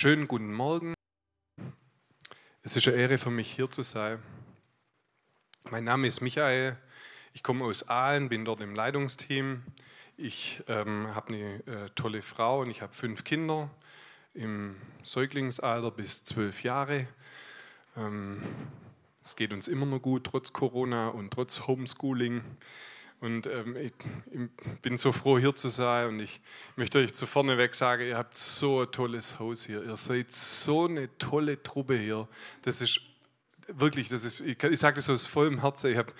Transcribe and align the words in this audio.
Schönen 0.00 0.28
guten 0.28 0.54
Morgen. 0.54 0.94
Es 2.62 2.76
ist 2.76 2.86
eine 2.86 2.96
Ehre 2.96 3.18
für 3.18 3.32
mich, 3.32 3.50
hier 3.50 3.68
zu 3.68 3.82
sein. 3.82 4.22
Mein 5.72 5.82
Name 5.82 6.06
ist 6.06 6.20
Michael. 6.20 6.78
Ich 7.32 7.42
komme 7.42 7.64
aus 7.64 7.88
Aalen, 7.88 8.28
bin 8.28 8.44
dort 8.44 8.60
im 8.60 8.76
Leitungsteam. 8.76 9.64
Ich 10.16 10.62
ähm, 10.68 11.12
habe 11.16 11.34
eine 11.34 11.66
äh, 11.66 11.90
tolle 11.96 12.22
Frau 12.22 12.60
und 12.60 12.70
ich 12.70 12.80
habe 12.80 12.94
fünf 12.94 13.24
Kinder 13.24 13.70
im 14.34 14.76
Säuglingsalter 15.02 15.90
bis 15.90 16.22
zwölf 16.22 16.62
Jahre. 16.62 17.08
Ähm, 17.96 18.40
es 19.24 19.34
geht 19.34 19.52
uns 19.52 19.66
immer 19.66 19.84
noch 19.84 19.98
gut, 19.98 20.22
trotz 20.22 20.52
Corona 20.52 21.08
und 21.08 21.32
trotz 21.32 21.66
Homeschooling. 21.66 22.44
Und 23.20 23.48
ähm, 23.48 23.76
ich, 23.76 23.92
ich, 24.30 24.80
bin 24.80 24.96
so 24.96 25.10
froh, 25.10 25.38
hier 25.38 25.54
zu 25.54 25.68
sein. 25.68 26.08
Und 26.08 26.20
ich 26.20 26.40
möchte 26.76 26.98
euch 26.98 27.14
zu 27.14 27.26
vorne 27.26 27.58
weg 27.58 27.74
sagen, 27.74 28.06
ihr 28.06 28.16
habt 28.16 28.36
so 28.36 28.82
ein 28.82 28.92
tolles 28.92 29.38
Haus 29.40 29.64
hier. 29.64 29.82
Ihr 29.82 29.96
seid 29.96 30.32
so 30.32 30.86
eine 30.86 31.08
tolle 31.18 31.62
Truppe 31.62 31.96
hier. 31.96 32.28
Das 32.62 32.80
ist 32.80 33.00
wirklich, 33.66 34.08
das 34.08 34.24
ist, 34.24 34.40
ich, 34.40 34.62
ich 34.62 34.78
sage 34.78 34.96
das 34.96 35.10
aus 35.10 35.26
vollem 35.26 35.60
Herzen. 35.60 35.90
Ich 35.90 35.96
hab, 35.96 36.12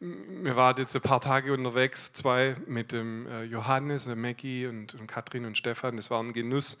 wir 0.00 0.56
waren 0.56 0.76
jetzt 0.78 0.96
ein 0.96 1.02
paar 1.02 1.20
Tage 1.20 1.52
unterwegs, 1.52 2.12
zwei 2.14 2.56
mit 2.66 2.92
dem 2.92 3.26
äh, 3.26 3.44
Johannes, 3.44 4.06
der 4.06 4.16
Maggie 4.16 4.66
und, 4.66 4.94
und 4.94 5.06
Katrin 5.06 5.44
und 5.44 5.58
Stefan. 5.58 5.96
Das 5.96 6.10
war 6.10 6.22
ein 6.22 6.32
Genuss. 6.32 6.78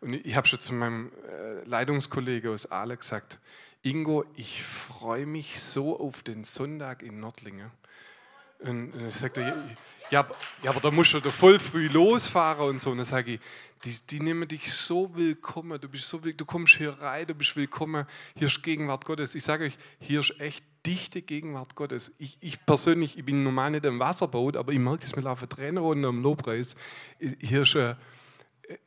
Und 0.00 0.12
ich, 0.12 0.24
ich 0.24 0.36
habe 0.36 0.46
schon 0.46 0.60
zu 0.60 0.72
meinem 0.72 1.10
äh, 1.28 1.64
Leitungskollege 1.64 2.50
aus 2.50 2.70
Aale 2.70 2.96
gesagt, 2.96 3.40
Ingo, 3.82 4.24
ich 4.36 4.62
freue 4.62 5.26
mich 5.26 5.60
so 5.60 5.98
auf 5.98 6.22
den 6.22 6.44
Sonntag 6.44 7.02
in 7.02 7.20
Nordlingen. 7.20 7.70
Und 8.60 8.92
dann 8.92 9.10
sagt 9.10 9.38
er, 9.38 9.56
ja, 10.10 10.26
ja, 10.62 10.70
aber 10.70 10.80
da 10.80 10.90
musst 10.90 11.14
du 11.14 11.20
voll 11.32 11.58
früh 11.58 11.88
losfahren 11.88 12.68
und 12.68 12.80
so. 12.80 12.90
Und 12.90 12.98
dann 12.98 13.06
sage 13.06 13.34
ich, 13.34 13.40
die, 13.84 13.96
die 14.08 14.20
nehmen 14.20 14.48
dich 14.48 14.72
so 14.72 15.14
willkommen, 15.14 15.80
du, 15.80 15.88
bist 15.88 16.08
so, 16.08 16.18
du 16.18 16.44
kommst 16.44 16.76
hier 16.76 16.92
rein, 17.00 17.26
du 17.26 17.34
bist 17.34 17.56
willkommen, 17.56 18.06
hier 18.34 18.46
ist 18.46 18.62
Gegenwart 18.62 19.04
Gottes. 19.04 19.34
Ich 19.34 19.44
sage 19.44 19.64
euch, 19.64 19.76
hier 19.98 20.20
ist 20.20 20.40
echt 20.40 20.64
dichte 20.86 21.22
Gegenwart 21.22 21.74
Gottes. 21.74 22.14
Ich, 22.18 22.38
ich 22.40 22.64
persönlich, 22.64 23.18
ich 23.18 23.24
bin 23.24 23.42
normal 23.42 23.72
nicht 23.72 23.84
im 23.84 23.98
Wasserboot, 23.98 24.56
aber 24.56 24.72
ich 24.72 24.78
merke 24.78 25.02
das, 25.02 25.14
wir 25.14 25.22
laufen 25.22 25.48
Trainer 25.48 25.80
runter 25.80 26.08
am 26.08 26.22
Lobpreis. 26.22 26.76
Hier 27.40 27.62
ist 27.62 27.76
ein 27.76 27.96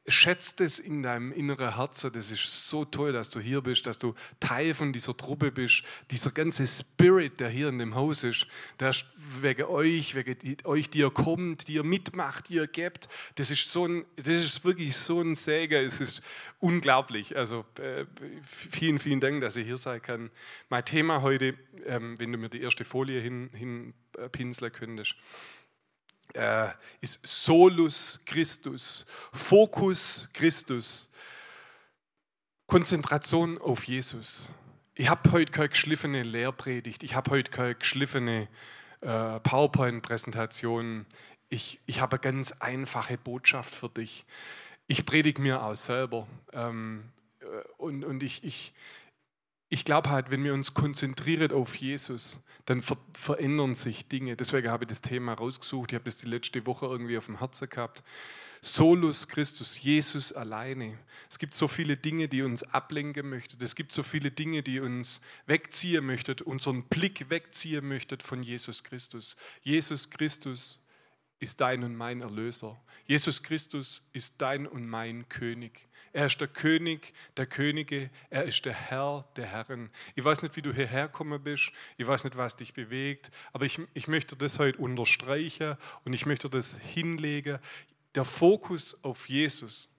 schätzt 0.08 0.60
es 0.62 0.80
in 0.80 1.04
deinem 1.04 1.32
inneren 1.32 1.76
Herzen. 1.76 2.12
Das 2.12 2.32
ist 2.32 2.70
so 2.70 2.86
toll, 2.86 3.14
dass 3.14 3.30
du 3.30 3.40
hier 3.40 3.62
bist, 3.62 3.86
dass 3.86 4.00
du 4.00 4.14
Teil 4.40 4.74
von 4.74 4.92
dieser 4.92 5.16
Truppe 5.16 5.52
bist. 5.52 5.84
Dieser 6.12 6.32
ganze 6.32 6.68
Spirit, 6.68 7.40
der 7.40 7.50
hier 7.50 7.70
in 7.70 7.80
dem 7.80 7.96
Haus 7.96 8.24
ist, 8.24 8.48
der 8.80 8.90
ist 8.90 9.06
wegen 9.42 9.64
euch, 9.64 10.16
wegen 10.16 10.58
euch, 10.66 10.90
die 10.90 11.00
ihr 11.00 11.12
kommt, 11.12 11.68
die 11.68 11.74
ihr 11.74 11.84
mitmacht, 11.84 12.50
die 12.50 12.56
ihr 12.56 12.68
gebt. 12.68 13.08
Das 13.36 13.52
ist, 13.52 13.72
so 13.72 13.88
ein, 13.88 14.06
das 14.18 14.36
ist 14.36 14.66
wirklich 14.66 14.96
so 14.96 15.22
ein 15.22 15.36
Segen. 15.36 15.86
Es 15.86 16.02
ist 16.02 16.22
unglaublich. 16.60 17.38
Also 17.38 17.66
äh, 17.80 18.06
vielen, 18.44 19.00
vielen 19.00 19.20
Dank, 19.20 19.42
dass 19.42 19.56
ich 19.56 19.66
hier 19.66 19.78
sein 19.78 20.02
kann. 20.02 20.30
Mein 20.70 20.84
Thema 20.84 21.22
heute, 21.22 21.56
ähm, 21.86 22.20
wenn 22.20 22.32
du 22.32 22.38
mir 22.38 22.50
die 22.50 22.62
erste 22.62 22.84
Folie 22.84 23.22
hin, 23.22 23.50
hin 23.54 23.94
äh, 24.18 24.70
könntest 24.70 25.16
äh, 26.34 26.70
ist 27.02 27.26
Solus 27.26 28.20
Christus, 28.26 29.06
Fokus 29.32 30.30
Christus, 30.34 31.12
Konzentration 32.68 33.58
auf 33.58 33.84
Jesus. 33.86 34.52
Ich 34.96 35.10
habe 35.10 35.32
heute 35.32 35.52
keine 35.52 35.70
geschliffene 35.70 36.24
Lehrpredigt, 36.24 37.04
ich 37.04 37.16
habe 37.16 37.32
heute 37.32 37.52
keine 37.52 37.76
geschliffene 37.76 38.48
äh, 39.02 39.40
PowerPoint-Präsentation. 39.40 41.06
Ich, 41.50 41.80
ich 41.86 42.02
habe 42.02 42.18
eine 42.18 42.22
ganz 42.22 42.52
einfache 42.60 43.18
Botschaft 43.18 43.74
für 43.74 43.90
dich. 43.90 44.26
Ich 44.88 45.06
predige 45.06 45.42
mir 45.42 45.64
auch 45.64 45.76
selber. 45.76 46.28
Ähm, 46.54 47.06
äh, 47.40 47.46
und, 47.78 48.04
und 48.04 48.24
ich, 48.24 48.44
ich, 48.44 48.74
ich 49.70 49.86
glaube 49.86 50.10
halt, 50.10 50.32
wenn 50.32 50.44
wir 50.44 50.54
uns 50.54 50.74
konzentrieren 50.74 51.52
auf 51.52 51.76
Jesus, 51.76 52.44
dann 52.66 52.82
ver 52.82 52.98
verändern 53.14 53.76
sich 53.76 54.08
Dinge. 54.08 54.36
Deswegen 54.36 54.70
habe 54.70 54.84
ich 54.84 54.90
das 54.90 55.02
Thema 55.02 55.34
rausgesucht. 55.34 55.92
Ich 55.92 55.96
habe 55.96 56.06
das 56.06 56.18
die 56.18 56.28
letzte 56.28 56.66
Woche 56.66 56.86
irgendwie 56.86 57.18
auf 57.18 57.26
dem 57.26 57.40
Herzen 57.40 57.70
gehabt. 57.70 58.04
Solus 58.62 59.28
Christus, 59.28 59.82
Jesus 59.82 60.34
alleine. 60.34 60.98
Es 61.30 61.40
gibt 61.40 61.54
so 61.54 61.68
viele 61.68 61.96
Dinge, 61.96 62.28
die 62.28 62.42
uns 62.42 62.64
ablenken 62.64 63.30
möchten. 63.30 63.64
Es 63.64 63.76
gibt 63.76 63.92
so 63.92 64.04
viele 64.04 64.32
Dinge, 64.32 64.64
die 64.64 64.80
uns 64.82 65.22
wegziehen 65.46 66.06
möchten, 66.06 66.42
unseren 66.44 66.84
Blick 66.84 67.30
wegziehen 67.30 67.88
möchten 67.88 68.20
von 68.20 68.44
Jesus 68.44 68.84
Christus. 68.84 69.38
Jesus 69.64 70.10
Christus 70.10 70.84
ist 71.40 71.62
dein 71.62 71.84
und 71.84 71.96
mein 71.96 72.22
Erlöser. 72.22 72.80
Jesus 73.06 73.42
Christus 73.44 74.04
ist 74.14 74.42
dein 74.42 74.68
und 74.68 74.88
mein 74.88 75.28
König. 75.30 75.90
Er 76.12 76.26
ist 76.26 76.42
der 76.42 76.48
König 76.48 77.14
der 77.38 77.46
Könige. 77.46 78.10
Er 78.30 78.44
ist 78.44 78.66
der 78.66 78.74
Herr 78.74 79.26
der 79.36 79.46
Herren. 79.46 79.90
Ich 80.16 80.24
weiß 80.24 80.42
nicht, 80.42 80.56
wie 80.56 80.62
du 80.62 80.74
hierher 80.74 81.08
gekommen 81.08 81.42
bist. 81.42 81.72
Ich 81.98 82.08
weiß 82.08 82.24
nicht, 82.24 82.36
was 82.36 82.56
dich 82.56 82.74
bewegt. 82.74 83.32
Aber 83.54 83.66
ich, 83.66 83.80
ich 83.94 84.08
möchte 84.08 84.36
das 84.36 84.60
heute 84.60 84.80
unterstreichen 84.80 85.78
und 86.06 86.14
ich 86.14 86.26
möchte 86.26 86.50
das 86.50 86.80
hinlegen. 86.80 87.60
Der 88.16 88.26
Fokus 88.26 89.04
auf 89.04 89.30
Jesus 89.30 89.90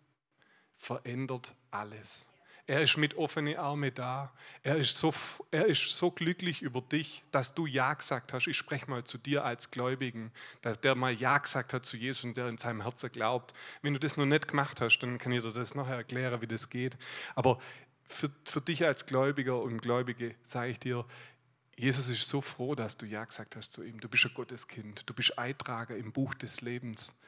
verändert 0.77 1.55
alles. 1.71 2.30
Er 2.71 2.83
ist 2.83 2.99
mit 2.99 3.17
offenen 3.17 3.57
Armen 3.57 3.93
da. 3.93 4.33
Er 4.63 4.77
ist, 4.77 4.97
so, 4.97 5.13
er 5.51 5.67
ist 5.67 5.89
so 5.89 6.13
glücklich 6.13 6.63
über 6.63 6.81
dich, 6.81 7.25
dass 7.33 7.53
du 7.53 7.67
Ja 7.67 7.93
gesagt 7.95 8.33
hast. 8.33 8.47
Ich 8.47 8.57
spreche 8.57 8.89
mal 8.89 9.03
zu 9.03 9.19
dir 9.19 9.45
als 9.45 9.73
Gläubigen, 9.73 10.31
dass 10.63 10.81
der 10.81 10.95
mal 10.95 11.13
Ja 11.13 11.39
gesagt 11.39 11.73
hat 11.73 11.85
zu 11.85 11.97
Jesus 11.97 12.23
und 12.23 12.37
der 12.37 12.47
in 12.47 12.59
seinem 12.59 12.83
Herzen 12.83 13.11
glaubt. 13.11 13.55
Wenn 13.83 13.95
du 13.95 13.99
das 13.99 14.17
noch 14.17 14.25
nicht 14.25 14.47
gemacht 14.47 14.81
hast, 14.81 15.01
dann 15.01 15.19
kann 15.19 15.33
ich 15.33 15.43
dir 15.43 15.51
das 15.51 15.75
nachher 15.75 15.97
erklären, 15.97 16.43
wie 16.43 16.47
das 16.47 16.71
geht. 16.71 16.97
Aber 17.35 17.59
für, 18.05 18.31
für 18.45 18.61
dich 18.61 18.87
als 18.87 19.05
Gläubiger 19.05 19.61
und 19.61 19.83
Gläubige 19.83 20.37
sage 20.43 20.71
ich 20.71 20.79
dir, 20.79 21.05
Jesus 21.81 22.11
ist 22.11 22.29
so 22.29 22.43
froh, 22.43 22.75
dass 22.75 22.99
du 22.99 23.07
Ja 23.07 23.25
gesagt 23.25 23.57
hast 23.57 23.73
zu 23.73 23.83
ihm. 23.83 24.01
Du 24.01 24.09
bist 24.09 24.27
ein 24.27 24.35
Gotteskind. 24.35 25.09
Du 25.09 25.15
bist 25.15 25.39
Eintrager 25.39 25.97
im 25.97 26.13
Buch 26.13 26.35
des 26.35 26.61
Lebens. 26.61 27.19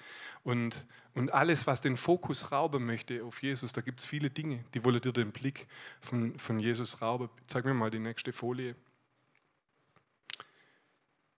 Und, 0.45 0.87
und 1.15 1.33
alles, 1.33 1.67
was 1.67 1.81
den 1.81 1.97
Fokus 1.97 2.53
rauben 2.53 2.85
möchte 2.85 3.25
auf 3.25 3.43
Jesus, 3.43 3.73
da 3.73 3.81
gibt 3.81 4.01
es 4.01 4.07
viele 4.07 4.29
Dinge, 4.29 4.63
die 4.75 4.85
wollen 4.85 5.01
dir 5.01 5.13
den 5.13 5.33
Blick 5.33 5.67
von, 6.03 6.39
von 6.39 6.59
Jesus 6.59 7.01
rauben. 7.01 7.31
Zeig 7.47 7.65
mir 7.65 7.73
mal 7.73 7.91
die 7.91 7.99
nächste 7.99 8.35
Folie. 8.35 8.77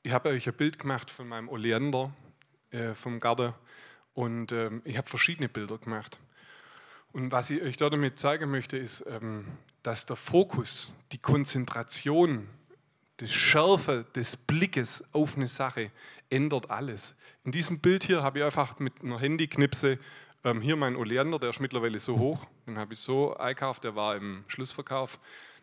Ich 0.02 0.10
habe 0.10 0.30
euch 0.30 0.48
ein 0.48 0.56
Bild 0.56 0.80
gemacht 0.80 1.08
von 1.08 1.28
meinem 1.28 1.48
Oleander 1.48 2.12
äh, 2.72 2.94
vom 2.94 3.20
Garten 3.20 3.54
und 4.14 4.50
ähm, 4.50 4.82
ich 4.84 4.98
habe 4.98 5.08
verschiedene 5.08 5.48
Bilder 5.48 5.78
gemacht. 5.78 6.18
Und 7.12 7.30
was 7.30 7.50
ich 7.50 7.62
euch 7.62 7.76
damit 7.76 8.18
zeigen 8.18 8.50
möchte, 8.50 8.76
ist, 8.76 9.06
ähm, 9.06 9.46
dass 9.84 10.04
der 10.04 10.16
Fokus, 10.16 10.92
die 11.12 11.18
Konzentration 11.18 12.48
das 13.18 13.32
Schärfe 13.32 14.04
des 14.14 14.36
Blickes 14.36 15.04
auf 15.12 15.36
eine 15.36 15.48
Sache 15.48 15.90
ändert 16.30 16.70
alles. 16.70 17.16
In 17.44 17.52
diesem 17.52 17.78
Bild 17.78 18.04
hier 18.04 18.22
habe 18.22 18.38
ich 18.38 18.44
einfach 18.44 18.78
mit 18.78 19.02
einer 19.02 19.18
Handyknipse 19.18 19.98
ähm, 20.44 20.60
hier 20.60 20.76
mein 20.76 20.96
Oleander, 20.96 21.38
der 21.38 21.50
ist 21.50 21.60
mittlerweile 21.60 21.98
so 21.98 22.18
hoch, 22.18 22.46
den 22.66 22.78
habe 22.78 22.92
ich 22.94 22.98
so 22.98 23.36
eingekauft, 23.36 23.84
der 23.84 23.96
war 23.96 24.16
im 24.16 24.44
Schlussverkauf, 24.48 25.18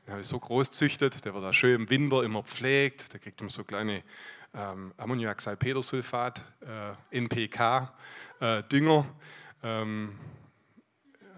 den 0.06 0.12
habe 0.12 0.22
ich 0.22 0.28
so 0.28 0.40
groß 0.40 0.72
züchtet, 0.72 1.24
der 1.26 1.34
wird 1.34 1.44
da 1.44 1.54
schön 1.54 1.82
im 1.82 1.90
Winter 1.90 2.24
immer 2.24 2.44
pflegt, 2.44 3.14
da 3.14 3.18
kriegt 3.18 3.42
man 3.42 3.50
so 3.50 3.64
kleine 3.64 4.04
ähm, 4.54 4.94
Ammoniaksalpetersulfat, 4.98 6.44
äh, 6.62 7.18
NPK, 7.18 7.94
äh, 8.40 8.64
Dünger. 8.64 9.06
Ähm, 9.64 10.18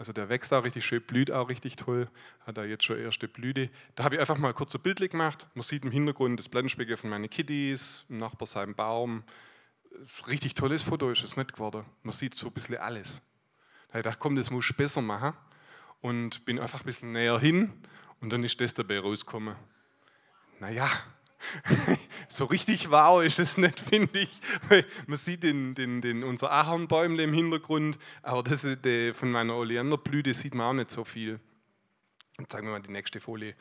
also 0.04 0.12
der 0.12 0.28
wächst 0.28 0.52
auch 0.52 0.66
richtig 0.66 0.86
schön, 0.86 1.02
blüht 1.02 1.32
auch 1.32 1.48
richtig 1.48 1.78
toll, 1.78 2.10
hat 2.46 2.58
da 2.58 2.66
jetzt 2.66 2.84
schon 2.84 3.00
erste 3.00 3.30
Blüte. 3.30 3.70
Da 3.96 4.04
habe 4.04 4.16
ich 4.16 4.22
einfach 4.22 4.38
mal 4.38 4.54
kurz 4.54 4.76
ein 4.76 4.82
Bild 4.82 5.00
gemacht. 5.10 5.48
Man 5.54 5.62
sieht 5.62 5.86
im 5.86 5.92
Hintergrund 5.92 6.38
das 6.38 6.50
Blendspiegel 6.50 6.98
von 6.98 7.10
meinen 7.10 7.30
Kitties, 7.30 8.04
im 8.10 8.18
Nachbar 8.18 8.46
seinem 8.46 8.76
Baum. 8.76 9.24
Richtig 10.28 10.56
tolles 10.56 10.84
Foto 10.84 11.10
ist 11.10 11.24
es 11.24 11.38
nicht 11.38 11.54
geworden. 11.54 11.86
Man 12.02 12.12
sieht 12.12 12.36
so 12.36 12.48
ein 12.48 12.52
bisschen 12.52 12.76
alles. 12.76 13.22
Da 13.88 13.94
habe 13.94 14.00
ich 14.00 14.04
gedacht, 14.04 14.20
komm, 14.20 14.36
das 14.36 14.52
muss 14.52 14.70
ich 14.70 14.76
besser 14.76 15.02
machen. 15.02 15.38
Und 16.02 16.44
bin 16.44 16.60
einfach 16.60 16.82
ein 16.82 16.86
bisschen 16.86 17.14
näher 17.14 17.40
hin 17.40 17.72
und 18.20 18.34
dann 18.34 18.44
ist 18.44 18.60
das 18.60 18.74
dabei 18.74 19.00
rausgekommen. 19.00 19.56
Naja, 20.60 20.90
so 22.28 22.46
richtig 22.46 22.90
wow 22.90 23.24
ist 23.24 23.40
es 23.40 23.58
nicht, 23.58 23.80
finde 23.90 24.20
ich. 24.20 24.42
Man 25.08 25.18
sieht 25.18 25.44
den, 25.44 25.76
den, 25.76 26.02
den, 26.02 26.24
unser 26.24 26.52
Ahornbäumle 26.52 27.24
im 27.24 27.34
Hintergrund, 27.34 27.98
aber 28.22 28.44
das 28.44 28.64
ist, 28.64 28.86
die, 28.86 29.14
von 29.14 29.32
meiner 29.32 29.56
Oleanderblüte 29.56 30.34
sieht 30.34 30.56
man 30.56 30.68
auch 30.68 30.74
nicht 30.74 30.92
so 30.92 31.04
viel. 31.04 31.40
Jetzt 32.40 32.52
zeigen 32.52 32.68
wir 32.68 32.74
mal 32.74 32.82
die 32.82 32.92
nächste 32.92 33.20
Folie. 33.20 33.56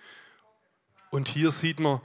Und 1.10 1.28
hier 1.28 1.50
sieht 1.50 1.78
man 1.78 2.00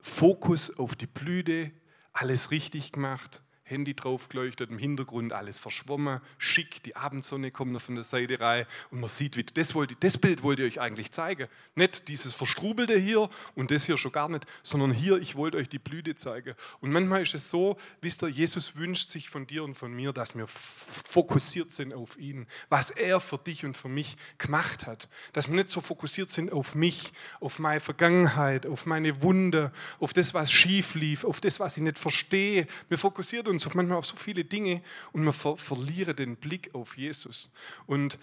Fokus 0.00 0.76
auf 0.78 0.94
die 0.94 1.06
Blüte, 1.06 1.72
alles 2.12 2.50
richtig 2.50 2.92
gemacht. 2.92 3.42
Handy 3.68 3.94
drauf 3.94 4.28
geleuchtet, 4.28 4.70
im 4.70 4.78
Hintergrund 4.78 5.32
alles 5.32 5.58
verschwommen, 5.58 6.20
schick, 6.38 6.82
die 6.82 6.96
Abendsonne 6.96 7.50
kommt 7.50 7.72
noch 7.72 7.82
von 7.82 7.94
der 7.94 8.04
Seite 8.04 8.40
rein 8.40 8.66
und 8.90 9.00
man 9.00 9.10
sieht, 9.10 9.36
wie 9.36 9.44
das, 9.44 9.74
wollte, 9.74 9.94
das 10.00 10.18
Bild 10.18 10.42
wollte 10.42 10.64
ich 10.64 10.78
euch 10.78 10.80
eigentlich 10.80 11.12
zeigen. 11.12 11.48
Nicht 11.74 12.08
dieses 12.08 12.34
Verstrubelte 12.34 12.98
hier 12.98 13.28
und 13.54 13.70
das 13.70 13.84
hier 13.84 13.98
schon 13.98 14.12
gar 14.12 14.28
nicht, 14.28 14.46
sondern 14.62 14.92
hier, 14.92 15.18
ich 15.18 15.36
wollte 15.36 15.58
euch 15.58 15.68
die 15.68 15.78
Blüte 15.78 16.14
zeigen. 16.16 16.54
Und 16.80 16.90
manchmal 16.90 17.22
ist 17.22 17.34
es 17.34 17.50
so, 17.50 17.76
wisst 18.00 18.22
ihr, 18.22 18.28
Jesus 18.28 18.76
wünscht 18.76 19.10
sich 19.10 19.28
von 19.28 19.46
dir 19.46 19.64
und 19.64 19.74
von 19.74 19.92
mir, 19.92 20.12
dass 20.12 20.34
wir 20.34 20.46
fokussiert 20.46 21.72
sind 21.72 21.92
auf 21.94 22.18
ihn, 22.18 22.46
was 22.68 22.90
er 22.90 23.20
für 23.20 23.38
dich 23.38 23.64
und 23.64 23.76
für 23.76 23.88
mich 23.88 24.16
gemacht 24.38 24.86
hat. 24.86 25.08
Dass 25.32 25.48
wir 25.48 25.56
nicht 25.56 25.70
so 25.70 25.80
fokussiert 25.80 26.30
sind 26.30 26.52
auf 26.52 26.74
mich, 26.74 27.12
auf 27.40 27.58
meine 27.58 27.80
Vergangenheit, 27.80 28.66
auf 28.66 28.86
meine 28.86 29.22
Wunde, 29.22 29.72
auf 29.98 30.12
das, 30.12 30.34
was 30.34 30.50
schief 30.50 30.94
lief, 30.94 31.24
auf 31.24 31.40
das, 31.40 31.60
was 31.60 31.76
ich 31.76 31.82
nicht 31.82 31.98
verstehe. 31.98 32.66
Wir 32.88 32.98
fokussieren 32.98 33.48
uns 33.48 33.57
uns 33.66 33.74
manchmal 33.74 33.98
auf 33.98 34.06
so 34.06 34.16
viele 34.16 34.44
Dinge 34.44 34.82
und 35.12 35.24
wir 35.24 35.32
ver 35.32 35.56
verlieren 35.56 36.16
den 36.16 36.36
Blick 36.36 36.74
auf 36.74 36.96
Jesus. 36.96 37.50
Und 37.86 38.18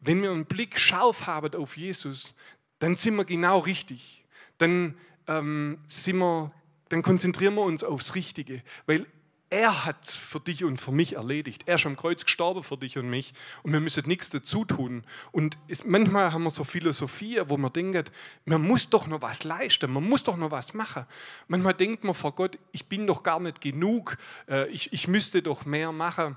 wenn 0.00 0.22
wir 0.22 0.30
einen 0.30 0.46
Blick 0.46 0.78
scharf 0.78 1.26
haben 1.26 1.54
auf 1.54 1.76
Jesus, 1.76 2.34
dann 2.78 2.94
sind 2.94 3.16
wir 3.16 3.24
genau 3.24 3.58
richtig. 3.60 4.24
Dann, 4.58 4.96
ähm, 5.26 5.78
sind 5.88 6.18
wir, 6.18 6.52
dann 6.88 7.02
konzentrieren 7.02 7.54
wir 7.54 7.62
uns 7.62 7.84
aufs 7.84 8.14
Richtige, 8.14 8.62
weil 8.86 9.06
er 9.48 9.84
hat 9.84 10.06
für 10.06 10.40
dich 10.40 10.64
und 10.64 10.80
für 10.80 10.90
mich 10.90 11.14
erledigt. 11.14 11.62
Er 11.66 11.76
ist 11.76 11.86
am 11.86 11.96
Kreuz 11.96 12.24
gestorben 12.24 12.64
für 12.64 12.76
dich 12.76 12.98
und 12.98 13.08
mich 13.08 13.32
und 13.62 13.72
wir 13.72 13.80
müssen 13.80 14.06
nichts 14.06 14.30
dazu 14.30 14.64
tun. 14.64 15.04
Und 15.30 15.56
manchmal 15.84 16.32
haben 16.32 16.42
wir 16.42 16.50
so 16.50 16.64
Philosophie, 16.64 17.40
wo 17.46 17.56
man 17.56 17.72
denkt, 17.72 18.10
man 18.44 18.62
muss 18.62 18.90
doch 18.90 19.06
noch 19.06 19.22
was 19.22 19.44
leisten, 19.44 19.92
man 19.92 20.08
muss 20.08 20.24
doch 20.24 20.36
noch 20.36 20.50
was 20.50 20.74
machen. 20.74 21.06
Manchmal 21.46 21.74
denkt 21.74 22.02
man 22.02 22.14
vor 22.14 22.34
Gott, 22.34 22.58
ich 22.72 22.86
bin 22.86 23.06
doch 23.06 23.22
gar 23.22 23.38
nicht 23.38 23.60
genug, 23.60 24.18
äh, 24.48 24.68
ich, 24.68 24.92
ich 24.92 25.06
müsste 25.06 25.42
doch 25.42 25.64
mehr 25.64 25.92
machen. 25.92 26.36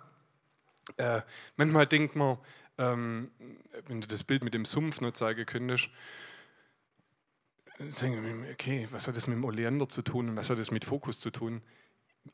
Äh, 0.97 1.21
manchmal 1.57 1.87
denkt 1.87 2.15
man, 2.15 2.37
ähm, 2.77 3.31
wenn 3.87 4.01
du 4.01 4.07
das 4.07 4.23
Bild 4.23 4.43
mit 4.43 4.53
dem 4.53 4.65
Sumpf 4.65 5.01
noch 5.01 5.13
zeigen 5.13 5.45
könntest, 5.45 5.89
okay, 8.51 8.87
was 8.91 9.07
hat 9.07 9.15
das 9.15 9.25
mit 9.27 9.37
dem 9.37 9.45
Oleander 9.45 9.89
zu 9.89 10.01
tun 10.01 10.29
und 10.29 10.35
was 10.35 10.49
hat 10.49 10.59
das 10.59 10.69
mit 10.69 10.85
Fokus 10.85 11.19
zu 11.19 11.31
tun? 11.31 11.61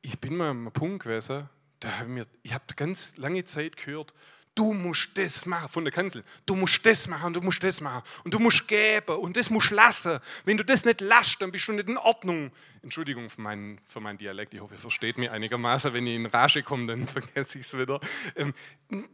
Ich 0.02 0.20
bin 0.20 0.38
mal 0.38 0.50
am 0.50 0.72
Punkt 0.72 1.04
gewesen, 1.04 1.50
da 1.80 2.00
hab 2.00 2.08
mir, 2.08 2.26
ich 2.44 2.54
habe 2.54 2.66
ganz 2.76 3.18
lange 3.18 3.46
Zeit 3.46 3.78
gehört, 3.78 4.14
du 4.56 4.74
musst 4.74 5.10
das 5.16 5.46
machen 5.46 5.68
von 5.68 5.84
der 5.84 5.92
Kanzel, 5.92 6.24
du 6.46 6.56
musst 6.56 6.86
das 6.86 7.08
machen, 7.08 7.34
du 7.34 7.42
musst 7.42 7.62
das 7.62 7.82
machen 7.82 8.04
und 8.24 8.34
du 8.34 8.40
musst 8.40 8.68
geben 8.68 9.18
und 9.18 9.36
das 9.36 9.50
musst 9.50 9.72
lassen. 9.72 10.20
Wenn 10.46 10.56
du 10.58 10.64
das 10.64 10.86
nicht 10.86 11.02
lässt, 11.02 11.42
dann 11.42 11.52
bist 11.52 11.68
du 11.68 11.74
nicht 11.74 11.90
in 11.90 11.98
Ordnung. 11.98 12.52
Entschuldigung 12.82 13.30
für 13.30 13.42
meinen, 13.42 13.82
für 13.86 14.00
meinen 14.00 14.18
Dialekt, 14.18 14.54
ich 14.54 14.62
hoffe, 14.62 14.76
ihr 14.76 14.80
versteht 14.80 15.18
mich 15.18 15.30
einigermaßen. 15.30 15.94
Wenn 15.94 16.08
ich 16.08 16.16
in 16.16 16.26
Rage 16.26 16.64
komme, 16.64 16.88
dann 16.88 17.08
vergesse 17.08 17.60
ich 17.60 17.66
es 17.66 17.78
wieder. 17.78 18.00
Ähm, 18.36 18.54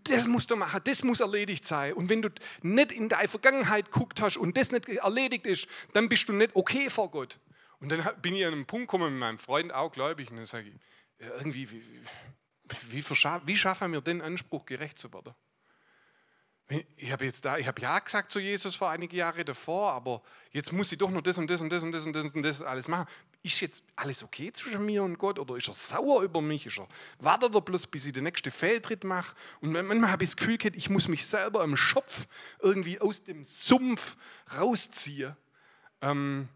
das 0.03 0.27
musst 0.27 0.51
du 0.51 0.55
machen, 0.55 0.79
das 0.83 1.03
muss 1.03 1.19
erledigt 1.19 1.65
sein. 1.65 1.93
Und 1.93 2.09
wenn 2.09 2.21
du 2.21 2.29
nicht 2.61 2.91
in 2.91 3.09
deine 3.09 3.27
Vergangenheit 3.27 3.89
guckt 3.89 4.21
hast 4.21 4.37
und 4.37 4.55
das 4.55 4.71
nicht 4.71 4.87
erledigt 4.87 5.47
ist, 5.47 5.67
dann 5.93 6.07
bist 6.07 6.29
du 6.29 6.33
nicht 6.33 6.55
okay 6.55 6.89
vor 6.89 7.09
Gott. 7.09 7.39
Und 7.81 7.89
dann 7.89 8.07
bin 8.21 8.35
ich 8.35 8.45
an 8.45 8.53
einen 8.53 8.65
Punkt 8.65 8.87
gekommen 8.87 9.11
mit 9.11 9.19
meinem 9.19 9.39
Freund, 9.39 9.73
auch 9.73 9.91
gläubig, 9.91 10.29
und 10.29 10.37
dann 10.37 10.45
sage 10.45 10.69
ich, 10.69 10.75
ja, 11.19 11.35
irgendwie, 11.35 11.69
wie, 11.71 11.83
wie, 12.89 13.03
wie 13.45 13.57
schaffen 13.57 13.91
wir 13.91 14.01
den 14.01 14.21
Anspruch, 14.21 14.65
gerecht 14.65 14.97
zu 14.97 15.11
werden? 15.11 15.33
Ich 16.95 17.11
habe 17.11 17.25
jetzt 17.25 17.43
da, 17.43 17.57
ich 17.57 17.67
habe 17.67 17.81
ja 17.81 17.99
gesagt 17.99 18.31
zu 18.31 18.39
Jesus 18.39 18.75
vor 18.75 18.89
einigen 18.89 19.13
Jahren 19.13 19.43
davor, 19.43 19.91
aber 19.91 20.21
jetzt 20.51 20.71
muss 20.71 20.89
ich 20.91 20.97
doch 20.97 21.09
noch 21.09 21.21
das 21.21 21.37
und 21.37 21.49
das 21.49 21.59
und 21.59 21.69
das 21.69 21.83
und 21.83 21.91
das 21.91 22.05
und 22.05 22.13
das 22.13 22.33
und 22.33 22.43
das 22.43 22.61
alles 22.61 22.87
machen. 22.87 23.07
Ist 23.43 23.59
jetzt 23.59 23.83
alles 23.97 24.23
okay 24.23 24.53
zwischen 24.53 24.85
mir 24.85 25.03
und 25.03 25.17
Gott 25.17 25.37
oder 25.37 25.57
ist 25.57 25.67
er 25.67 25.73
sauer 25.73 26.21
über 26.21 26.41
mich? 26.41 26.67
Ist 26.67 26.79
er, 26.79 26.87
wartet 27.19 27.53
er 27.53 27.61
bloß, 27.61 27.87
bis 27.87 28.05
ich 28.05 28.13
den 28.13 28.23
nächsten 28.23 28.51
Fehltritt 28.51 29.03
mache? 29.03 29.35
Und 29.59 29.73
manchmal 29.73 30.11
habe 30.11 30.23
ich 30.23 30.29
das 30.29 30.37
Gefühl, 30.37 30.57
ich 30.73 30.89
muss 30.89 31.09
mich 31.09 31.25
selber 31.25 31.61
am 31.61 31.75
Schopf 31.75 32.25
irgendwie 32.59 33.01
aus 33.01 33.23
dem 33.23 33.43
Sumpf 33.43 34.15
rausziehen. 34.55 35.35
Ähm, 36.01 36.47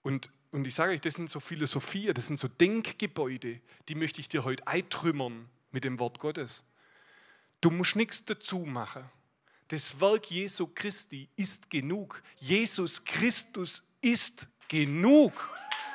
und 0.00 0.30
und 0.52 0.66
ich 0.66 0.74
sage 0.74 0.92
euch, 0.92 1.00
das 1.00 1.14
sind 1.14 1.30
so 1.30 1.40
Philosophien, 1.40 2.14
das 2.14 2.26
sind 2.26 2.38
so 2.38 2.46
Denkgebäude, 2.46 3.60
die 3.88 3.94
möchte 3.94 4.20
ich 4.20 4.28
dir 4.28 4.44
heute 4.44 4.66
eintrümmern 4.66 5.48
mit 5.72 5.84
dem 5.84 5.98
Wort 5.98 6.18
Gottes. 6.18 6.64
Du 7.62 7.70
musst 7.70 7.96
nichts 7.96 8.24
dazu 8.26 8.58
machen. 8.58 9.02
Das 9.68 10.00
Werk 10.00 10.30
Jesu 10.30 10.66
Christi 10.66 11.30
ist 11.36 11.70
genug. 11.70 12.22
Jesus 12.38 13.04
Christus 13.04 13.82
ist 14.02 14.46
genug. 14.68 15.32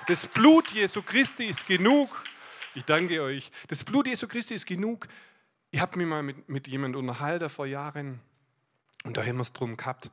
Das 0.07 0.25
Blut 0.25 0.71
Jesu 0.71 1.03
Christi 1.03 1.45
ist 1.45 1.67
genug. 1.67 2.23
Ich 2.73 2.83
danke 2.83 3.21
euch. 3.21 3.51
Das 3.67 3.83
Blut 3.83 4.07
Jesu 4.07 4.27
Christi 4.27 4.55
ist 4.55 4.65
genug. 4.65 5.07
Ich 5.69 5.79
habe 5.79 5.97
mich 5.99 6.07
mal 6.07 6.23
mit, 6.23 6.49
mit 6.49 6.67
jemandem 6.67 7.01
unterhalten 7.01 7.49
vor 7.49 7.67
Jahren 7.67 8.19
und 9.03 9.17
da 9.17 9.23
haben 9.23 9.35
wir 9.35 9.41
es 9.41 9.53
drum 9.53 9.77
gehabt. 9.77 10.09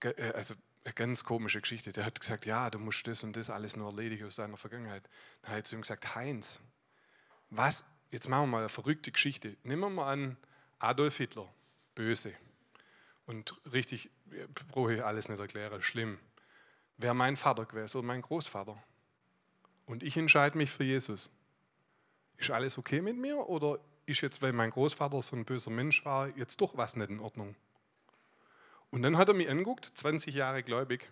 Äh, 0.00 0.30
also 0.34 0.54
eine 0.84 0.94
ganz 0.94 1.24
komische 1.24 1.60
Geschichte. 1.60 1.92
Der 1.92 2.04
hat 2.04 2.20
gesagt, 2.20 2.46
ja, 2.46 2.70
du 2.70 2.78
musst 2.78 3.06
das 3.06 3.22
und 3.22 3.36
das 3.36 3.50
alles 3.50 3.76
nur 3.76 3.88
erledigen 3.88 4.26
aus 4.26 4.36
deiner 4.36 4.56
Vergangenheit. 4.56 5.08
Dann 5.42 5.50
habe 5.50 5.60
ich 5.60 5.64
zu 5.66 5.76
ihm 5.76 5.82
gesagt, 5.82 6.14
Heinz, 6.14 6.60
was, 7.50 7.84
jetzt 8.10 8.28
machen 8.28 8.44
wir 8.44 8.52
mal 8.52 8.58
eine 8.58 8.68
verrückte 8.68 9.12
Geschichte. 9.12 9.56
Nehmen 9.62 9.82
wir 9.82 9.90
mal 9.90 10.12
an, 10.12 10.36
Adolf 10.78 11.18
Hitler, 11.18 11.48
böse. 11.94 12.34
Und 13.26 13.54
richtig, 13.72 14.10
brauche 14.72 14.94
ich 14.94 15.04
alles 15.04 15.28
nicht 15.28 15.38
erklären, 15.38 15.80
schlimm. 15.82 16.18
Wäre 16.96 17.14
mein 17.14 17.36
Vater 17.36 17.64
gewesen 17.64 17.98
oder 17.98 18.06
mein 18.06 18.22
Großvater. 18.22 18.82
Und 19.86 20.02
ich 20.02 20.16
entscheide 20.16 20.58
mich 20.58 20.70
für 20.70 20.84
Jesus. 20.84 21.30
Ist 22.36 22.50
alles 22.50 22.78
okay 22.78 23.00
mit 23.00 23.16
mir 23.16 23.48
oder 23.48 23.78
ist 24.06 24.20
jetzt, 24.20 24.42
weil 24.42 24.52
mein 24.52 24.70
Großvater 24.70 25.22
so 25.22 25.36
ein 25.36 25.44
böser 25.44 25.70
Mensch 25.70 26.04
war, 26.04 26.28
jetzt 26.36 26.60
doch 26.60 26.76
was 26.76 26.96
nicht 26.96 27.10
in 27.10 27.20
Ordnung? 27.20 27.54
Und 28.92 29.02
dann 29.02 29.16
hat 29.16 29.28
er 29.28 29.34
mich 29.34 29.48
angeguckt, 29.48 29.86
20 29.94 30.34
Jahre 30.34 30.62
gläubig, 30.62 31.10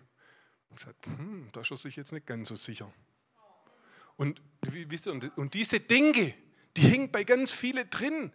und 0.69 0.77
gesagt, 0.77 1.05
hm, 1.05 1.49
da 1.51 1.61
ist 1.61 1.71
er 1.71 1.77
sich 1.77 1.95
jetzt 1.95 2.13
nicht 2.13 2.25
ganz 2.25 2.47
so 2.47 2.55
sicher. 2.55 2.93
Und, 4.15 4.41
wisst 4.61 5.07
ihr, 5.07 5.13
und, 5.13 5.35
und 5.37 5.53
diese 5.55 5.79
Dinge, 5.79 6.33
die 6.77 6.81
hängen 6.81 7.11
bei 7.11 7.23
ganz 7.23 7.51
vielen 7.51 7.89
drin. 7.89 8.31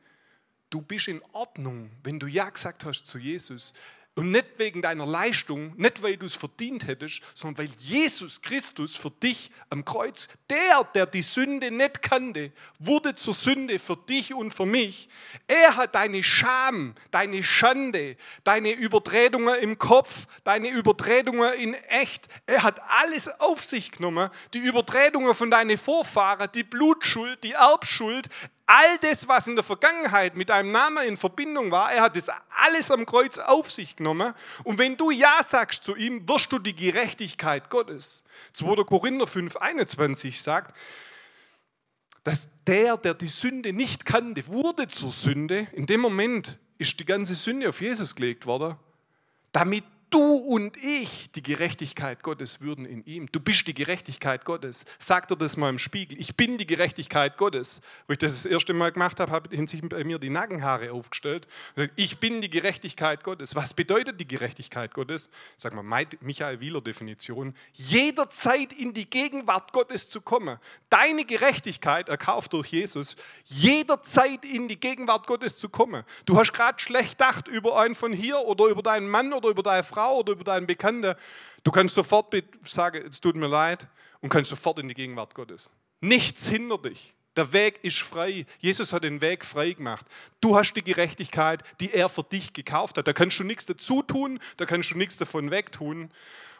Du 0.69 0.82
bist 0.82 1.06
in 1.06 1.22
Ordnung, 1.32 1.90
wenn 2.02 2.19
du 2.19 2.26
Ja 2.26 2.50
gesagt 2.50 2.84
hast 2.84 3.06
zu 3.06 3.19
Jesus. 3.19 3.72
Und 4.18 4.30
nicht 4.30 4.46
wegen 4.56 4.80
deiner 4.80 5.04
Leistung, 5.04 5.74
nicht 5.76 6.02
weil 6.02 6.16
du 6.16 6.24
es 6.24 6.34
verdient 6.34 6.86
hättest, 6.86 7.20
sondern 7.34 7.66
weil 7.66 7.74
Jesus 7.78 8.40
Christus 8.40 8.96
für 8.96 9.10
dich 9.10 9.50
am 9.68 9.84
Kreuz, 9.84 10.28
der, 10.48 10.84
der 10.94 11.04
die 11.04 11.20
Sünde 11.20 11.70
nicht 11.70 12.00
kannte, 12.00 12.50
wurde 12.78 13.14
zur 13.14 13.34
Sünde 13.34 13.78
für 13.78 13.98
dich 14.08 14.32
und 14.32 14.54
für 14.54 14.64
mich. 14.64 15.10
Er 15.46 15.76
hat 15.76 15.94
deine 15.94 16.24
Scham, 16.24 16.94
deine 17.10 17.44
Schande, 17.44 18.16
deine 18.42 18.72
Übertretungen 18.72 19.54
im 19.56 19.76
Kopf, 19.76 20.26
deine 20.44 20.70
Übertretungen 20.70 21.52
in 21.52 21.74
echt. 21.74 22.26
Er 22.46 22.62
hat 22.62 22.80
alles 22.88 23.28
auf 23.38 23.62
sich 23.62 23.92
genommen, 23.92 24.30
die 24.54 24.60
Übertretungen 24.60 25.34
von 25.34 25.50
deinen 25.50 25.76
Vorfahren, 25.76 26.48
die 26.54 26.64
Blutschuld, 26.64 27.44
die 27.44 27.52
Erbschuld. 27.52 28.30
All 28.66 28.98
das, 28.98 29.28
was 29.28 29.46
in 29.46 29.54
der 29.54 29.62
Vergangenheit 29.62 30.36
mit 30.36 30.48
deinem 30.48 30.72
Namen 30.72 31.06
in 31.06 31.16
Verbindung 31.16 31.70
war, 31.70 31.92
er 31.92 32.02
hat 32.02 32.16
das 32.16 32.28
alles 32.50 32.90
am 32.90 33.06
Kreuz 33.06 33.38
auf 33.38 33.70
sich 33.70 33.94
genommen. 33.94 34.34
Und 34.64 34.78
wenn 34.78 34.96
du 34.96 35.12
Ja 35.12 35.41
sagst 35.44 35.84
zu 35.84 35.94
ihm, 35.94 36.29
wirst 36.29 36.52
du 36.52 36.58
die 36.58 36.74
Gerechtigkeit 36.74 37.70
Gottes. 37.70 38.24
2. 38.55 38.82
Korinther 38.82 39.29
5, 39.29 39.56
21 39.56 40.43
sagt, 40.43 40.76
dass 42.24 42.48
der, 42.67 42.96
der 42.96 43.14
die 43.14 43.29
Sünde 43.29 43.72
nicht 43.72 44.05
kannte, 44.05 44.48
wurde 44.48 44.88
zur 44.88 45.12
Sünde. 45.12 45.69
In 45.72 45.86
dem 45.86 46.00
Moment 46.00 46.58
ist 46.76 46.98
die 46.98 47.05
ganze 47.05 47.36
Sünde 47.36 47.69
auf 47.69 47.81
Jesus 47.81 48.17
gelegt 48.17 48.46
worden, 48.46 48.74
damit 49.52 49.84
du 50.10 50.36
und 50.36 50.77
ich 50.77 51.31
die 51.32 51.43
Gerechtigkeit 51.43 52.22
Gottes 52.22 52.60
würden 52.60 52.86
in 52.86 53.05
ihm. 53.05 53.29
Du 53.32 53.41
bist 53.41 53.67
die 53.67 53.75
Gerechtigkeit 53.75 54.44
Gottes. 54.44 54.84
Sag 54.98 55.29
dir 55.29 55.36
das 55.36 55.56
mal 55.56 55.69
im 55.69 55.79
Spiegel. 55.79 56.19
Ich 56.20 56.36
bin 56.36 56.56
die 56.56 56.67
Gerechtigkeit 56.67 57.36
Gottes. 57.36 57.81
Wo 58.06 58.13
ich 58.13 58.19
das 58.19 58.32
das 58.34 58.46
erste 58.46 58.72
Mal 58.72 58.93
gemacht 58.93 59.20
habe, 59.20 59.32
haben 59.32 59.67
sich 59.67 59.82
bei 59.82 60.05
mir 60.05 60.19
die 60.19 60.31
Nackenhaare 60.31 60.93
aufgestellt. 60.93 61.46
Ich 61.96 62.19
bin 62.19 62.41
die 62.41 62.48
Gerechtigkeit 62.48 63.25
Gottes. 63.25 63.56
Was 63.56 63.75
bedeutet 63.75 64.20
die 64.20 64.29
Gerechtigkeit 64.29 64.94
Gottes? 64.94 65.29
Sag 65.56 65.75
mal, 65.75 66.06
Michael 66.20 66.60
Wieler 66.60 66.81
Definition. 66.81 67.55
Jederzeit 67.72 68.72
in 68.72 68.94
die 68.94 69.10
Gegenwart 69.10 69.72
Gottes 69.72 70.08
zu 70.08 70.20
kommen. 70.20 70.58
Deine 70.89 71.25
Gerechtigkeit, 71.25 72.08
erkauft 72.08 72.53
durch 72.53 72.69
Jesus, 72.69 73.17
jederzeit 73.44 74.44
in 74.44 74.69
die 74.69 74.79
Gegenwart 74.79 75.27
Gottes 75.27 75.58
zu 75.58 75.69
kommen. 75.69 76.05
Du 76.25 76.39
hast 76.39 76.53
gerade 76.53 76.79
schlecht 76.79 77.19
gedacht 77.19 77.48
über 77.48 77.79
einen 77.79 77.94
von 77.94 78.13
hier 78.13 78.39
oder 78.39 78.67
über 78.67 78.82
deinen 78.82 79.08
Mann 79.08 79.32
oder 79.32 79.48
über 79.48 79.63
deine 79.63 79.82
Frau 79.82 79.95
Frau 79.96 80.19
oder 80.19 80.32
über 80.32 80.44
deinen 80.44 80.67
Bekannten, 80.67 81.15
du 81.65 81.70
kannst 81.70 81.94
sofort 81.94 82.34
sagen, 82.65 83.03
es 83.08 83.19
tut 83.22 83.34
mir 83.34 83.48
leid 83.48 83.88
und 84.20 84.29
kannst 84.29 84.50
sofort 84.50 84.79
in 84.79 84.88
die 84.88 84.94
Gegenwart 84.94 85.34
Gottes. 85.34 85.70
Nichts 86.03 86.48
hindert 86.48 86.84
dich. 86.84 87.15
Der 87.34 87.55
Weg 87.55 87.82
ist 87.82 88.00
frei. 88.00 88.44
Jesus 88.58 88.93
hat 88.93 89.05
den 89.05 89.22
Weg 89.22 89.43
frei 89.43 89.72
gemacht. 89.72 90.05
Du 90.43 90.55
hast 90.55 90.74
die 90.74 90.84
Gerechtigkeit, 90.84 91.62
die 91.81 91.94
er 91.94 92.10
für 92.10 92.24
dich 92.24 92.53
gekauft 92.53 92.98
hat. 92.98 93.08
Da 93.08 93.15
kannst 93.15 93.41
du 93.41 93.44
nichts 93.44 93.65
dazu 93.65 94.03
tun, 94.03 94.38
da 94.58 94.67
kannst 94.67 94.91
du 94.91 94.98
nichts 94.98 95.17
davon 95.17 95.50
wegtun. 95.50 96.10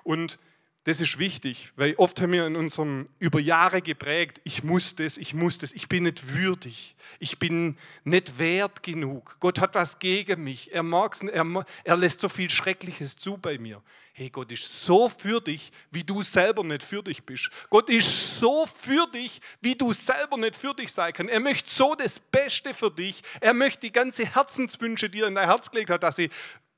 Und 0.02 0.38
Das 0.87 1.00
ist 1.00 1.19
wichtig, 1.19 1.73
weil 1.75 1.97
oft 1.97 2.21
haben 2.21 2.31
wir 2.31 2.47
in 2.47 2.55
unserem 2.55 3.09
über 3.19 3.40
Jahre 3.40 3.83
geprägt, 3.83 4.40
ich 4.45 4.62
muss 4.62 4.95
das, 4.95 5.16
ich 5.16 5.35
muss 5.35 5.59
das, 5.59 5.73
ich 5.73 5.88
bin 5.88 6.05
nicht 6.05 6.33
würdig, 6.33 6.95
ich 7.19 7.40
bin 7.40 7.76
nicht 8.05 8.38
wert 8.38 8.85
genug. 8.85 9.37
Gott 9.40 9.59
hat 9.59 9.75
was 9.75 9.99
gegen 9.99 10.45
mich, 10.45 10.73
er, 10.73 10.85
mag's, 10.85 11.23
er, 11.23 11.45
er 11.83 11.97
lässt 11.97 12.21
so 12.21 12.28
viel 12.28 12.49
Schreckliches 12.49 13.16
zu 13.16 13.37
bei 13.37 13.59
mir. 13.59 13.83
Hey, 14.12 14.31
Gott 14.31 14.52
ist 14.52 14.85
so 14.85 15.09
für 15.09 15.40
dich, 15.40 15.73
wie 15.90 16.05
du 16.05 16.23
selber 16.23 16.62
nicht 16.62 16.85
für 16.85 17.02
dich 17.02 17.25
bist. 17.25 17.50
Gott 17.69 17.90
ist 17.90 18.38
so 18.38 18.64
für 18.64 19.09
dich, 19.09 19.40
wie 19.61 19.75
du 19.75 19.93
selber 19.93 20.37
nicht 20.37 20.55
für 20.55 20.73
dich 20.73 20.93
sein 20.93 21.12
kannst. 21.12 21.33
Er 21.33 21.40
möchte 21.40 21.69
so 21.69 21.97
das 21.97 22.21
Beste 22.21 22.75
für 22.75 22.93
dich. 22.93 23.23
Er 23.40 23.55
möchte 23.55 23.81
die 23.81 23.93
ganze 23.93 24.25
Herzenswünsche, 24.25 25.11
die 25.11 25.23
er 25.23 25.26
in 25.26 25.35
dein 25.35 25.49
Herz 25.49 25.69
gelegt 25.69 25.90
hat, 25.90 26.05
dass 26.05 26.14
sie, 26.14 26.31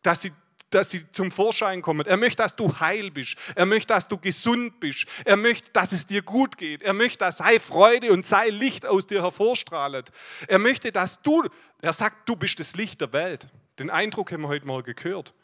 dass 0.02 0.22
sie 0.22 0.32
dass 0.70 0.90
sie 0.90 1.10
zum 1.12 1.30
Vorschein 1.30 1.82
kommen. 1.82 2.06
Er 2.06 2.16
möchte, 2.16 2.42
dass 2.42 2.56
du 2.56 2.78
heil 2.80 3.10
bist. 3.10 3.36
Er 3.54 3.66
möchte, 3.66 3.88
dass 3.88 4.08
du 4.08 4.18
gesund 4.18 4.80
bist. 4.80 5.06
Er 5.24 5.36
möchte, 5.36 5.70
dass 5.72 5.92
es 5.92 6.06
dir 6.06 6.22
gut 6.22 6.56
geht. 6.56 6.82
Er 6.82 6.92
möchte, 6.92 7.18
dass 7.18 7.38
sei 7.38 7.58
Freude 7.58 8.12
und 8.12 8.26
sei 8.26 8.48
Licht 8.48 8.86
aus 8.86 9.06
dir 9.06 9.22
hervorstrahlt. 9.22 10.10
Er 10.46 10.58
möchte, 10.58 10.92
dass 10.92 11.22
du, 11.22 11.44
er 11.80 11.92
sagt, 11.92 12.28
du 12.28 12.36
bist 12.36 12.60
das 12.60 12.76
Licht 12.76 13.00
der 13.00 13.12
Welt. 13.12 13.48
Den 13.78 13.90
Eindruck 13.90 14.32
haben 14.32 14.42
wir 14.42 14.48
heute 14.48 14.66
Morgen 14.66 14.94
gehört. 14.94 15.34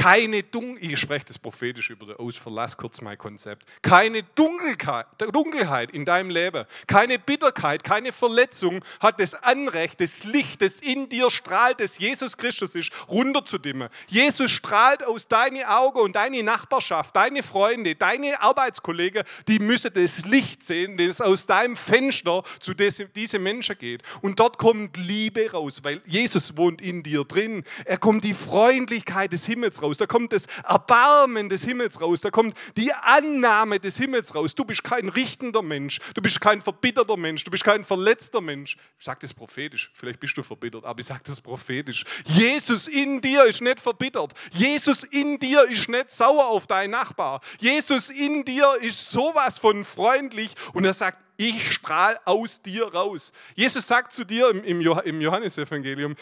Keine 0.00 0.42
Dunkelheit, 0.42 0.92
ich 0.92 0.98
spreche 0.98 1.26
das 1.26 1.38
prophetisch 1.38 1.90
über 1.90 2.06
den 2.06 2.16
Ausverlass, 2.16 2.78
kurz 2.78 3.02
mein 3.02 3.18
Konzept. 3.18 3.66
Keine 3.82 4.22
Dunkelheit, 4.22 5.06
Dunkelheit 5.30 5.90
in 5.90 6.06
deinem 6.06 6.30
Leben, 6.30 6.64
keine 6.86 7.18
Bitterkeit, 7.18 7.84
keine 7.84 8.10
Verletzung 8.10 8.82
hat 9.00 9.20
das 9.20 9.34
Anrecht, 9.34 10.00
das 10.00 10.24
Licht, 10.24 10.62
das 10.62 10.80
in 10.80 11.10
dir 11.10 11.30
strahlt, 11.30 11.80
das 11.80 11.98
Jesus 11.98 12.38
Christus 12.38 12.74
ist, 12.76 12.92
runterzudimmen. 13.10 13.90
Jesus 14.06 14.50
strahlt 14.50 15.04
aus 15.04 15.28
deinen 15.28 15.64
Augen 15.64 15.98
und 15.98 16.16
deine 16.16 16.42
Nachbarschaft, 16.42 17.14
deine 17.14 17.42
Freunde, 17.42 17.94
deine 17.94 18.40
Arbeitskollegen, 18.40 19.24
die 19.48 19.58
müssen 19.58 19.92
das 19.92 20.24
Licht 20.24 20.62
sehen, 20.62 20.96
das 20.96 21.20
aus 21.20 21.46
deinem 21.46 21.76
Fenster 21.76 22.42
zu 22.60 22.72
diesen 22.72 23.42
Menschen 23.42 23.76
geht. 23.76 24.02
Und 24.22 24.40
dort 24.40 24.56
kommt 24.56 24.96
Liebe 24.96 25.50
raus, 25.50 25.80
weil 25.82 26.00
Jesus 26.06 26.56
wohnt 26.56 26.80
in 26.80 27.02
dir 27.02 27.24
drin. 27.24 27.64
Er 27.84 27.98
kommt 27.98 28.24
die 28.24 28.32
Freundlichkeit 28.32 29.32
des 29.32 29.44
Himmels 29.44 29.82
raus 29.82 29.89
raus, 29.90 29.96
da 29.98 30.06
kommt 30.06 30.32
das 30.32 30.46
Erbarmen 30.66 31.48
des 31.48 31.64
Himmels 31.64 32.00
raus, 32.00 32.20
da 32.20 32.30
kommt 32.30 32.56
die 32.76 32.92
Annahme 32.92 33.80
des 33.80 33.96
Himmels 33.96 34.34
raus. 34.34 34.54
Du 34.54 34.64
bist 34.64 34.84
kein 34.84 35.08
richtender 35.08 35.62
Mensch, 35.62 35.98
du 36.14 36.22
bist 36.22 36.40
kein 36.40 36.62
verbitterter 36.62 37.16
Mensch, 37.16 37.44
du 37.44 37.50
bist 37.50 37.64
kein 37.64 37.84
verletzter 37.84 38.40
Mensch. 38.40 38.76
Ich 38.98 39.04
sage 39.04 39.18
das 39.22 39.34
prophetisch, 39.34 39.90
vielleicht 39.94 40.20
bist 40.20 40.36
du 40.36 40.42
verbittert, 40.42 40.84
aber 40.84 41.00
ich 41.00 41.06
sage 41.06 41.22
das 41.24 41.40
prophetisch. 41.40 42.04
Jesus 42.24 42.88
in 42.88 43.20
dir 43.20 43.44
ist 43.44 43.60
nicht 43.60 43.80
verbittert. 43.80 44.32
Jesus 44.52 45.04
in 45.04 45.38
dir 45.38 45.64
ist 45.64 45.88
nicht 45.88 46.10
sauer 46.10 46.46
auf 46.46 46.66
deinen 46.66 46.90
Nachbar. 46.90 47.40
Jesus 47.58 48.10
in 48.10 48.44
dir 48.44 48.74
ist 48.80 49.10
sowas 49.10 49.58
von 49.58 49.84
freundlich 49.84 50.54
und 50.72 50.84
er 50.84 50.94
sagt, 50.94 51.18
ich 51.36 51.72
strahle 51.72 52.18
aus 52.26 52.60
dir 52.60 52.92
raus. 52.92 53.32
Jesus 53.54 53.86
sagt 53.86 54.12
zu 54.12 54.24
dir 54.24 54.50
im, 54.50 54.82
Johannesevangelium, 54.82 56.14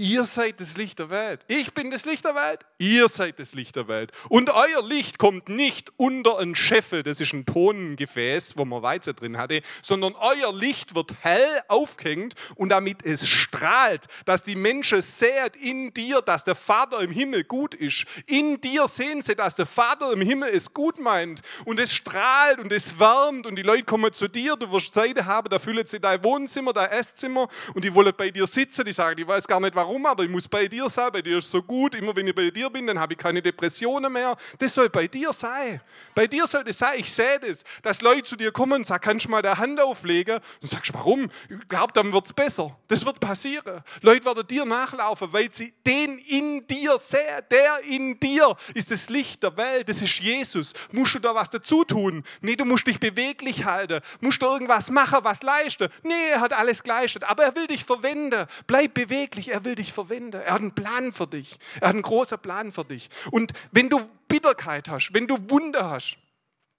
Ihr 0.00 0.26
seid 0.26 0.60
das 0.60 0.76
Licht 0.76 1.00
der 1.00 1.10
Welt. 1.10 1.40
Ich 1.48 1.74
bin 1.74 1.90
das 1.90 2.06
Licht 2.06 2.24
der 2.24 2.36
Welt. 2.36 2.60
Ihr 2.78 3.08
seid 3.08 3.40
das 3.40 3.56
Licht 3.56 3.74
der 3.74 3.88
Welt. 3.88 4.12
Und 4.28 4.48
euer 4.48 4.86
Licht 4.86 5.18
kommt 5.18 5.48
nicht 5.48 5.90
unter 5.96 6.38
ein 6.38 6.54
Scheffel, 6.54 7.02
das 7.02 7.20
ist 7.20 7.32
ein 7.32 7.44
Tonengefäß, 7.44 8.56
wo 8.56 8.64
man 8.64 8.80
Weizen 8.82 9.16
drin 9.16 9.36
hatte, 9.36 9.60
sondern 9.82 10.14
euer 10.14 10.54
Licht 10.54 10.94
wird 10.94 11.14
hell 11.22 11.62
aufgehängt 11.66 12.34
und 12.54 12.68
damit 12.68 13.04
es 13.04 13.26
strahlt, 13.26 14.04
dass 14.24 14.44
die 14.44 14.54
Menschen 14.54 15.02
sehen 15.02 15.50
in 15.60 15.92
dir, 15.92 16.22
dass 16.22 16.44
der 16.44 16.54
Vater 16.54 17.00
im 17.00 17.10
Himmel 17.10 17.42
gut 17.42 17.74
ist. 17.74 18.04
In 18.26 18.60
dir 18.60 18.86
sehen 18.86 19.20
sie, 19.20 19.34
dass 19.34 19.56
der 19.56 19.66
Vater 19.66 20.12
im 20.12 20.20
Himmel 20.20 20.50
es 20.50 20.72
gut 20.72 21.00
meint. 21.00 21.40
Und 21.64 21.80
es 21.80 21.92
strahlt 21.92 22.60
und 22.60 22.70
es 22.70 23.00
wärmt 23.00 23.48
und 23.48 23.56
die 23.56 23.62
Leute 23.62 23.82
kommen 23.82 24.12
zu 24.12 24.28
dir. 24.28 24.54
Du 24.54 24.70
wirst 24.70 24.94
Zeit 24.94 25.24
haben, 25.24 25.48
da 25.48 25.58
füllen 25.58 25.88
sie 25.88 25.98
dein 25.98 26.22
Wohnzimmer, 26.22 26.72
dein 26.72 26.90
Esszimmer 26.90 27.48
und 27.74 27.84
die 27.84 27.92
wollen 27.92 28.12
bei 28.16 28.30
dir 28.30 28.46
sitzen. 28.46 28.84
Die 28.84 28.92
sagen, 28.92 29.20
ich 29.20 29.26
weiß 29.26 29.48
gar 29.48 29.58
nicht, 29.58 29.74
warum 29.74 29.87
warum, 29.88 30.04
aber 30.06 30.24
ich 30.24 30.28
muss 30.28 30.46
bei 30.46 30.68
dir 30.68 30.88
sein, 30.90 31.10
bei 31.12 31.22
dir 31.22 31.38
ist 31.38 31.50
so 31.50 31.62
gut. 31.62 31.94
Immer 31.94 32.14
wenn 32.14 32.26
ich 32.26 32.34
bei 32.34 32.50
dir 32.50 32.68
bin, 32.68 32.86
dann 32.86 32.98
habe 32.98 33.14
ich 33.14 33.18
keine 33.18 33.40
Depressionen 33.40 34.12
mehr. 34.12 34.36
Das 34.58 34.74
soll 34.74 34.90
bei 34.90 35.06
dir 35.06 35.32
sein. 35.32 35.80
Bei 36.14 36.26
dir 36.26 36.46
soll 36.46 36.64
das 36.64 36.78
sein. 36.78 36.98
Ich 36.98 37.12
sehe 37.12 37.40
das, 37.40 37.64
dass 37.82 38.02
Leute 38.02 38.24
zu 38.24 38.36
dir 38.36 38.52
kommen 38.52 38.74
und 38.74 38.86
sagen, 38.86 39.02
kannst 39.02 39.26
du 39.26 39.30
mal 39.30 39.42
der 39.42 39.56
Hand 39.56 39.80
auflegen? 39.80 40.40
Und 40.60 40.70
sagst, 40.70 40.92
warum? 40.92 41.30
Ich 41.48 41.68
glaube, 41.68 41.92
dann 41.94 42.12
wird 42.12 42.26
es 42.26 42.32
besser. 42.32 42.76
Das 42.88 43.04
wird 43.04 43.20
passieren. 43.20 43.82
Leute 44.02 44.24
werden 44.26 44.46
dir 44.46 44.64
nachlaufen, 44.64 45.32
weil 45.32 45.52
sie 45.52 45.72
den 45.86 46.18
in 46.18 46.66
dir 46.66 46.98
sehen. 46.98 47.18
Der 47.50 47.80
in 47.84 48.20
dir 48.20 48.56
ist 48.74 48.90
das 48.90 49.08
Licht 49.08 49.42
der 49.42 49.56
Welt. 49.56 49.88
Das 49.88 50.02
ist 50.02 50.18
Jesus. 50.18 50.74
Musst 50.92 51.14
du 51.14 51.18
da 51.18 51.34
was 51.34 51.50
dazu 51.50 51.84
tun? 51.84 52.24
Nee, 52.42 52.56
du 52.56 52.64
musst 52.64 52.86
dich 52.86 53.00
beweglich 53.00 53.64
halten. 53.64 54.00
Musst 54.20 54.42
du 54.42 54.46
irgendwas 54.46 54.90
machen, 54.90 55.20
was 55.22 55.42
leisten? 55.42 55.88
Nee, 56.02 56.28
er 56.32 56.40
hat 56.40 56.52
alles 56.52 56.82
geleistet. 56.82 57.24
Aber 57.24 57.44
er 57.44 57.56
will 57.56 57.66
dich 57.66 57.84
verwenden. 57.84 58.46
Bleib 58.66 58.94
beweglich. 58.94 59.48
Er 59.48 59.64
will 59.64 59.77
dich 59.78 59.92
verwenden. 59.92 60.40
Er 60.40 60.54
hat 60.54 60.60
einen 60.60 60.74
Plan 60.74 61.12
für 61.12 61.26
dich. 61.26 61.58
Er 61.80 61.88
hat 61.88 61.94
einen 61.94 62.02
großen 62.02 62.38
Plan 62.38 62.72
für 62.72 62.84
dich. 62.84 63.08
Und 63.30 63.52
wenn 63.72 63.88
du 63.88 64.00
Bitterkeit 64.28 64.88
hast, 64.88 65.14
wenn 65.14 65.26
du 65.26 65.38
Wunder 65.48 65.90
hast, 65.90 66.18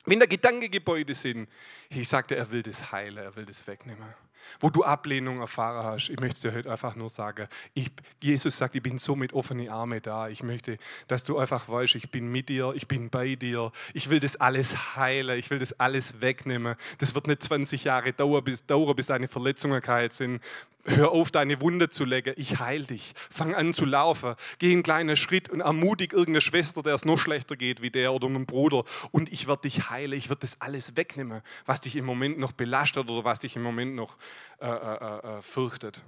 wenn 0.05 0.19
da 0.19 0.25
Gedankengebäude 0.25 1.13
sind, 1.13 1.49
ich 1.89 2.07
sagte, 2.07 2.35
er 2.35 2.51
will 2.51 2.63
das 2.63 2.91
heilen, 2.91 3.17
er 3.17 3.35
will 3.35 3.45
das 3.45 3.65
wegnehmen 3.67 4.13
wo 4.59 4.69
du 4.69 4.83
Ablehnung 4.83 5.39
erfahren 5.39 5.85
hast. 5.85 6.09
Ich 6.09 6.19
möchte 6.19 6.41
dir 6.41 6.55
heute 6.55 6.71
einfach 6.71 6.95
nur 6.95 7.09
sagen, 7.09 7.47
ich, 7.73 7.91
Jesus 8.21 8.57
sagt, 8.57 8.75
ich 8.75 8.83
bin 8.83 8.99
so 8.99 9.15
mit 9.15 9.33
offenen 9.33 9.69
Armen 9.69 10.01
da. 10.01 10.27
Ich 10.27 10.43
möchte, 10.43 10.77
dass 11.07 11.23
du 11.23 11.37
einfach 11.37 11.69
weißt, 11.69 11.95
ich 11.95 12.11
bin 12.11 12.31
mit 12.31 12.49
dir, 12.49 12.73
ich 12.75 12.87
bin 12.87 13.09
bei 13.09 13.35
dir. 13.35 13.71
Ich 13.93 14.09
will 14.09 14.19
das 14.19 14.35
alles 14.37 14.95
heilen, 14.95 15.37
ich 15.37 15.49
will 15.49 15.59
das 15.59 15.79
alles 15.79 16.21
wegnehmen. 16.21 16.75
Das 16.97 17.15
wird 17.15 17.27
nicht 17.27 17.43
20 17.43 17.83
Jahre 17.83 18.13
dauern, 18.13 18.43
bis, 18.43 18.65
dauern, 18.65 18.95
bis 18.95 19.07
deine 19.07 19.27
Verletzungen 19.27 19.81
geheilt 19.81 20.13
sind. 20.13 20.41
Hör 20.85 21.11
auf, 21.11 21.29
deine 21.29 21.59
Wunde 21.59 21.89
zu 21.89 22.05
legen. 22.05 22.33
Ich 22.37 22.59
heil 22.59 22.85
dich. 22.85 23.13
Fang 23.29 23.53
an 23.53 23.73
zu 23.73 23.85
laufen. 23.85 24.35
Geh 24.59 24.71
einen 24.71 24.81
kleinen 24.81 25.17
Schritt 25.17 25.49
und 25.49 25.59
ermutig 25.59 26.13
irgendeine 26.13 26.41
Schwester, 26.41 26.81
der 26.81 26.95
es 26.95 27.03
noch 27.03 27.19
schlechter 27.19 27.57
geht 27.57 27.81
wie 27.81 27.91
der 27.91 28.13
oder 28.13 28.27
einen 28.27 28.45
Bruder. 28.45 28.85
Und 29.11 29.31
ich 29.31 29.47
werde 29.47 29.63
dich 29.63 29.89
heilen. 29.89 30.17
Ich 30.17 30.29
werde 30.29 30.41
das 30.41 30.61
alles 30.61 30.95
wegnehmen, 30.95 31.41
was 31.65 31.81
dich 31.81 31.97
im 31.97 32.05
Moment 32.05 32.39
noch 32.39 32.53
belastet 32.53 33.09
oder 33.09 33.25
was 33.25 33.41
dich 33.41 33.57
im 33.57 33.61
Moment 33.61 33.93
noch 33.93 34.15
äh, 34.59 34.67
äh, 34.67 35.37
äh, 35.37 35.41
fürchtet. 35.41 36.03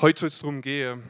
Heute 0.00 0.20
soll 0.20 0.28
es 0.28 0.38
darum 0.40 0.60
gehen, 0.60 1.02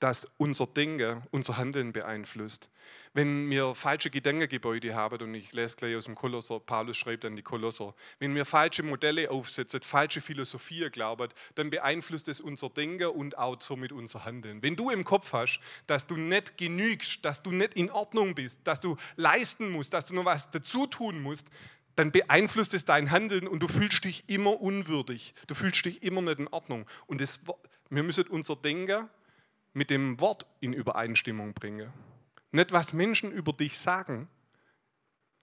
dass 0.00 0.28
unser 0.36 0.66
Denken 0.66 1.22
unser 1.30 1.56
Handeln 1.56 1.94
beeinflusst. 1.94 2.68
Wenn 3.14 3.48
wir 3.48 3.74
falsche 3.74 4.10
Gedankengebäude 4.10 4.94
haben, 4.94 5.22
und 5.22 5.34
ich 5.34 5.52
lese 5.52 5.76
gleich 5.76 5.96
aus 5.96 6.04
dem 6.04 6.14
Kolosser, 6.14 6.60
Paulus 6.60 6.98
schreibt 6.98 7.24
an 7.24 7.36
die 7.36 7.42
Kolosser, 7.42 7.94
wenn 8.18 8.34
wir 8.34 8.44
falsche 8.44 8.82
Modelle 8.82 9.30
aufsetzen, 9.30 9.80
falsche 9.80 10.20
Philosophie 10.20 10.90
glauben, 10.90 11.28
dann 11.54 11.70
beeinflusst 11.70 12.28
es 12.28 12.42
unser 12.42 12.68
Denken 12.68 13.06
und 13.06 13.38
auch 13.38 13.58
somit 13.62 13.92
unser 13.92 14.26
Handeln. 14.26 14.62
Wenn 14.62 14.76
du 14.76 14.90
im 14.90 15.04
Kopf 15.04 15.32
hast, 15.32 15.60
dass 15.86 16.06
du 16.06 16.18
nicht 16.18 16.58
genügst, 16.58 17.24
dass 17.24 17.42
du 17.42 17.52
nicht 17.52 17.72
in 17.74 17.90
Ordnung 17.90 18.34
bist, 18.34 18.60
dass 18.64 18.80
du 18.80 18.98
leisten 19.16 19.70
musst, 19.70 19.94
dass 19.94 20.06
du 20.06 20.14
noch 20.14 20.26
was 20.26 20.50
dazu 20.50 20.86
tun 20.86 21.22
musst, 21.22 21.48
dann 21.96 22.10
beeinflusst 22.10 22.74
es 22.74 22.84
dein 22.84 23.10
Handeln 23.10 23.46
und 23.46 23.60
du 23.60 23.68
fühlst 23.68 24.04
dich 24.04 24.28
immer 24.28 24.60
unwürdig. 24.60 25.34
Du 25.46 25.54
fühlst 25.54 25.84
dich 25.84 26.02
immer 26.02 26.22
nicht 26.22 26.38
in 26.38 26.48
Ordnung. 26.48 26.86
Und 27.06 27.20
das, 27.20 27.40
wir 27.90 28.02
müssen 28.02 28.26
unser 28.26 28.56
Denken 28.56 29.08
mit 29.72 29.90
dem 29.90 30.20
Wort 30.20 30.46
in 30.60 30.72
Übereinstimmung 30.72 31.54
bringen. 31.54 31.92
Nicht, 32.52 32.72
was 32.72 32.92
Menschen 32.92 33.32
über 33.32 33.52
dich 33.52 33.78
sagen. 33.78 34.28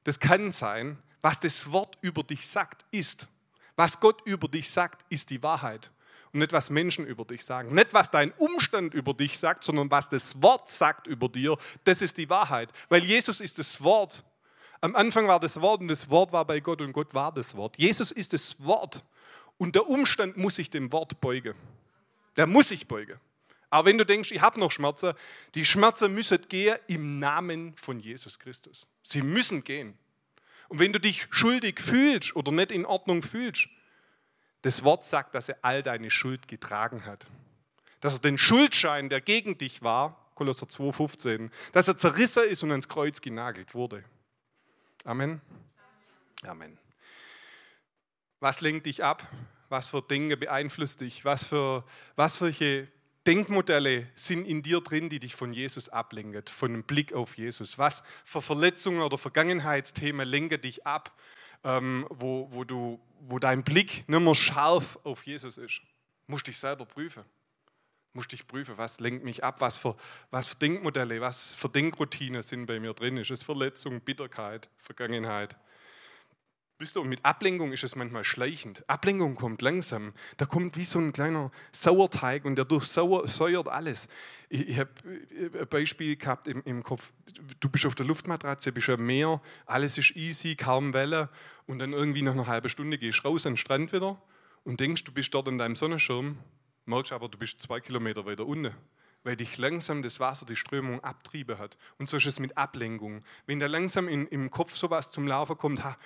Das 0.03 0.19
kann 0.19 0.51
sein. 0.51 0.97
Was 1.21 1.39
das 1.39 1.71
Wort 1.71 1.97
über 2.01 2.23
dich 2.23 2.47
sagt, 2.47 2.85
ist. 2.91 3.27
Was 3.75 3.99
Gott 3.99 4.21
über 4.25 4.47
dich 4.47 4.69
sagt, 4.69 5.05
ist 5.09 5.29
die 5.29 5.43
Wahrheit. 5.43 5.91
Und 6.33 6.39
nicht, 6.39 6.53
was 6.53 6.69
Menschen 6.69 7.05
über 7.05 7.25
dich 7.25 7.43
sagen. 7.43 7.75
Nicht, 7.75 7.93
was 7.93 8.09
dein 8.09 8.31
Umstand 8.33 8.93
über 8.93 9.13
dich 9.13 9.37
sagt, 9.37 9.63
sondern 9.63 9.91
was 9.91 10.09
das 10.09 10.41
Wort 10.41 10.69
sagt 10.69 11.05
über 11.07 11.27
dir, 11.27 11.57
das 11.83 12.01
ist 12.01 12.17
die 12.17 12.29
Wahrheit. 12.29 12.71
Weil 12.89 13.03
Jesus 13.03 13.41
ist 13.41 13.59
das 13.59 13.83
Wort. 13.83 14.23
Am 14.81 14.95
Anfang 14.95 15.27
war 15.27 15.39
das 15.39 15.61
Wort 15.61 15.81
und 15.81 15.87
das 15.87 16.09
Wort 16.09 16.31
war 16.31 16.43
bei 16.43 16.59
Gott 16.59 16.81
und 16.81 16.91
Gott 16.91 17.13
war 17.13 17.31
das 17.31 17.55
Wort. 17.55 17.77
Jesus 17.77 18.11
ist 18.11 18.33
das 18.33 18.63
Wort 18.65 19.03
und 19.59 19.75
der 19.75 19.87
Umstand 19.87 20.37
muss 20.37 20.55
sich 20.55 20.71
dem 20.71 20.91
Wort 20.91 21.21
beugen. 21.21 21.53
Der 22.35 22.47
muss 22.47 22.69
sich 22.69 22.87
beugen. 22.87 23.19
Aber 23.69 23.87
wenn 23.87 23.97
du 23.99 24.05
denkst, 24.05 24.31
ich 24.31 24.41
habe 24.41 24.59
noch 24.59 24.71
Schmerzen, 24.71 25.13
die 25.53 25.65
Schmerzen 25.65 26.13
müssen 26.13 26.41
gehen 26.49 26.77
im 26.87 27.19
Namen 27.19 27.73
von 27.77 27.99
Jesus 27.99 28.39
Christus. 28.39 28.87
Sie 29.03 29.21
müssen 29.21 29.63
gehen. 29.63 29.97
Und 30.67 30.79
wenn 30.79 30.91
du 30.91 30.99
dich 30.99 31.27
schuldig 31.29 31.79
fühlst 31.79 32.35
oder 32.35 32.51
nicht 32.51 32.71
in 32.71 32.85
Ordnung 32.85 33.21
fühlst, 33.21 33.69
das 34.63 34.83
Wort 34.83 35.05
sagt, 35.05 35.35
dass 35.35 35.49
er 35.49 35.57
all 35.61 35.83
deine 35.83 36.09
Schuld 36.09 36.47
getragen 36.47 37.05
hat. 37.05 37.27
Dass 37.99 38.15
er 38.15 38.19
den 38.19 38.37
Schuldschein, 38.37 39.09
der 39.09 39.21
gegen 39.21 39.57
dich 39.57 39.83
war, 39.83 40.17
Kolosser 40.33 40.65
2,15, 40.65 41.51
dass 41.71 41.87
er 41.87 41.97
zerrissen 41.97 42.43
ist 42.45 42.63
und 42.63 42.71
ans 42.71 42.87
Kreuz 42.87 43.21
genagelt 43.21 43.75
wurde. 43.75 44.03
Amen. 45.03 45.41
Amen. 46.43 46.77
Was 48.39 48.61
lenkt 48.61 48.85
dich 48.85 49.03
ab? 49.03 49.27
Was 49.69 49.89
für 49.89 50.01
Dinge 50.01 50.37
beeinflusst 50.37 51.01
dich? 51.01 51.25
Was 51.25 51.47
für, 51.47 51.83
was 52.15 52.35
für 52.35 52.87
Denkmodelle 53.25 54.07
sind 54.15 54.45
in 54.45 54.63
dir 54.63 54.81
drin, 54.81 55.09
die 55.09 55.19
dich 55.19 55.35
von 55.35 55.53
Jesus 55.53 55.89
ablenken, 55.89 56.43
von 56.47 56.71
dem 56.71 56.83
Blick 56.83 57.13
auf 57.13 57.37
Jesus? 57.37 57.77
Was 57.77 58.03
für 58.25 58.41
Verletzungen 58.41 59.01
oder 59.01 59.17
Vergangenheitsthemen 59.17 60.27
lenken 60.27 60.61
dich 60.61 60.85
ab, 60.85 61.17
ähm, 61.63 62.05
wo, 62.09 62.47
wo, 62.51 62.63
du, 62.63 62.99
wo 63.21 63.39
dein 63.39 63.63
Blick 63.63 64.07
nicht 64.07 64.19
mehr 64.19 64.35
scharf 64.35 64.99
auf 65.03 65.25
Jesus 65.25 65.57
ist? 65.57 65.81
Musst 66.27 66.47
dich 66.47 66.57
selber 66.57 66.85
prüfen. 66.85 67.23
Musst 68.13 68.31
dich 68.31 68.45
prüfen, 68.45 68.77
was 68.77 68.99
lenkt 68.99 69.23
mich 69.23 69.43
ab, 69.43 69.61
was 69.61 69.77
für, 69.77 69.95
was 70.31 70.47
für 70.47 70.57
Denkmodelle, 70.57 71.21
was 71.21 71.55
für 71.55 71.69
Denkroutinen 71.69 72.41
sind 72.41 72.65
bei 72.65 72.79
mir 72.79 72.93
drin. 72.93 73.17
Ist 73.17 73.31
es 73.31 73.43
Verletzung, 73.43 74.01
Bitterkeit, 74.01 74.69
Vergangenheit? 74.77 75.55
Wisst 76.81 76.97
ihr, 76.97 77.01
und 77.01 77.09
mit 77.09 77.23
Ablenkung 77.23 77.71
ist 77.73 77.83
es 77.83 77.95
manchmal 77.95 78.23
schleichend. 78.23 78.83
Ablenkung 78.89 79.35
kommt 79.35 79.61
langsam. 79.61 80.13
Da 80.37 80.47
kommt 80.47 80.77
wie 80.77 80.83
so 80.83 80.97
ein 80.97 81.13
kleiner 81.13 81.51
Sauerteig 81.71 82.43
und 82.43 82.55
der 82.55 82.65
durchsäuert 82.65 83.67
alles. 83.67 84.09
Ich, 84.49 84.67
ich 84.67 84.79
habe 84.79 84.89
ein 85.37 85.67
Beispiel 85.69 86.15
gehabt 86.15 86.47
im, 86.47 86.63
im, 86.65 86.81
Kopf. 86.81 87.13
Du 87.59 87.69
bist 87.69 87.85
auf 87.85 87.93
der 87.93 88.07
Luftmatratze, 88.07 88.71
bist 88.71 88.89
am 88.89 89.05
Meer, 89.05 89.43
alles 89.67 89.99
ist 89.99 90.15
easy, 90.15 90.55
kaum 90.55 90.91
Welle. 90.93 91.29
Und 91.67 91.77
dann 91.77 91.93
irgendwie 91.93 92.23
nach 92.23 92.33
einer 92.33 92.47
halben 92.47 92.67
Stunde 92.67 92.97
gehst 92.97 93.19
du 93.19 93.27
raus 93.27 93.45
an 93.45 93.53
den 93.53 93.57
Strand 93.57 93.93
wieder 93.93 94.19
und 94.63 94.79
denkst, 94.79 95.03
du 95.03 95.11
bist 95.11 95.35
dort 95.35 95.47
an 95.47 95.59
deinem 95.59 95.75
Sonnenschirm, 95.75 96.39
merkst 96.85 97.11
aber, 97.11 97.29
du 97.29 97.37
bist 97.37 97.61
zwei 97.61 97.79
Kilometer 97.79 98.25
weiter 98.25 98.45
unten 98.45 98.75
weil 99.23 99.35
dich 99.35 99.57
langsam 99.57 100.01
das 100.01 100.19
Wasser, 100.19 100.45
die 100.45 100.55
Strömung 100.55 101.03
abtrieben 101.03 101.59
hat. 101.59 101.77
Und 101.97 102.09
so 102.09 102.17
ist 102.17 102.25
es 102.25 102.39
mit 102.39 102.57
Ablenkung. 102.57 103.23
Wenn 103.45 103.59
da 103.59 103.67
langsam 103.67 104.07
in, 104.07 104.27
im 104.27 104.49
Kopf 104.49 104.75
sowas 104.75 105.11
zum 105.11 105.27
Laufen 105.27 105.57
kommt, 105.57 105.83
ha, 105.83 105.97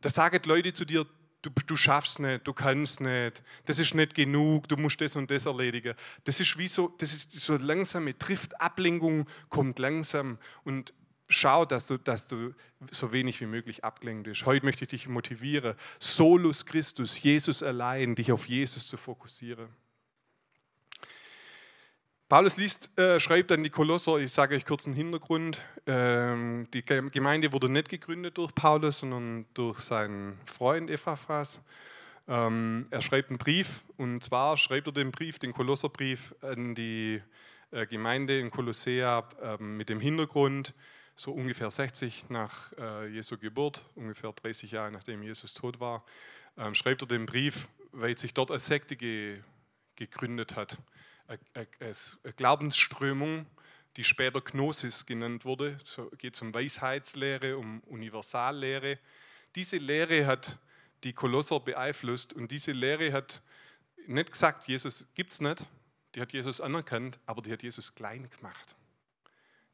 da 0.00 0.08
sagen 0.08 0.40
Leute 0.44 0.72
zu 0.72 0.84
dir, 0.84 1.06
du, 1.42 1.50
du 1.66 1.76
schaffst 1.76 2.20
nicht, 2.20 2.46
du 2.46 2.52
kannst 2.52 3.00
nicht, 3.00 3.42
das 3.64 3.78
ist 3.78 3.94
nicht 3.94 4.14
genug, 4.14 4.68
du 4.68 4.76
musst 4.76 5.00
das 5.00 5.16
und 5.16 5.30
das 5.30 5.46
erledigen. 5.46 5.94
Das 6.24 6.40
ist 6.40 6.56
wie 6.58 6.68
so, 6.68 6.94
das 6.98 7.12
ist 7.12 7.32
so 7.32 7.56
langsame 7.56 8.16
Trifft, 8.16 8.60
Ablenkung 8.60 9.26
kommt 9.48 9.78
langsam 9.78 10.38
und 10.62 10.94
schau, 11.28 11.64
dass 11.64 11.86
du, 11.86 11.98
dass 11.98 12.28
du 12.28 12.54
so 12.90 13.12
wenig 13.12 13.40
wie 13.40 13.46
möglich 13.46 13.82
abgelenkt 13.82 14.24
bist. 14.24 14.46
Heute 14.46 14.64
möchte 14.64 14.84
ich 14.84 14.90
dich 14.90 15.08
motivieren, 15.08 15.74
Solus 15.98 16.66
Christus, 16.66 17.20
Jesus 17.22 17.62
allein, 17.62 18.14
dich 18.14 18.30
auf 18.30 18.46
Jesus 18.46 18.86
zu 18.86 18.96
fokussieren. 18.96 19.68
Paulus 22.26 22.56
liest, 22.56 22.90
äh, 22.98 23.20
schreibt 23.20 23.52
an 23.52 23.62
die 23.62 23.70
Kolosser, 23.70 24.16
ich 24.16 24.32
sage 24.32 24.56
euch 24.56 24.64
kurz 24.64 24.86
einen 24.86 24.96
Hintergrund. 24.96 25.60
Ähm, 25.86 26.66
die 26.72 26.82
Gemeinde 26.82 27.52
wurde 27.52 27.68
nicht 27.68 27.90
gegründet 27.90 28.38
durch 28.38 28.54
Paulus, 28.54 29.00
sondern 29.00 29.44
durch 29.52 29.80
seinen 29.80 30.38
Freund 30.46 30.88
Epaphras. 30.88 31.60
Ähm, 32.26 32.86
er 32.90 33.02
schreibt 33.02 33.28
einen 33.28 33.36
Brief 33.36 33.84
und 33.98 34.24
zwar 34.24 34.56
schreibt 34.56 34.86
er 34.86 34.94
den 34.94 35.10
Brief, 35.10 35.38
den 35.38 35.52
Kolosserbrief, 35.52 36.34
an 36.40 36.74
die 36.74 37.20
äh, 37.72 37.86
Gemeinde 37.86 38.38
in 38.38 38.50
Kolossea 38.50 39.28
äh, 39.42 39.62
mit 39.62 39.90
dem 39.90 40.00
Hintergrund, 40.00 40.72
so 41.16 41.30
ungefähr 41.30 41.70
60 41.70 42.30
nach 42.30 42.72
äh, 42.78 43.06
Jesu 43.08 43.36
Geburt, 43.36 43.84
ungefähr 43.96 44.32
30 44.32 44.72
Jahre 44.72 44.90
nachdem 44.90 45.22
Jesus 45.22 45.52
tot 45.52 45.78
war, 45.78 46.02
ähm, 46.56 46.74
schreibt 46.74 47.02
er 47.02 47.08
den 47.08 47.26
Brief, 47.26 47.68
weil 47.92 48.16
sich 48.16 48.32
dort 48.32 48.50
eine 48.50 48.60
Sekte 48.60 48.96
ge 48.96 49.40
gegründet 49.96 50.56
hat 50.56 50.78
eine 51.26 52.32
Glaubensströmung, 52.36 53.46
die 53.96 54.04
später 54.04 54.40
Gnosis 54.40 55.06
genannt 55.06 55.44
wurde. 55.44 55.76
Es 55.84 56.00
geht 56.18 56.40
um 56.42 56.52
Weisheitslehre, 56.52 57.56
um 57.56 57.80
Universallehre. 57.80 58.98
Diese 59.54 59.76
Lehre 59.76 60.26
hat 60.26 60.58
die 61.04 61.12
Kolosser 61.12 61.60
beeinflusst 61.60 62.32
und 62.32 62.50
diese 62.50 62.72
Lehre 62.72 63.12
hat 63.12 63.42
nicht 64.06 64.32
gesagt, 64.32 64.66
Jesus 64.66 65.06
gibt 65.14 65.32
es 65.32 65.40
nicht, 65.40 65.68
die 66.14 66.20
hat 66.20 66.32
Jesus 66.32 66.60
anerkannt, 66.60 67.18
aber 67.26 67.42
die 67.42 67.52
hat 67.52 67.62
Jesus 67.62 67.94
klein 67.94 68.28
gemacht. 68.30 68.76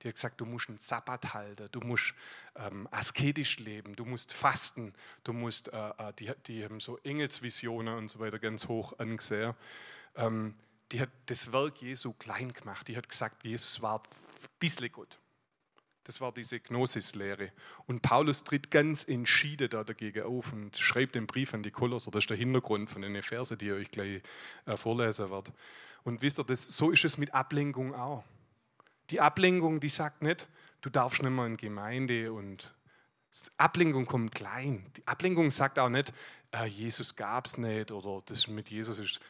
Die 0.02 0.08
hat 0.08 0.14
gesagt, 0.14 0.40
du 0.40 0.46
musst 0.46 0.68
einen 0.68 0.78
Sabbat 0.78 1.34
halten, 1.34 1.68
du 1.72 1.80
musst 1.80 2.14
ähm, 2.56 2.88
asketisch 2.90 3.58
leben, 3.58 3.96
du 3.96 4.04
musst 4.06 4.32
fasten, 4.32 4.94
du 5.24 5.32
musst, 5.32 5.72
äh, 5.72 5.90
äh 5.98 6.12
die, 6.18 6.32
die 6.46 6.64
haben 6.64 6.80
so 6.80 6.98
Engelsvisionen 6.98 7.96
und 7.96 8.08
so 8.08 8.18
weiter 8.18 8.38
ganz 8.38 8.66
hoch 8.66 8.98
angesehen. 8.98 9.54
Ähm, 10.16 10.54
die 10.92 11.00
hat 11.00 11.10
das 11.26 11.52
Werk 11.52 11.80
Jesu 11.82 12.12
klein 12.12 12.52
gemacht. 12.52 12.88
Die 12.88 12.96
hat 12.96 13.08
gesagt, 13.08 13.44
Jesus 13.44 13.80
war 13.80 14.02
ein 14.02 14.48
bisschen 14.58 14.90
gut. 14.90 15.18
Das 16.04 16.20
war 16.20 16.32
diese 16.32 16.58
Gnosis-Lehre. 16.58 17.52
Und 17.86 18.02
Paulus 18.02 18.42
tritt 18.42 18.70
ganz 18.70 19.04
entschieden 19.04 19.68
da 19.68 19.84
dagegen 19.84 20.24
auf 20.24 20.52
und 20.52 20.76
schreibt 20.76 21.14
den 21.14 21.26
Brief 21.26 21.54
an 21.54 21.62
die 21.62 21.70
Kolosser. 21.70 22.10
Das 22.10 22.24
ist 22.24 22.30
der 22.30 22.36
Hintergrund 22.36 22.90
von 22.90 23.02
den 23.02 23.22
Verse, 23.22 23.56
die 23.56 23.66
ich 23.66 23.72
euch 23.72 23.90
gleich 23.90 24.22
äh, 24.66 24.76
vorlesen 24.76 25.30
werde. 25.30 25.52
Und 26.02 26.22
wisst 26.22 26.40
ihr, 26.40 26.44
das, 26.44 26.66
so 26.66 26.90
ist 26.90 27.04
es 27.04 27.18
mit 27.18 27.34
Ablenkung 27.34 27.94
auch. 27.94 28.24
Die 29.10 29.20
Ablenkung, 29.20 29.78
die 29.80 29.88
sagt 29.88 30.22
nicht, 30.22 30.48
du 30.80 30.90
darfst 30.90 31.22
nicht 31.22 31.30
mehr 31.30 31.46
in 31.46 31.56
Gemeinde 31.56 32.32
und 32.32 32.74
Ablenkung 33.58 34.06
kommt 34.06 34.34
klein. 34.34 34.90
Die 34.96 35.06
Ablenkung 35.06 35.50
sagt 35.50 35.78
auch 35.78 35.90
nicht, 35.90 36.12
äh, 36.52 36.64
Jesus 36.64 37.14
gab 37.14 37.46
es 37.46 37.58
nicht 37.58 37.92
oder 37.92 38.22
das 38.24 38.48
mit 38.48 38.70
Jesus 38.70 38.98
ist 38.98 39.20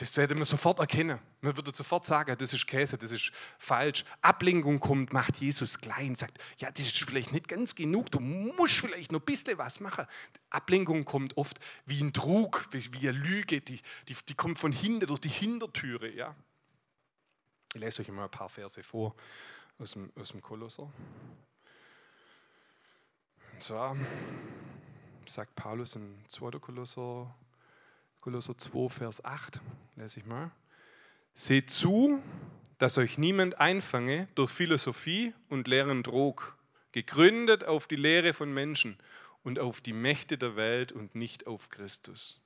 das 0.00 0.14
sollte 0.14 0.34
man 0.34 0.44
sofort 0.44 0.78
erkennen. 0.78 1.18
Man 1.42 1.54
würde 1.54 1.74
sofort 1.74 2.06
sagen, 2.06 2.34
das 2.38 2.54
ist 2.54 2.66
Käse, 2.66 2.96
das 2.96 3.10
ist 3.10 3.32
falsch. 3.58 4.06
Ablenkung 4.22 4.80
kommt, 4.80 5.12
macht 5.12 5.36
Jesus 5.36 5.78
klein, 5.78 6.14
sagt, 6.14 6.38
ja, 6.56 6.70
das 6.70 6.86
ist 6.86 6.98
vielleicht 7.04 7.32
nicht 7.32 7.48
ganz 7.48 7.74
genug, 7.74 8.10
du 8.10 8.18
musst 8.18 8.78
vielleicht 8.78 9.12
noch 9.12 9.20
ein 9.20 9.26
bisschen 9.26 9.58
was 9.58 9.78
machen. 9.80 10.06
Ablenkung 10.48 11.04
kommt 11.04 11.36
oft 11.36 11.60
wie 11.84 12.02
ein 12.02 12.14
Trug, 12.14 12.66
wie 12.70 13.08
eine 13.10 13.18
Lüge, 13.18 13.60
die, 13.60 13.78
die, 14.08 14.16
die 14.26 14.34
kommt 14.34 14.58
von 14.58 14.72
hinten, 14.72 15.06
durch 15.06 15.20
die 15.20 15.28
Hintertüre. 15.28 16.08
Ja? 16.08 16.34
Ich 17.74 17.80
lese 17.82 18.00
euch 18.00 18.08
mal 18.08 18.24
ein 18.24 18.30
paar 18.30 18.48
Verse 18.48 18.82
vor 18.82 19.14
aus 19.78 19.92
dem, 19.92 20.10
aus 20.18 20.30
dem 20.30 20.40
Kolosser. 20.40 20.90
Und 23.52 23.62
zwar 23.62 23.94
sagt 25.26 25.54
Paulus 25.56 25.96
in 25.96 26.24
2. 26.26 26.52
Kolosser 26.52 27.34
Kolosser 28.20 28.58
2, 28.58 28.90
Vers 28.90 29.24
8, 29.24 29.62
lese 29.96 30.20
ich 30.20 30.26
mal. 30.26 30.50
Seht 31.32 31.70
zu, 31.70 32.22
dass 32.76 32.98
euch 32.98 33.16
niemand 33.16 33.58
einfange 33.58 34.28
durch 34.34 34.50
Philosophie 34.50 35.32
und 35.48 35.66
leeren 35.66 36.04
Trog, 36.04 36.54
gegründet 36.92 37.64
auf 37.64 37.86
die 37.86 37.96
Lehre 37.96 38.34
von 38.34 38.52
Menschen 38.52 38.98
und 39.42 39.58
auf 39.58 39.80
die 39.80 39.94
Mächte 39.94 40.36
der 40.36 40.54
Welt 40.54 40.92
und 40.92 41.14
nicht 41.14 41.46
auf 41.46 41.70
Christus. 41.70 42.42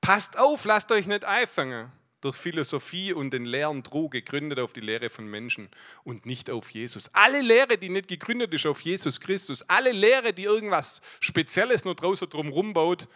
Passt 0.00 0.36
auf, 0.36 0.64
lasst 0.64 0.90
euch 0.90 1.06
nicht 1.06 1.24
einfangen 1.24 1.92
durch 2.20 2.34
Philosophie 2.34 3.12
und 3.12 3.30
den 3.30 3.44
leeren 3.44 3.84
Trug, 3.84 4.10
gegründet 4.10 4.58
auf 4.58 4.72
die 4.72 4.80
Lehre 4.80 5.10
von 5.10 5.28
Menschen 5.28 5.68
und 6.02 6.26
nicht 6.26 6.50
auf 6.50 6.70
Jesus. 6.70 7.14
Alle 7.14 7.40
Lehre, 7.40 7.78
die 7.78 7.88
nicht 7.88 8.08
gegründet 8.08 8.52
ist 8.52 8.66
auf 8.66 8.80
Jesus 8.80 9.20
Christus, 9.20 9.62
alle 9.62 9.92
Lehre, 9.92 10.32
die 10.32 10.42
irgendwas 10.42 11.00
Spezielles 11.20 11.84
nur 11.84 11.94
draußen 11.94 12.28
drum 12.28 12.72
baut, 12.72 13.06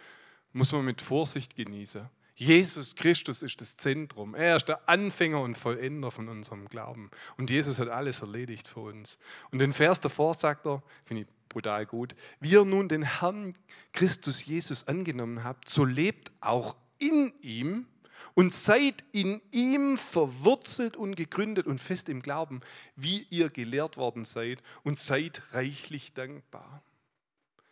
muss 0.53 0.71
man 0.71 0.85
mit 0.85 1.01
Vorsicht 1.01 1.55
genießen. 1.55 2.09
Jesus 2.35 2.95
Christus 2.95 3.43
ist 3.43 3.61
das 3.61 3.77
Zentrum. 3.77 4.33
Er 4.33 4.55
ist 4.55 4.67
der 4.67 4.89
Anfänger 4.89 5.41
und 5.41 5.55
Vollender 5.55 6.09
von 6.09 6.29
unserem 6.29 6.67
Glauben. 6.67 7.11
Und 7.37 7.51
Jesus 7.51 7.79
hat 7.79 7.89
alles 7.89 8.21
erledigt 8.21 8.67
für 8.67 8.79
uns. 8.79 9.19
Und 9.51 9.59
den 9.59 9.71
Vers 9.71 10.01
davor 10.01 10.33
sagt 10.33 10.65
er, 10.65 10.81
finde 11.05 11.23
ich 11.23 11.27
brutal 11.49 11.85
gut, 11.85 12.15
wie 12.39 12.51
ihr 12.51 12.65
nun 12.65 12.89
den 12.89 13.03
Herrn 13.03 13.53
Christus 13.91 14.45
Jesus 14.45 14.87
angenommen 14.87 15.43
habt, 15.43 15.69
so 15.69 15.85
lebt 15.85 16.31
auch 16.41 16.75
in 16.97 17.31
ihm 17.41 17.85
und 18.33 18.53
seid 18.53 19.03
in 19.11 19.41
ihm 19.51 19.97
verwurzelt 19.97 20.97
und 20.97 21.15
gegründet 21.15 21.67
und 21.67 21.79
fest 21.79 22.09
im 22.09 22.21
Glauben, 22.21 22.61
wie 22.95 23.27
ihr 23.29 23.49
gelehrt 23.49 23.97
worden 23.97 24.25
seid 24.25 24.63
und 24.83 24.97
seid 24.97 25.43
reichlich 25.51 26.13
dankbar. 26.13 26.81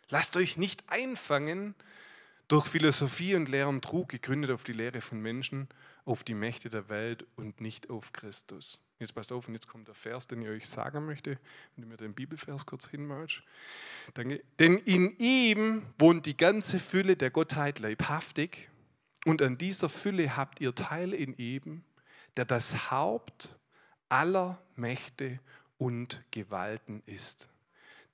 Lasst 0.08 0.36
euch 0.36 0.56
nicht 0.56 0.84
einfangen 0.88 1.74
durch 2.52 2.66
Philosophie 2.66 3.34
und 3.34 3.48
leeren 3.48 3.80
Trug 3.80 4.10
gegründet 4.10 4.50
auf 4.50 4.62
die 4.62 4.74
Lehre 4.74 5.00
von 5.00 5.18
Menschen, 5.18 5.70
auf 6.04 6.22
die 6.22 6.34
Mächte 6.34 6.68
der 6.68 6.90
Welt 6.90 7.24
und 7.34 7.62
nicht 7.62 7.88
auf 7.88 8.12
Christus. 8.12 8.78
Jetzt 8.98 9.14
passt 9.14 9.32
auf, 9.32 9.48
und 9.48 9.54
jetzt 9.54 9.68
kommt 9.68 9.88
der 9.88 9.94
Vers, 9.94 10.26
den 10.26 10.42
ich 10.42 10.48
euch 10.48 10.68
sagen 10.68 11.06
möchte, 11.06 11.38
wenn 11.74 11.84
du 11.84 11.88
mir 11.88 11.96
den 11.96 12.12
Bibelvers 12.12 12.66
kurz 12.66 12.88
hinmalst. 12.88 13.42
Denn 14.58 14.76
in 14.76 15.16
ihm 15.16 15.86
wohnt 15.98 16.26
die 16.26 16.36
ganze 16.36 16.78
Fülle 16.78 17.16
der 17.16 17.30
Gottheit 17.30 17.78
leibhaftig 17.78 18.68
und 19.24 19.40
an 19.40 19.56
dieser 19.56 19.88
Fülle 19.88 20.36
habt 20.36 20.60
ihr 20.60 20.74
Teil 20.74 21.14
in 21.14 21.34
ihm, 21.38 21.84
der 22.36 22.44
das 22.44 22.90
Haupt 22.90 23.58
aller 24.10 24.62
Mächte 24.76 25.40
und 25.78 26.22
Gewalten 26.32 27.02
ist. 27.06 27.48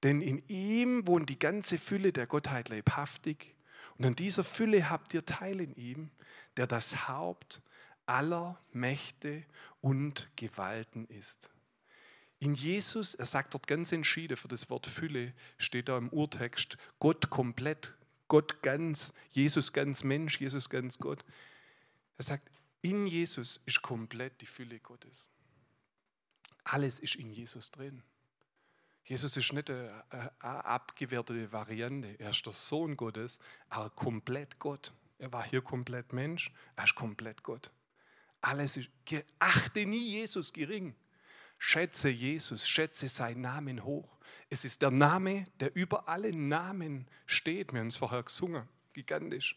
Denn 0.04 0.20
in 0.20 0.44
ihm 0.46 1.08
wohnt 1.08 1.28
die 1.28 1.40
ganze 1.40 1.76
Fülle 1.76 2.12
der 2.12 2.28
Gottheit 2.28 2.68
leibhaftig 2.68 3.56
und 3.98 4.06
an 4.06 4.16
dieser 4.16 4.44
Fülle 4.44 4.90
habt 4.90 5.12
ihr 5.12 5.26
Teil 5.26 5.60
in 5.60 5.74
ihm, 5.74 6.10
der 6.56 6.66
das 6.66 7.08
Haupt 7.08 7.60
aller 8.06 8.58
Mächte 8.72 9.44
und 9.80 10.30
Gewalten 10.36 11.06
ist. 11.08 11.50
In 12.40 12.54
Jesus, 12.54 13.16
er 13.16 13.26
sagt 13.26 13.54
dort 13.54 13.66
ganz 13.66 13.90
entschieden 13.90 14.36
für 14.36 14.46
das 14.46 14.70
Wort 14.70 14.86
Fülle, 14.86 15.34
steht 15.58 15.88
da 15.88 15.98
im 15.98 16.08
Urtext, 16.10 16.78
Gott 17.00 17.30
komplett, 17.30 17.94
Gott 18.28 18.62
ganz, 18.62 19.12
Jesus 19.30 19.72
ganz 19.72 20.04
Mensch, 20.04 20.40
Jesus 20.40 20.70
ganz 20.70 20.98
Gott. 20.98 21.24
Er 22.16 22.24
sagt, 22.24 22.48
In 22.80 23.08
Jesus 23.08 23.60
ist 23.66 23.82
komplett 23.82 24.40
die 24.40 24.46
Fülle 24.46 24.78
Gottes. 24.78 25.30
Alles 26.62 27.00
ist 27.00 27.16
in 27.16 27.30
Jesus 27.32 27.72
drin. 27.72 28.04
Jesus 29.08 29.38
ist 29.38 29.54
nicht 29.54 29.70
eine, 29.70 30.04
eine 30.10 30.64
abgewertete 30.66 31.50
Variante. 31.50 32.20
Er 32.20 32.28
ist 32.28 32.44
der 32.44 32.52
Sohn 32.52 32.94
Gottes, 32.94 33.40
aber 33.70 33.88
komplett 33.88 34.58
Gott. 34.58 34.92
Er 35.18 35.32
war 35.32 35.44
hier 35.44 35.62
komplett 35.62 36.12
Mensch, 36.12 36.52
er 36.76 36.84
ist 36.84 36.94
komplett 36.94 37.42
Gott. 37.42 37.72
Alles 38.42 38.76
ist, 38.76 38.90
achte 39.38 39.86
nie 39.86 40.10
Jesus 40.10 40.52
gering. 40.52 40.94
Schätze 41.58 42.10
Jesus, 42.10 42.68
schätze 42.68 43.08
seinen 43.08 43.40
Namen 43.40 43.82
hoch. 43.82 44.18
Es 44.50 44.66
ist 44.66 44.82
der 44.82 44.90
Name, 44.90 45.46
der 45.58 45.74
über 45.74 46.06
alle 46.06 46.36
Namen 46.36 47.08
steht. 47.24 47.72
Wir 47.72 47.80
haben 47.80 47.88
es 47.88 47.96
vorher 47.96 48.22
gesungen, 48.22 48.68
gigantisch. 48.92 49.56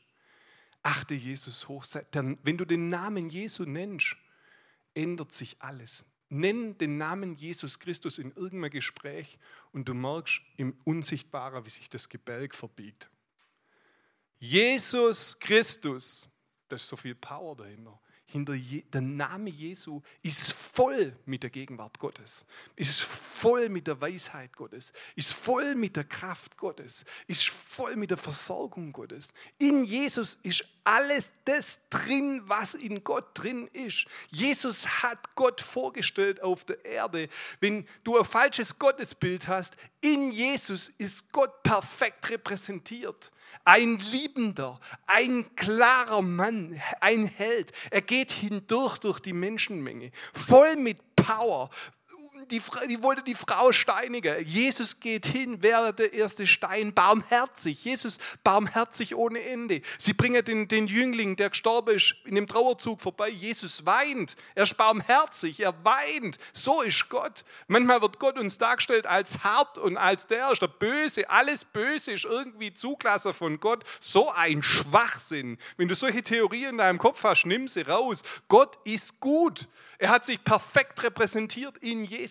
Achte 0.81 1.13
Jesus 1.13 1.67
hoch. 1.67 1.85
Wenn 2.13 2.57
du 2.57 2.63
den 2.63 2.87
Namen 2.87 3.29
Jesu 3.29 3.65
nennst, 3.65 4.15
ändert 4.93 5.33
sich 5.33 5.57
alles. 5.59 6.05
Nenn 6.33 6.77
den 6.77 6.97
Namen 6.97 7.35
Jesus 7.35 7.77
Christus 7.77 8.17
in 8.17 8.31
irgendeinem 8.31 8.71
Gespräch 8.71 9.37
und 9.73 9.89
du 9.89 9.93
merkst 9.93 10.41
im 10.55 10.77
Unsichtbaren, 10.85 11.65
wie 11.65 11.69
sich 11.69 11.89
das 11.89 12.07
Gebälk 12.07 12.55
verbiegt. 12.55 13.09
Jesus 14.39 15.37
Christus, 15.37 16.29
da 16.69 16.77
ist 16.77 16.87
so 16.87 16.95
viel 16.95 17.15
Power 17.15 17.57
dahinter 17.57 17.99
hinter 18.31 18.53
Je 18.53 18.83
der 18.93 19.01
Name 19.01 19.49
Jesu 19.49 20.01
ist 20.23 20.53
voll 20.53 21.13
mit 21.25 21.43
der 21.43 21.49
Gegenwart 21.49 21.99
Gottes, 21.99 22.45
ist 22.75 23.01
voll 23.03 23.69
mit 23.69 23.87
der 23.87 23.99
Weisheit 23.99 24.55
Gottes, 24.55 24.93
ist 25.15 25.33
voll 25.33 25.75
mit 25.75 25.95
der 25.95 26.05
Kraft 26.05 26.57
Gottes, 26.57 27.05
ist 27.27 27.49
voll 27.49 27.95
mit 27.95 28.09
der 28.09 28.17
Versorgung 28.17 28.93
Gottes. 28.93 29.33
In 29.57 29.83
Jesus 29.83 30.39
ist 30.43 30.65
alles 30.83 31.33
das 31.45 31.81
drin, 31.89 32.41
was 32.45 32.73
in 32.73 33.03
Gott 33.03 33.29
drin 33.33 33.67
ist. 33.73 34.05
Jesus 34.29 35.03
hat 35.03 35.35
Gott 35.35 35.61
vorgestellt 35.61 36.41
auf 36.41 36.63
der 36.65 36.83
Erde. 36.85 37.29
Wenn 37.59 37.85
du 38.03 38.17
ein 38.17 38.25
falsches 38.25 38.79
Gottesbild 38.79 39.47
hast, 39.47 39.75
in 39.99 40.31
Jesus 40.31 40.89
ist 40.89 41.31
Gott 41.31 41.63
perfekt 41.63 42.29
repräsentiert 42.29 43.31
ein 43.63 43.99
Liebender, 43.99 44.79
ein 45.07 45.55
klarer 45.55 46.21
Mann, 46.21 46.81
ein 46.99 47.25
Held. 47.25 47.71
Er 47.89 48.01
geht 48.01 48.31
hindurch 48.31 48.97
durch 48.97 49.19
die 49.19 49.33
Menschenmenge, 49.33 50.11
voll 50.33 50.75
mit 50.75 51.15
Power, 51.15 51.69
die, 52.49 52.61
die 52.87 53.03
wollte 53.03 53.23
die 53.23 53.35
Frau 53.35 53.71
steinigen. 53.71 54.45
Jesus 54.45 54.99
geht 54.99 55.25
hin, 55.25 55.61
wäre 55.61 55.93
der 55.93 56.13
erste 56.13 56.47
Stein, 56.47 56.93
barmherzig. 56.93 57.83
Jesus 57.83 58.17
barmherzig 58.43 59.15
ohne 59.15 59.41
Ende. 59.41 59.81
Sie 59.99 60.13
bringen 60.13 60.43
den, 60.43 60.67
den 60.67 60.87
Jüngling, 60.87 61.35
der 61.35 61.49
gestorben 61.49 61.95
ist, 61.95 62.15
in 62.25 62.35
dem 62.35 62.47
Trauerzug 62.47 63.01
vorbei. 63.01 63.29
Jesus 63.29 63.85
weint. 63.85 64.35
Er 64.55 64.63
ist 64.63 64.77
barmherzig, 64.77 65.59
er 65.59 65.73
weint. 65.83 66.37
So 66.53 66.81
ist 66.81 67.09
Gott. 67.09 67.43
Manchmal 67.67 68.01
wird 68.01 68.19
Gott 68.19 68.37
uns 68.37 68.57
dargestellt 68.57 69.05
als 69.05 69.43
hart 69.43 69.77
und 69.77 69.97
als 69.97 70.27
der 70.27 70.51
ist 70.51 70.61
der 70.61 70.67
Böse. 70.67 71.29
Alles 71.29 71.65
Böse 71.65 72.11
ist 72.11 72.25
irgendwie 72.25 72.73
Zuglasser 72.73 73.33
von 73.33 73.59
Gott. 73.59 73.83
So 73.99 74.31
ein 74.31 74.63
Schwachsinn. 74.63 75.57
Wenn 75.77 75.87
du 75.87 75.95
solche 75.95 76.23
Theorien 76.23 76.71
in 76.71 76.77
deinem 76.77 76.97
Kopf 76.97 77.23
hast, 77.23 77.45
nimm 77.45 77.67
sie 77.67 77.81
raus. 77.81 78.23
Gott 78.47 78.79
ist 78.83 79.19
gut. 79.19 79.67
Er 79.97 80.09
hat 80.09 80.25
sich 80.25 80.43
perfekt 80.43 81.03
repräsentiert 81.03 81.77
in 81.77 82.05
Jesus. 82.05 82.30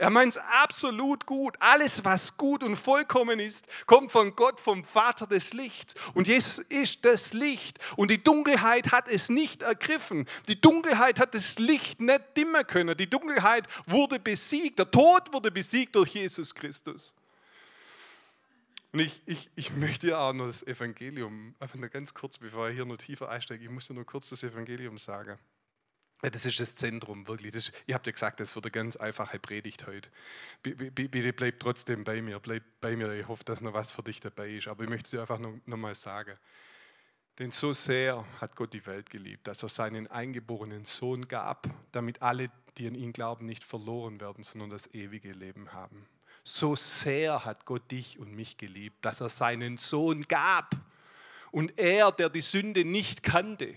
Er 0.00 0.08
meint 0.08 0.34
es 0.34 0.38
absolut 0.38 1.26
gut. 1.26 1.56
Alles, 1.60 2.06
was 2.06 2.38
gut 2.38 2.62
und 2.62 2.76
vollkommen 2.76 3.38
ist, 3.38 3.66
kommt 3.86 4.10
von 4.10 4.34
Gott, 4.34 4.58
vom 4.58 4.82
Vater 4.82 5.26
des 5.26 5.52
Lichts. 5.52 5.94
Und 6.14 6.26
Jesus 6.26 6.58
ist 6.58 7.04
das 7.04 7.34
Licht. 7.34 7.78
Und 7.96 8.10
die 8.10 8.24
Dunkelheit 8.24 8.92
hat 8.92 9.08
es 9.08 9.28
nicht 9.28 9.60
ergriffen. 9.60 10.26
Die 10.48 10.58
Dunkelheit 10.58 11.20
hat 11.20 11.34
das 11.34 11.58
Licht 11.58 12.00
nicht 12.00 12.34
dimmen 12.34 12.66
können. 12.66 12.96
Die 12.96 13.10
Dunkelheit 13.10 13.68
wurde 13.86 14.18
besiegt. 14.18 14.78
Der 14.78 14.90
Tod 14.90 15.34
wurde 15.34 15.50
besiegt 15.50 15.94
durch 15.94 16.14
Jesus 16.14 16.54
Christus. 16.54 17.14
Und 18.92 19.00
ich, 19.00 19.20
ich, 19.26 19.50
ich 19.54 19.70
möchte 19.72 20.08
ja 20.08 20.30
auch 20.30 20.32
noch 20.32 20.46
das 20.46 20.62
Evangelium, 20.62 21.54
einfach 21.60 21.78
nur 21.78 21.90
ganz 21.90 22.14
kurz, 22.14 22.38
bevor 22.38 22.70
ich 22.70 22.74
hier 22.74 22.86
noch 22.86 22.96
tiefer 22.96 23.28
einsteige, 23.28 23.64
ich 23.64 23.70
muss 23.70 23.86
ja 23.88 23.94
nur 23.94 24.06
kurz 24.06 24.30
das 24.30 24.42
Evangelium 24.42 24.96
sagen. 24.96 25.38
Das 26.22 26.44
ist 26.44 26.60
das 26.60 26.76
Zentrum, 26.76 27.26
wirklich. 27.26 27.52
Das, 27.52 27.72
ihr 27.86 27.94
habt 27.94 28.06
ja 28.06 28.12
gesagt, 28.12 28.40
das 28.40 28.54
wird 28.54 28.66
eine 28.66 28.72
ganz 28.72 28.96
einfache 28.96 29.38
Predigt 29.38 29.86
heute. 29.86 30.10
Bitte 30.62 31.32
bleibt 31.32 31.62
trotzdem 31.62 32.04
bei 32.04 32.20
mir, 32.20 32.38
bleibt 32.40 32.80
bei 32.80 32.94
mir. 32.94 33.10
Ich 33.12 33.26
hoffe, 33.26 33.44
dass 33.44 33.62
noch 33.62 33.72
was 33.72 33.90
für 33.90 34.02
dich 34.02 34.20
dabei 34.20 34.50
ist. 34.50 34.68
Aber 34.68 34.84
ich 34.84 34.90
möchte 34.90 35.04
es 35.04 35.10
dir 35.10 35.22
einfach 35.22 35.38
noch, 35.38 35.54
noch 35.64 35.94
sagen. 35.94 36.36
Denn 37.38 37.52
so 37.52 37.72
sehr 37.72 38.26
hat 38.38 38.54
Gott 38.54 38.74
die 38.74 38.84
Welt 38.84 39.08
geliebt, 39.08 39.46
dass 39.46 39.62
er 39.62 39.70
seinen 39.70 40.08
eingeborenen 40.08 40.84
Sohn 40.84 41.26
gab, 41.26 41.68
damit 41.90 42.20
alle, 42.20 42.50
die 42.76 42.86
an 42.86 42.94
ihn 42.94 43.14
glauben, 43.14 43.46
nicht 43.46 43.64
verloren 43.64 44.20
werden, 44.20 44.44
sondern 44.44 44.68
das 44.68 44.92
ewige 44.92 45.32
Leben 45.32 45.72
haben. 45.72 46.06
So 46.44 46.76
sehr 46.76 47.46
hat 47.46 47.64
Gott 47.64 47.90
dich 47.90 48.18
und 48.18 48.34
mich 48.34 48.58
geliebt, 48.58 49.02
dass 49.06 49.22
er 49.22 49.30
seinen 49.30 49.78
Sohn 49.78 50.22
gab. 50.24 50.76
Und 51.50 51.78
er, 51.78 52.12
der 52.12 52.28
die 52.28 52.42
Sünde 52.42 52.84
nicht 52.84 53.22
kannte, 53.22 53.74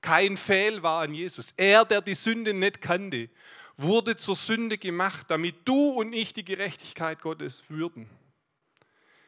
kein 0.00 0.36
Fehl 0.36 0.82
war 0.82 1.02
an 1.02 1.14
Jesus. 1.14 1.52
Er, 1.56 1.84
der 1.84 2.00
die 2.00 2.14
Sünde 2.14 2.54
nicht 2.54 2.80
kannte, 2.80 3.28
wurde 3.76 4.16
zur 4.16 4.36
Sünde 4.36 4.78
gemacht, 4.78 5.26
damit 5.30 5.56
du 5.64 5.90
und 5.90 6.12
ich 6.12 6.32
die 6.32 6.44
Gerechtigkeit 6.44 7.20
Gottes 7.20 7.64
würden. 7.68 8.08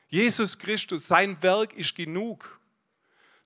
Jesus 0.08 0.58
Christus, 0.58 1.06
sein 1.06 1.40
Werk 1.42 1.72
ist 1.74 1.94
genug. 1.94 2.59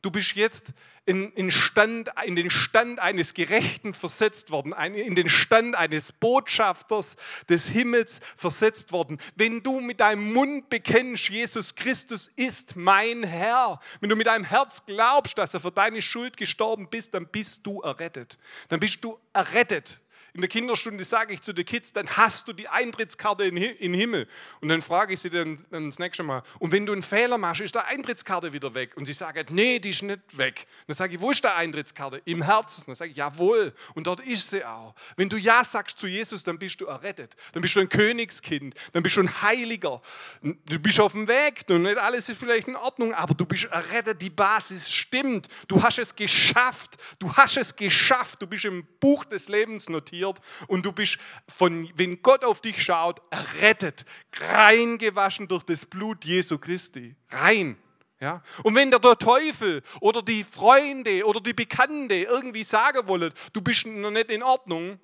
Du 0.04 0.10
bist 0.10 0.34
jetzt 0.34 0.74
in, 1.06 1.32
in, 1.32 1.50
Stand, 1.50 2.10
in 2.26 2.36
den 2.36 2.50
Stand 2.50 3.00
eines 3.00 3.32
Gerechten 3.32 3.94
versetzt 3.94 4.50
worden, 4.50 4.74
in 4.74 5.14
den 5.14 5.30
Stand 5.30 5.74
eines 5.74 6.12
Botschafters 6.12 7.16
des 7.48 7.68
Himmels 7.68 8.20
versetzt 8.36 8.92
worden. 8.92 9.16
Wenn 9.34 9.62
du 9.62 9.80
mit 9.80 10.00
deinem 10.00 10.34
Mund 10.34 10.68
bekennst, 10.68 11.30
Jesus 11.30 11.74
Christus 11.74 12.30
ist 12.36 12.76
mein 12.76 13.22
Herr, 13.22 13.80
wenn 14.00 14.10
du 14.10 14.16
mit 14.16 14.26
deinem 14.26 14.44
Herz 14.44 14.84
glaubst, 14.84 15.38
dass 15.38 15.54
er 15.54 15.60
für 15.60 15.72
deine 15.72 16.02
Schuld 16.02 16.36
gestorben 16.36 16.86
ist, 16.90 17.14
dann 17.14 17.26
bist 17.26 17.66
du 17.66 17.80
errettet. 17.80 18.36
Dann 18.68 18.80
bist 18.80 19.02
du 19.02 19.18
errettet 19.32 20.02
in 20.34 20.40
der 20.40 20.48
Kinderstunde 20.48 21.04
sage 21.04 21.32
ich 21.32 21.42
zu 21.42 21.52
den 21.52 21.64
Kids, 21.64 21.92
dann 21.92 22.08
hast 22.08 22.48
du 22.48 22.52
die 22.52 22.66
Eintrittskarte 22.66 23.44
in 23.44 23.54
den 23.54 23.94
Himmel. 23.94 24.26
Und 24.60 24.68
dann 24.68 24.82
frage 24.82 25.14
ich 25.14 25.20
sie 25.20 25.30
dann, 25.30 25.64
dann 25.70 25.86
das 25.86 26.00
nächste 26.00 26.24
Mal, 26.24 26.42
und 26.58 26.72
wenn 26.72 26.86
du 26.86 26.92
einen 26.92 27.04
Fehler 27.04 27.38
machst, 27.38 27.60
ist 27.60 27.76
die 27.76 27.78
Eintrittskarte 27.78 28.52
wieder 28.52 28.74
weg? 28.74 28.96
Und 28.96 29.06
sie 29.06 29.12
sagen, 29.12 29.46
nee, 29.50 29.78
die 29.78 29.90
ist 29.90 30.02
nicht 30.02 30.36
weg. 30.36 30.66
Dann 30.88 30.96
sage 30.96 31.14
ich, 31.14 31.20
wo 31.20 31.30
ist 31.30 31.44
die 31.44 31.48
Eintrittskarte? 31.48 32.20
Im 32.24 32.42
Herzen. 32.42 32.82
Dann 32.86 32.96
sage 32.96 33.12
ich, 33.12 33.16
jawohl. 33.16 33.72
Und 33.94 34.08
dort 34.08 34.26
ist 34.26 34.50
sie 34.50 34.64
auch. 34.64 34.96
Wenn 35.16 35.28
du 35.28 35.36
Ja 35.36 35.62
sagst 35.62 36.00
zu 36.00 36.08
Jesus, 36.08 36.42
dann 36.42 36.58
bist 36.58 36.80
du 36.80 36.86
errettet. 36.86 37.36
Dann 37.52 37.62
bist 37.62 37.76
du 37.76 37.80
ein 37.80 37.88
Königskind. 37.88 38.74
Dann 38.92 39.04
bist 39.04 39.16
du 39.16 39.20
ein 39.20 39.42
Heiliger. 39.42 40.02
Du 40.42 40.78
bist 40.80 40.98
auf 40.98 41.12
dem 41.12 41.28
Weg. 41.28 41.68
Nicht 41.68 41.96
alles 41.96 42.28
ist 42.28 42.40
vielleicht 42.40 42.66
in 42.66 42.74
Ordnung, 42.74 43.14
aber 43.14 43.34
du 43.34 43.46
bist 43.46 43.66
errettet. 43.66 44.20
Die 44.20 44.30
Basis 44.30 44.90
stimmt. 44.90 45.46
Du 45.68 45.80
hast 45.80 46.00
es 46.00 46.16
geschafft. 46.16 46.96
Du 47.20 47.32
hast 47.32 47.56
es 47.56 47.76
geschafft. 47.76 48.42
Du 48.42 48.48
bist 48.48 48.64
im 48.64 48.84
Buch 48.98 49.24
des 49.24 49.48
Lebens 49.48 49.88
notiert 49.88 50.23
passiert 50.24 50.40
und 50.68 50.84
du 50.84 50.92
bist, 50.92 51.18
von, 51.48 51.90
wenn 51.96 52.22
Gott 52.22 52.44
auf 52.44 52.60
dich 52.60 52.82
schaut, 52.82 53.20
errettet, 53.30 54.04
reingewaschen 54.36 55.48
durch 55.48 55.64
das 55.64 55.86
Blut 55.86 56.24
Jesu 56.24 56.58
Christi. 56.58 57.14
Rein. 57.30 57.76
Ja? 58.20 58.42
Und 58.62 58.74
wenn 58.74 58.90
der 58.90 59.00
Teufel 59.00 59.82
oder 60.00 60.22
die 60.22 60.44
Freunde 60.44 61.24
oder 61.26 61.40
die 61.40 61.52
Bekannte 61.52 62.14
irgendwie 62.14 62.64
sagen 62.64 63.06
wollen, 63.06 63.32
du 63.52 63.60
bist 63.60 63.86
noch 63.86 64.10
nicht 64.10 64.30
in 64.30 64.42
Ordnung, 64.42 64.98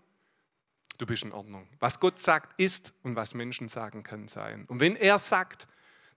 du 0.99 1.07
bist 1.07 1.23
in 1.23 1.33
Ordnung. 1.33 1.69
Was 1.79 1.99
Gott 1.99 2.19
sagt, 2.19 2.59
ist 2.59 2.93
und 3.03 3.17
was 3.17 3.35
Menschen 3.35 3.69
sagen, 3.69 4.03
kann 4.03 4.29
sein. 4.29 4.65
Und 4.69 4.81
wenn 4.81 4.97
er 4.97 5.19
sagt, 5.19 5.67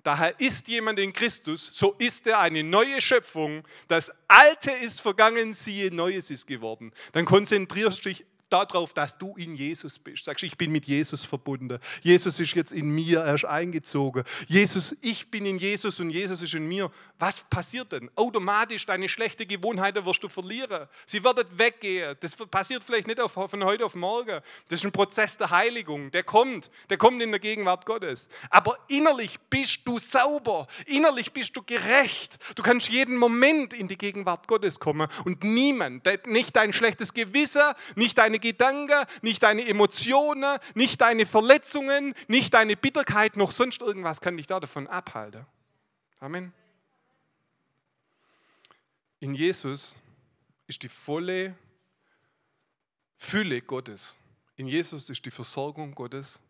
daher 0.03 0.37
ist 0.39 0.67
jemand 0.67 0.99
in 0.99 1.13
Christus, 1.13 1.69
so 1.71 1.93
ist 1.93 2.27
er 2.27 2.39
eine 2.39 2.63
neue 2.63 3.01
Schöpfung. 3.01 3.63
Das 3.87 4.11
Alte 4.27 4.71
ist 4.71 5.01
vergangen, 5.01 5.53
siehe, 5.53 5.93
Neues 5.93 6.29
ist 6.29 6.47
geworden. 6.47 6.91
Dann 7.13 7.25
konzentrierst 7.25 8.05
du 8.05 8.09
dich 8.09 8.25
darauf, 8.53 8.93
dass 8.93 9.17
du 9.17 9.35
in 9.35 9.55
Jesus 9.55 9.97
bist. 9.97 10.25
Sagst, 10.25 10.43
ich 10.43 10.57
bin 10.57 10.71
mit 10.71 10.85
Jesus 10.85 11.23
verbunden. 11.23 11.79
Jesus 12.01 12.39
ist 12.39 12.53
jetzt 12.53 12.71
in 12.71 12.89
mir, 12.89 13.21
er 13.21 13.33
ist 13.33 13.45
eingezogen. 13.45 14.23
Jesus, 14.47 14.95
ich 15.01 15.31
bin 15.31 15.45
in 15.45 15.57
Jesus 15.57 15.99
und 15.99 16.11
Jesus 16.11 16.41
ist 16.41 16.53
in 16.53 16.67
mir. 16.67 16.91
Was 17.17 17.41
passiert 17.41 17.91
denn? 17.91 18.11
Automatisch 18.15 18.85
deine 18.85 19.09
schlechte 19.09 19.45
Gewohnheiten 19.45 20.05
wirst 20.05 20.23
du 20.23 20.29
verlieren. 20.29 20.87
Sie 21.05 21.23
werden 21.23 21.45
weggehen. 21.57 22.15
Das 22.19 22.35
passiert 22.35 22.83
vielleicht 22.83 23.07
nicht 23.07 23.19
von 23.19 23.63
heute 23.63 23.85
auf 23.85 23.95
morgen. 23.95 24.41
Das 24.69 24.79
ist 24.79 24.85
ein 24.85 24.91
Prozess 24.91 25.37
der 25.37 25.49
Heiligung. 25.49 26.11
Der 26.11 26.23
kommt. 26.23 26.69
Der 26.89 26.97
kommt 26.97 27.21
in 27.21 27.31
der 27.31 27.39
Gegenwart 27.39 27.85
Gottes. 27.85 28.29
Aber 28.49 28.77
innerlich 28.87 29.39
bist 29.49 29.81
du 29.85 29.97
sauber. 29.97 30.67
Innerlich 30.85 31.31
bist 31.33 31.55
du 31.57 31.63
gerecht. 31.63 32.37
Du 32.55 32.61
kannst 32.61 32.89
jeden 32.89 33.17
Moment 33.17 33.73
in 33.73 33.87
die 33.87 33.97
Gegenwart 33.97 34.47
Gottes 34.47 34.79
kommen 34.79 35.07
und 35.25 35.43
niemand, 35.43 36.05
nicht 36.27 36.55
dein 36.55 36.73
schlechtes 36.73 37.13
Gewissen, 37.13 37.73
nicht 37.95 38.17
deine 38.17 38.39
Gedanken, 38.43 39.05
nicht 39.21 39.41
deine 39.41 39.65
Emotionen, 39.65 40.59
nicht 40.75 41.01
deine 41.01 41.25
Verletzungen, 41.25 42.13
nicht 42.27 42.53
deine 42.53 42.75
Bitterkeit, 42.75 43.37
noch 43.37 43.51
sonst 43.51 43.81
irgendwas 43.81 44.21
kann 44.21 44.37
dich 44.37 44.45
da 44.45 44.59
davon 44.59 44.87
abhalten. 44.87 45.45
Amen. 46.19 46.53
In 49.19 49.33
Jesus 49.33 49.97
ist 50.67 50.83
die 50.83 50.89
volle 50.89 51.55
Fülle 53.17 53.61
Gottes. 53.61 54.19
In 54.57 54.67
Jesus 54.67 55.09
ist 55.09 55.25
die 55.25 55.31
Versorgung 55.31 55.95
Gottes. 55.95 56.43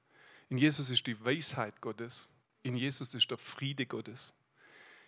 In 0.49 0.57
Jesus 0.57 0.89
ist 0.89 1.05
die 1.07 1.23
Weisheit 1.23 1.81
Gottes. 1.81 2.33
In 2.63 2.75
Jesus 2.75 3.13
ist 3.13 3.29
der 3.29 3.37
Friede 3.37 3.85
Gottes. 3.85 4.33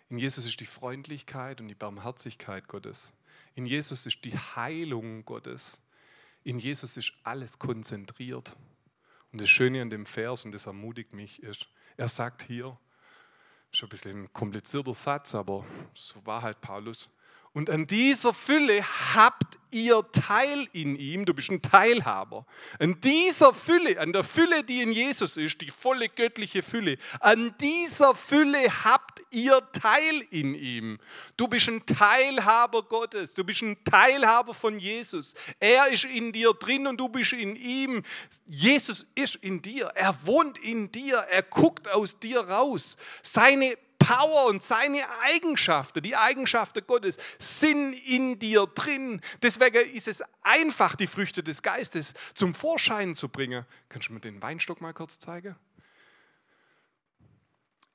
In 0.08 0.18
Jesus 0.18 0.46
ist 0.46 0.60
die 0.60 0.66
Freundlichkeit 0.66 1.60
und 1.60 1.68
die 1.68 1.74
Barmherzigkeit 1.74 2.68
Gottes. 2.68 3.14
In 3.54 3.66
Jesus 3.66 4.06
ist 4.06 4.24
die 4.24 4.38
Heilung 4.38 5.24
Gottes. 5.24 5.82
In 6.46 6.60
Jesus 6.60 6.96
ist 6.96 7.12
alles 7.24 7.58
konzentriert. 7.58 8.56
Und 9.32 9.40
das 9.40 9.48
Schöne 9.48 9.82
an 9.82 9.90
dem 9.90 10.06
Vers, 10.06 10.44
und 10.44 10.52
das 10.52 10.66
ermutigt 10.66 11.12
mich, 11.12 11.42
ist, 11.42 11.66
er 11.96 12.08
sagt 12.08 12.40
hier, 12.44 12.78
schon 13.72 13.88
ein 13.88 13.90
bisschen 13.90 14.22
ein 14.22 14.32
komplizierter 14.32 14.94
Satz, 14.94 15.34
aber 15.34 15.66
so 15.92 16.24
war 16.24 16.42
halt 16.42 16.60
Paulus. 16.60 17.10
Und 17.56 17.70
an 17.70 17.86
dieser 17.86 18.34
Fülle 18.34 18.84
habt 19.14 19.58
ihr 19.70 20.04
Teil 20.12 20.68
in 20.74 20.94
ihm. 20.94 21.24
Du 21.24 21.32
bist 21.32 21.50
ein 21.50 21.62
Teilhaber. 21.62 22.44
An 22.78 23.00
dieser 23.00 23.54
Fülle, 23.54 23.98
an 23.98 24.12
der 24.12 24.24
Fülle, 24.24 24.62
die 24.62 24.82
in 24.82 24.92
Jesus 24.92 25.38
ist, 25.38 25.62
die 25.62 25.70
volle 25.70 26.10
göttliche 26.10 26.62
Fülle, 26.62 26.98
an 27.20 27.54
dieser 27.58 28.14
Fülle 28.14 28.84
habt 28.84 29.22
ihr 29.30 29.62
Teil 29.72 30.22
in 30.30 30.54
ihm. 30.54 30.98
Du 31.38 31.48
bist 31.48 31.68
ein 31.68 31.86
Teilhaber 31.86 32.82
Gottes. 32.82 33.32
Du 33.32 33.42
bist 33.42 33.62
ein 33.62 33.82
Teilhaber 33.84 34.52
von 34.52 34.78
Jesus. 34.78 35.32
Er 35.58 35.88
ist 35.88 36.04
in 36.04 36.32
dir 36.32 36.52
drin 36.52 36.86
und 36.86 37.00
du 37.00 37.08
bist 37.08 37.32
in 37.32 37.56
ihm. 37.56 38.02
Jesus 38.44 39.06
ist 39.14 39.36
in 39.36 39.62
dir. 39.62 39.86
Er 39.94 40.14
wohnt 40.26 40.58
in 40.58 40.92
dir. 40.92 41.24
Er 41.30 41.42
guckt 41.42 41.88
aus 41.88 42.18
dir 42.18 42.40
raus. 42.40 42.98
Seine 43.22 43.78
Power 44.06 44.46
und 44.46 44.62
seine 44.62 45.02
Eigenschaften, 45.22 46.00
die 46.00 46.14
Eigenschaften 46.14 46.86
Gottes, 46.86 47.18
sind 47.40 47.92
in 47.92 48.38
dir 48.38 48.66
drin. 48.66 49.20
Deswegen 49.42 49.84
ist 49.92 50.06
es 50.06 50.22
einfach, 50.42 50.94
die 50.94 51.08
Früchte 51.08 51.42
des 51.42 51.60
Geistes 51.60 52.14
zum 52.34 52.54
Vorschein 52.54 53.16
zu 53.16 53.28
bringen. 53.28 53.66
Kannst 53.88 54.08
du 54.08 54.12
mir 54.12 54.20
den 54.20 54.40
Weinstock 54.40 54.80
mal 54.80 54.94
kurz 54.94 55.18
zeigen? 55.18 55.56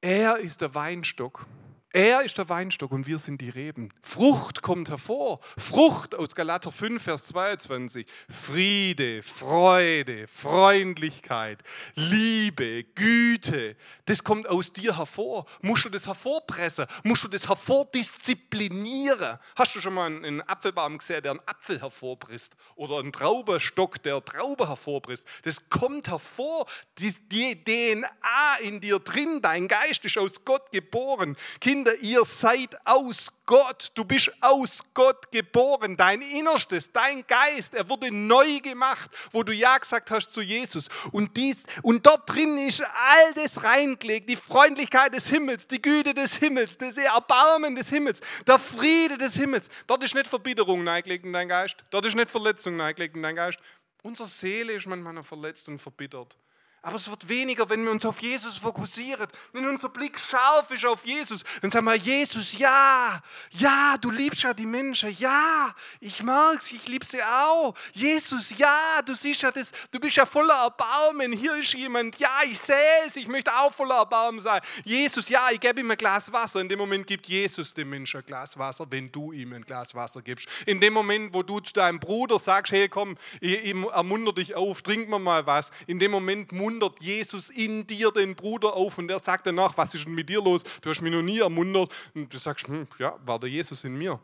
Er 0.02 0.38
ist 0.40 0.60
der 0.60 0.76
Weinstock 0.76 1.46
er 1.94 2.22
ist 2.22 2.38
der 2.38 2.48
Weinstock 2.48 2.92
und 2.92 3.06
wir 3.06 3.20
sind 3.20 3.42
die 3.42 3.50
Reben. 3.50 3.94
Frucht 4.02 4.62
kommt 4.62 4.90
hervor. 4.90 5.40
Frucht 5.58 6.16
aus 6.16 6.36
Galater 6.36 6.72
5, 6.72 7.04
Vers 7.04 7.28
22. 7.28 8.06
Friede, 8.30 9.22
Freude, 9.22 10.28
Freundlichkeit, 10.28 11.60
Liebe, 11.96 12.86
Güte. 12.96 13.76
Das 14.06 14.24
kommt 14.24 14.48
aus 14.48 14.72
dir 14.72 14.98
hervor. 14.98 15.46
Musst 15.62 15.84
du 15.84 15.90
das 15.90 16.08
hervorpressen? 16.08 16.86
Musst 17.04 17.26
du 17.26 17.28
das 17.28 17.50
hervordisziplinieren? 17.50 19.38
Hast 19.58 19.76
du 19.76 19.82
schon 19.82 19.94
mal 19.94 20.06
einen 20.06 20.42
Apfelbaum 20.42 20.98
gesehen, 20.98 21.22
der 21.24 21.32
einen 21.32 21.42
Apfel 21.46 21.82
hervorpresst? 21.82 22.56
Oder 22.76 23.00
einen 23.00 23.12
Traubenstock, 23.12 24.02
der 24.04 24.24
Traube 24.24 24.70
hervorpresst? 24.70 25.28
Das 25.44 25.68
kommt 25.70 26.10
hervor. 26.10 26.68
Die, 27.00 27.14
die 27.30 27.62
DNA 27.64 28.58
in 28.62 28.80
dir 28.80 29.00
drin, 29.00 29.42
dein 29.42 29.68
Geist 29.68 30.06
ist 30.06 30.18
aus 30.18 30.46
Gott 30.46 30.72
geboren. 30.72 31.36
Kinder 31.60 31.81
Kinder, 31.82 31.96
ihr 32.02 32.24
seid 32.26 32.78
aus 32.86 33.34
Gott. 33.48 33.92
Du 33.96 34.06
bist 34.06 34.32
aus 34.40 34.82
Gott 34.94 35.32
geboren. 35.32 35.98
Dein 35.98 36.22
Innerstes, 36.22 36.92
dein 36.92 37.26
Geist, 37.26 37.74
er 37.74 37.90
wurde 37.90 38.12
neu 38.12 38.60
gemacht, 38.60 39.10
wo 39.32 39.42
du 39.42 39.52
Ja 39.52 39.80
gesagt 39.80 40.12
hast 40.12 40.32
zu 40.32 40.42
Jesus. 40.42 40.90
Und, 41.12 41.36
dies, 41.36 41.64
und 41.82 42.06
dort 42.06 42.30
drin 42.30 42.56
ist 42.60 42.84
all 42.84 43.34
das 43.34 43.64
reingelegt. 43.64 44.30
Die 44.30 44.36
Freundlichkeit 44.36 45.12
des 45.16 45.28
Himmels, 45.30 45.68
die 45.68 45.82
Güte 45.82 46.14
des 46.14 46.36
Himmels, 46.36 46.78
das 46.78 46.98
Erbarmen 46.98 47.76
des 47.76 47.90
Himmels, 47.90 48.22
der 48.46 48.60
Friede 48.60 49.18
des 49.18 49.34
Himmels. 49.34 49.68
Dort 49.88 50.04
ist 50.04 50.14
nicht 50.14 50.28
Verbitterung 50.28 50.84
neigelegt 50.84 51.26
in 51.26 51.34
dein 51.34 51.50
Geist. 51.50 51.78
Dort 51.90 52.06
ist 52.06 52.16
nicht 52.16 52.30
Verletzung 52.30 52.78
neigelegt 52.78 53.16
in 53.16 53.24
dein 53.24 53.36
Geist. 53.36 53.58
Unsere 54.04 54.30
Seele 54.30 54.74
ist 54.74 54.86
manchmal 54.86 55.24
verletzt 55.24 55.68
und 55.68 55.80
verbittert. 55.80 56.38
Aber 56.84 56.96
es 56.96 57.08
wird 57.08 57.30
weniger, 57.30 57.70
wenn 57.70 57.84
wir 57.84 57.92
uns 57.92 58.04
auf 58.06 58.20
Jesus 58.24 58.58
fokussieren. 58.58 59.28
Wenn 59.54 59.68
unser 59.68 59.90
Blick 59.90 60.20
scharf 60.20 60.72
ist 60.72 60.84
auf 60.84 61.06
Jesus, 61.06 61.44
dann 61.62 61.70
sagen 61.70 61.86
wir, 61.86 61.94
Jesus, 61.96 62.58
ja, 62.58 63.22
ja, 63.52 63.98
du 64.02 64.10
liebst 64.10 64.42
ja 64.42 64.54
die 64.56 64.66
Menschen, 64.66 65.16
ja, 65.20 65.76
ich 66.00 66.24
mag's, 66.24 66.72
ich 66.72 66.88
liebe 66.88 67.06
sie 67.06 67.22
auch. 67.22 67.76
Jesus, 67.94 68.58
ja, 68.58 69.00
du 69.06 69.14
siehst 69.14 69.44
ja 69.44 69.52
das, 69.52 69.72
du 69.92 70.00
bist 70.00 70.16
ja 70.16 70.26
voller 70.26 70.56
Erbarmen. 70.56 71.32
Hier 71.32 71.56
ist 71.58 71.72
jemand, 71.76 72.18
ja, 72.18 72.32
ich 72.50 72.58
sehe 72.58 72.76
es, 73.06 73.16
ich 73.16 73.28
möchte 73.28 73.56
auch 73.56 73.72
voller 73.72 73.98
Erbarmen 73.98 74.40
sein. 74.40 74.60
Jesus, 74.84 75.30
ja, 75.30 75.50
ich 75.52 75.60
gebe 75.60 75.82
ihm 75.82 75.92
ein 75.92 75.98
Glas 75.98 76.34
Wasser. 76.34 76.62
In 76.62 76.70
dem 76.70 76.80
Moment 76.80 77.06
gibt 77.06 77.28
Jesus 77.28 77.76
dem 77.76 77.92
Menschen 77.92 78.22
ein 78.22 78.26
Glas 78.26 78.58
Wasser, 78.58 78.88
wenn 78.90 79.12
du 79.12 79.32
ihm 79.32 79.54
ein 79.54 79.64
Glas 79.64 79.94
Wasser 79.94 80.24
gibst. 80.24 80.48
In 80.66 80.82
dem 80.82 80.94
Moment, 80.94 81.32
wo 81.32 81.44
du 81.44 81.60
zu 81.60 81.74
deinem 81.74 82.00
Bruder 82.00 82.40
sagst, 82.40 82.74
hey, 82.74 82.90
komm, 82.90 83.18
ich, 83.40 83.66
ich 83.66 83.76
ermunter 83.76 84.34
dich 84.34 84.56
auf, 84.56 84.82
trink 84.82 85.10
mir 85.10 85.20
mal 85.20 85.46
was. 85.46 85.70
In 85.86 86.00
dem 86.00 86.10
Moment 86.10 86.52
muntert 86.72 87.02
Jesus 87.02 87.50
in 87.50 87.86
dir 87.86 88.12
den 88.12 88.36
Bruder 88.36 88.74
auf 88.74 88.98
und 88.98 89.08
der 89.08 89.20
sagt 89.20 89.46
danach, 89.46 89.78
was 89.78 89.94
ist 89.94 90.06
denn 90.06 90.14
mit 90.14 90.30
dir 90.30 90.42
los? 90.42 90.64
Du 90.82 90.90
hast 90.90 91.02
mich 91.02 91.12
noch 91.12 91.22
nie 91.22 91.40
ermuntert. 91.40 91.94
Und 92.14 92.34
du 92.34 92.38
sagst, 92.38 92.68
hm, 92.68 92.88
ja, 93.00 93.18
war 93.26 93.40
der 93.40 93.50
Jesus 93.50 93.84
in 93.84 93.98
mir. 93.98 94.20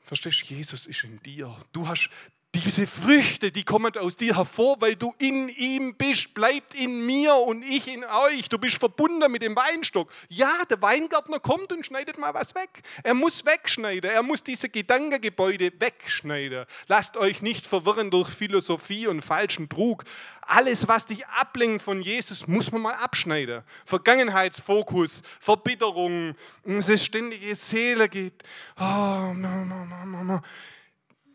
Verstehst 0.00 0.42
du, 0.42 0.54
Jesus 0.54 0.86
ist 0.86 1.04
in 1.04 1.22
dir. 1.22 1.56
Du 1.72 1.86
hast 1.86 2.10
diese 2.54 2.86
Früchte, 2.86 3.52
die 3.52 3.62
kommen 3.62 3.96
aus 3.96 4.16
dir 4.16 4.36
hervor, 4.36 4.80
weil 4.80 4.96
du 4.96 5.14
in 5.18 5.48
ihm 5.48 5.94
bist. 5.94 6.34
Bleibt 6.34 6.74
in 6.74 7.06
mir 7.06 7.34
und 7.34 7.62
ich 7.62 7.86
in 7.86 8.04
euch. 8.04 8.48
Du 8.48 8.58
bist 8.58 8.78
verbunden 8.78 9.30
mit 9.30 9.42
dem 9.42 9.54
Weinstock. 9.54 10.10
Ja, 10.28 10.50
der 10.68 10.82
Weingärtner 10.82 11.38
kommt 11.38 11.72
und 11.72 11.86
schneidet 11.86 12.18
mal 12.18 12.34
was 12.34 12.56
weg. 12.56 12.82
Er 13.04 13.14
muss 13.14 13.44
wegschneiden. 13.46 14.10
Er 14.10 14.24
muss 14.24 14.42
diese 14.42 14.68
Gedankengebäude 14.68 15.72
wegschneiden. 15.78 16.66
Lasst 16.88 17.16
euch 17.16 17.40
nicht 17.40 17.68
verwirren 17.68 18.10
durch 18.10 18.28
Philosophie 18.30 19.06
und 19.06 19.22
falschen 19.22 19.68
Trug. 19.68 20.02
Alles, 20.42 20.88
was 20.88 21.06
dich 21.06 21.24
ablenkt 21.28 21.82
von 21.82 22.02
Jesus, 22.02 22.48
muss 22.48 22.72
man 22.72 22.82
mal 22.82 22.94
abschneiden. 22.94 23.62
Vergangenheitsfokus, 23.84 25.22
Verbitterung, 25.38 26.34
das 26.64 27.04
ständige 27.04 27.54
Seele 27.54 28.08
geht. 28.08 28.42
Oh, 28.76 28.82
Mama, 28.82 29.84
Mama, 29.84 30.04
Mama. 30.04 30.42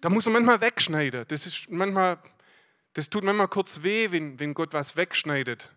Da 0.06 0.12
muss 0.12 0.26
man 0.26 0.34
manchmal 0.34 0.62
wegschneiden. 0.62 1.26
Das, 1.30 1.48
ist 1.48 1.72
manchmal, 1.72 2.20
das 2.94 3.10
tut 3.10 3.24
manchmal 3.24 3.48
kurz 3.48 3.82
weh, 3.82 4.12
wenn, 4.12 4.40
wenn 4.40 4.54
Gott 4.54 4.72
was 4.72 4.98
wegschneidet. 4.98 5.72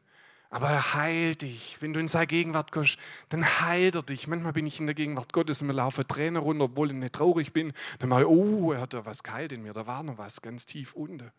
Aber 0.51 0.69
er 0.69 0.93
heilt 0.93 1.41
dich. 1.41 1.79
Wenn 1.81 1.95
du 1.95 2.01
in 2.01 2.09
seine 2.09 2.27
Gegenwart 2.27 2.71
kommst, 2.71 2.99
dann 3.31 3.43
heilt 3.63 3.95
er 3.95 4.03
dich. 4.03 4.27
Manchmal 4.29 4.53
bin 4.53 4.67
ich 4.67 4.81
in 4.81 4.85
der 4.85 4.95
Gegenwart 4.95 5.33
Gottes 5.33 5.63
und 5.63 5.69
mir 5.69 5.73
laufen 5.73 6.07
Tränen 6.07 6.43
runter, 6.43 6.65
obwohl 6.65 6.91
ich 6.91 6.97
nicht 6.99 7.15
traurig 7.15 7.55
bin. 7.55 7.73
Dann 8.01 8.11
mache 8.11 8.21
ich, 8.21 8.27
oh, 8.27 8.71
er 8.73 8.83
hat 8.83 8.93
da 8.93 9.07
was 9.07 9.23
geheilt 9.23 9.53
in 9.53 9.63
mir. 9.63 9.73
Da 9.73 9.87
war 9.87 10.03
noch 10.03 10.19
was 10.19 10.43
ganz 10.43 10.67
tief 10.67 10.93
unten. 10.93 11.33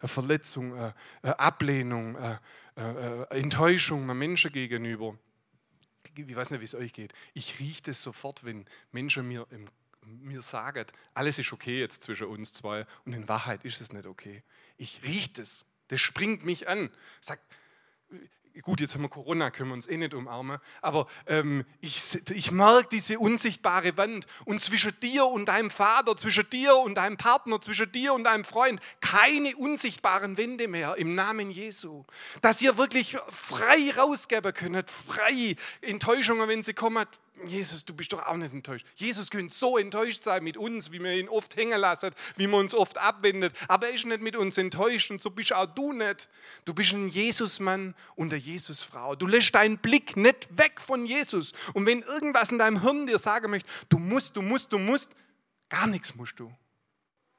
Eine 0.00 0.08
Verletzung, 0.08 0.74
eine 0.74 1.38
Ablehnung, 1.38 2.16
eine 2.16 3.28
Enttäuschung 3.30 4.02
einem 4.02 4.18
Menschen 4.18 4.50
gegenüber. 4.50 5.16
Ich 6.16 6.34
weiß 6.34 6.50
nicht, 6.50 6.58
wie 6.58 6.64
es 6.64 6.74
euch 6.74 6.92
geht. 6.92 7.12
Ich 7.34 7.60
rieche 7.60 7.82
das 7.84 8.02
sofort, 8.02 8.42
wenn 8.42 8.66
Menschen 8.90 9.28
mir 9.28 9.46
im 9.52 9.68
mir 10.04 10.42
sagen, 10.42 10.86
alles 11.14 11.38
ist 11.38 11.52
okay 11.52 11.80
jetzt 11.80 12.02
zwischen 12.02 12.26
uns 12.26 12.52
zwei 12.52 12.86
und 13.04 13.12
in 13.12 13.28
Wahrheit 13.28 13.64
ist 13.64 13.80
es 13.80 13.92
nicht 13.92 14.06
okay. 14.06 14.42
Ich 14.76 15.02
rieche 15.02 15.30
das, 15.34 15.66
das 15.88 16.00
springt 16.00 16.44
mich 16.44 16.68
an. 16.68 16.90
Sagt, 17.20 17.42
gut, 18.60 18.80
jetzt 18.80 18.94
haben 18.94 19.02
wir 19.02 19.08
Corona, 19.08 19.50
können 19.50 19.70
wir 19.70 19.74
uns 19.74 19.86
eh 19.86 19.96
nicht 19.96 20.12
umarmen, 20.12 20.58
aber 20.82 21.06
ähm, 21.26 21.64
ich, 21.80 22.18
ich 22.30 22.50
merke 22.50 22.88
diese 22.90 23.18
unsichtbare 23.18 23.96
Wand 23.96 24.26
und 24.44 24.60
zwischen 24.60 24.98
dir 25.00 25.26
und 25.26 25.46
deinem 25.46 25.70
Vater, 25.70 26.16
zwischen 26.16 26.48
dir 26.50 26.76
und 26.76 26.96
deinem 26.96 27.16
Partner, 27.16 27.60
zwischen 27.60 27.90
dir 27.90 28.12
und 28.12 28.24
deinem 28.24 28.44
Freund, 28.44 28.80
keine 29.00 29.56
unsichtbaren 29.56 30.36
Wände 30.36 30.68
mehr 30.68 30.96
im 30.96 31.14
Namen 31.14 31.50
Jesu. 31.50 32.04
Dass 32.42 32.60
ihr 32.60 32.76
wirklich 32.76 33.16
frei 33.28 33.92
rausgeben 33.96 34.52
könnt, 34.52 34.90
frei 34.90 35.56
Enttäuschungen, 35.80 36.48
wenn 36.48 36.62
sie 36.62 36.74
kommen, 36.74 37.06
Jesus, 37.46 37.84
du 37.84 37.94
bist 37.94 38.12
doch 38.12 38.26
auch 38.26 38.36
nicht 38.36 38.52
enttäuscht. 38.52 38.86
Jesus 38.94 39.30
könnte 39.30 39.54
so 39.54 39.78
enttäuscht 39.78 40.24
sein 40.24 40.44
mit 40.44 40.56
uns, 40.56 40.92
wie 40.92 41.00
wir 41.00 41.12
ihn 41.14 41.28
oft 41.28 41.56
hängen 41.56 41.80
lassen, 41.80 42.10
wie 42.36 42.46
wir 42.46 42.56
uns 42.56 42.74
oft 42.74 42.98
abwendet. 42.98 43.54
Aber 43.68 43.88
er 43.88 43.94
ist 43.94 44.06
nicht 44.06 44.20
mit 44.20 44.36
uns 44.36 44.58
enttäuscht 44.58 45.10
und 45.10 45.22
so 45.22 45.30
bist 45.30 45.52
auch 45.52 45.66
du 45.66 45.92
nicht. 45.92 46.28
Du 46.64 46.74
bist 46.74 46.92
ein 46.92 47.08
Jesusmann 47.08 47.94
und 48.16 48.32
eine 48.32 48.42
Jesusfrau. 48.42 49.16
Du 49.16 49.26
lässt 49.26 49.54
deinen 49.54 49.78
Blick 49.78 50.16
nicht 50.16 50.56
weg 50.56 50.80
von 50.80 51.06
Jesus. 51.06 51.52
Und 51.74 51.86
wenn 51.86 52.02
irgendwas 52.02 52.50
in 52.50 52.58
deinem 52.58 52.82
Hirn 52.82 53.06
dir 53.06 53.18
sagen 53.18 53.50
möchte, 53.50 53.68
du 53.88 53.98
musst, 53.98 54.36
du 54.36 54.42
musst, 54.42 54.72
du 54.72 54.78
musst, 54.78 55.10
gar 55.68 55.86
nichts 55.86 56.14
musst 56.14 56.38
du. 56.38 56.52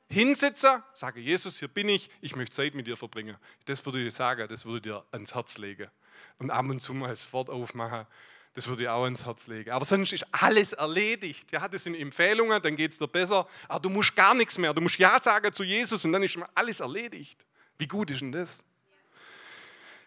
Hinsetzer, 0.10 0.86
sage 0.94 1.20
Jesus, 1.20 1.60
hier 1.60 1.68
bin 1.68 1.90
ich, 1.90 2.10
ich 2.22 2.36
möchte 2.36 2.56
Zeit 2.56 2.76
mit 2.76 2.86
dir 2.86 2.98
verbringen. 2.98 3.36
Das 3.66 3.86
würde 3.86 4.06
ich 4.06 4.14
sagen, 4.14 4.48
das 4.48 4.66
würde 4.66 4.82
dir 4.82 5.06
ans 5.12 5.34
Herz 5.34 5.58
legen. 5.58 5.90
Und 6.38 6.52
ab 6.52 6.66
und 6.66 6.82
zu 6.82 6.94
mal 6.94 7.10
das 7.10 7.34
Wort 7.34 7.50
aufmachen 7.50 8.06
das 8.54 8.68
würde 8.68 8.84
ich 8.84 8.90
auch 8.90 9.08
ins 9.08 9.26
Herz 9.26 9.48
legen. 9.48 9.72
Aber 9.72 9.84
sonst 9.84 10.14
ist 10.14 10.28
alles 10.32 10.74
erledigt. 10.74 11.52
Ja, 11.52 11.68
das 11.68 11.84
sind 11.84 11.96
Empfehlungen, 11.96 12.62
dann 12.62 12.76
geht 12.76 12.92
es 12.92 13.00
dir 13.00 13.08
besser. 13.08 13.48
Aber 13.68 13.80
du 13.80 13.90
musst 13.90 14.16
gar 14.16 14.36
nichts 14.36 14.58
mehr. 14.60 14.74
Du 14.74 14.82
musst 14.82 14.98
Ja 14.98 15.20
sagen 15.20 15.52
zu 15.52 15.64
Jesus 15.64 16.06
und 16.06 16.12
dann 16.12 16.22
ist 16.22 16.38
alles 16.54 16.80
erledigt. 16.80 17.46
Wie 17.80 17.88
gut 17.88 18.12
ist 18.12 18.22
denn 18.22 18.32
das? 18.32 18.64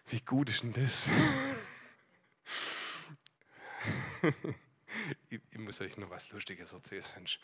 Wie 0.07 0.21
gut 0.21 0.49
ist 0.49 0.63
denn 0.63 0.71
das? 0.71 1.07
ich, 5.29 5.41
ich, 5.51 5.59
muss 5.59 5.81
euch 5.81 5.97
noch 5.97 6.09
was 6.09 6.31
Lustiges 6.31 6.71
erzählen, 6.71 7.03
sonst 7.03 7.39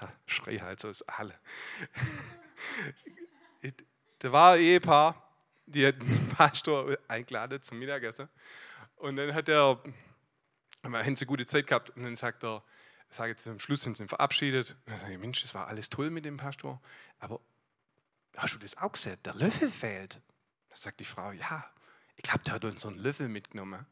der 0.00 0.12
Schrei 0.26 0.58
halt 0.58 0.80
so 0.80 0.88
aus 0.88 1.02
alle. 1.02 1.38
da 4.18 4.32
war 4.32 4.54
ein 4.54 4.60
Ehepaar, 4.60 5.30
die 5.66 5.86
hat 5.86 6.00
den 6.00 6.28
Pastor 6.30 6.98
eingeladen 7.06 7.62
zum 7.62 7.78
Mittagessen. 7.78 8.28
Und 8.98 9.16
dann 9.16 9.34
hat 9.34 9.48
er, 9.48 9.82
haben 10.82 10.94
eine 10.94 11.14
gute 11.26 11.46
Zeit 11.46 11.66
gehabt, 11.66 11.90
und 11.90 12.02
dann 12.02 12.16
sagt 12.16 12.44
er, 12.44 12.62
sage 13.10 13.30
jetzt 13.30 13.44
zum 13.44 13.60
Schluss, 13.60 13.82
sind 13.82 13.96
sie 13.96 14.06
verabschiedet. 14.06 14.76
Und 14.86 14.92
dann 14.92 15.00
sage 15.00 15.12
ich, 15.12 15.18
Mensch, 15.18 15.42
das 15.42 15.54
war 15.54 15.68
alles 15.68 15.88
toll 15.90 16.10
mit 16.10 16.24
dem 16.24 16.36
Pastor, 16.36 16.80
aber 17.18 17.40
hast 18.36 18.54
du 18.54 18.58
das 18.58 18.76
auch 18.76 18.92
gesehen? 18.92 19.16
Der 19.24 19.34
Löffel 19.34 19.70
fehlt. 19.70 20.20
Da 20.68 20.76
sagt 20.76 21.00
die 21.00 21.04
Frau, 21.04 21.32
ja, 21.32 21.64
ich 22.16 22.22
glaube, 22.22 22.40
der 22.44 22.54
hat 22.54 22.64
unseren 22.64 22.98
Löffel 22.98 23.28
mitgenommen. 23.28 23.86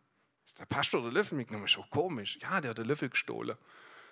Ist 0.45 0.59
der 0.59 0.67
Pastor 0.67 1.03
der 1.03 1.13
Löffel 1.13 1.37
mitgenommen? 1.37 1.67
Ist 1.67 1.79
auch 1.79 1.91
komisch. 1.91 2.39
Ja, 2.41 2.61
der 2.61 2.71
hat 2.71 2.79
den 2.79 2.87
Löffel 2.87 3.09
gestohlen. 3.09 3.57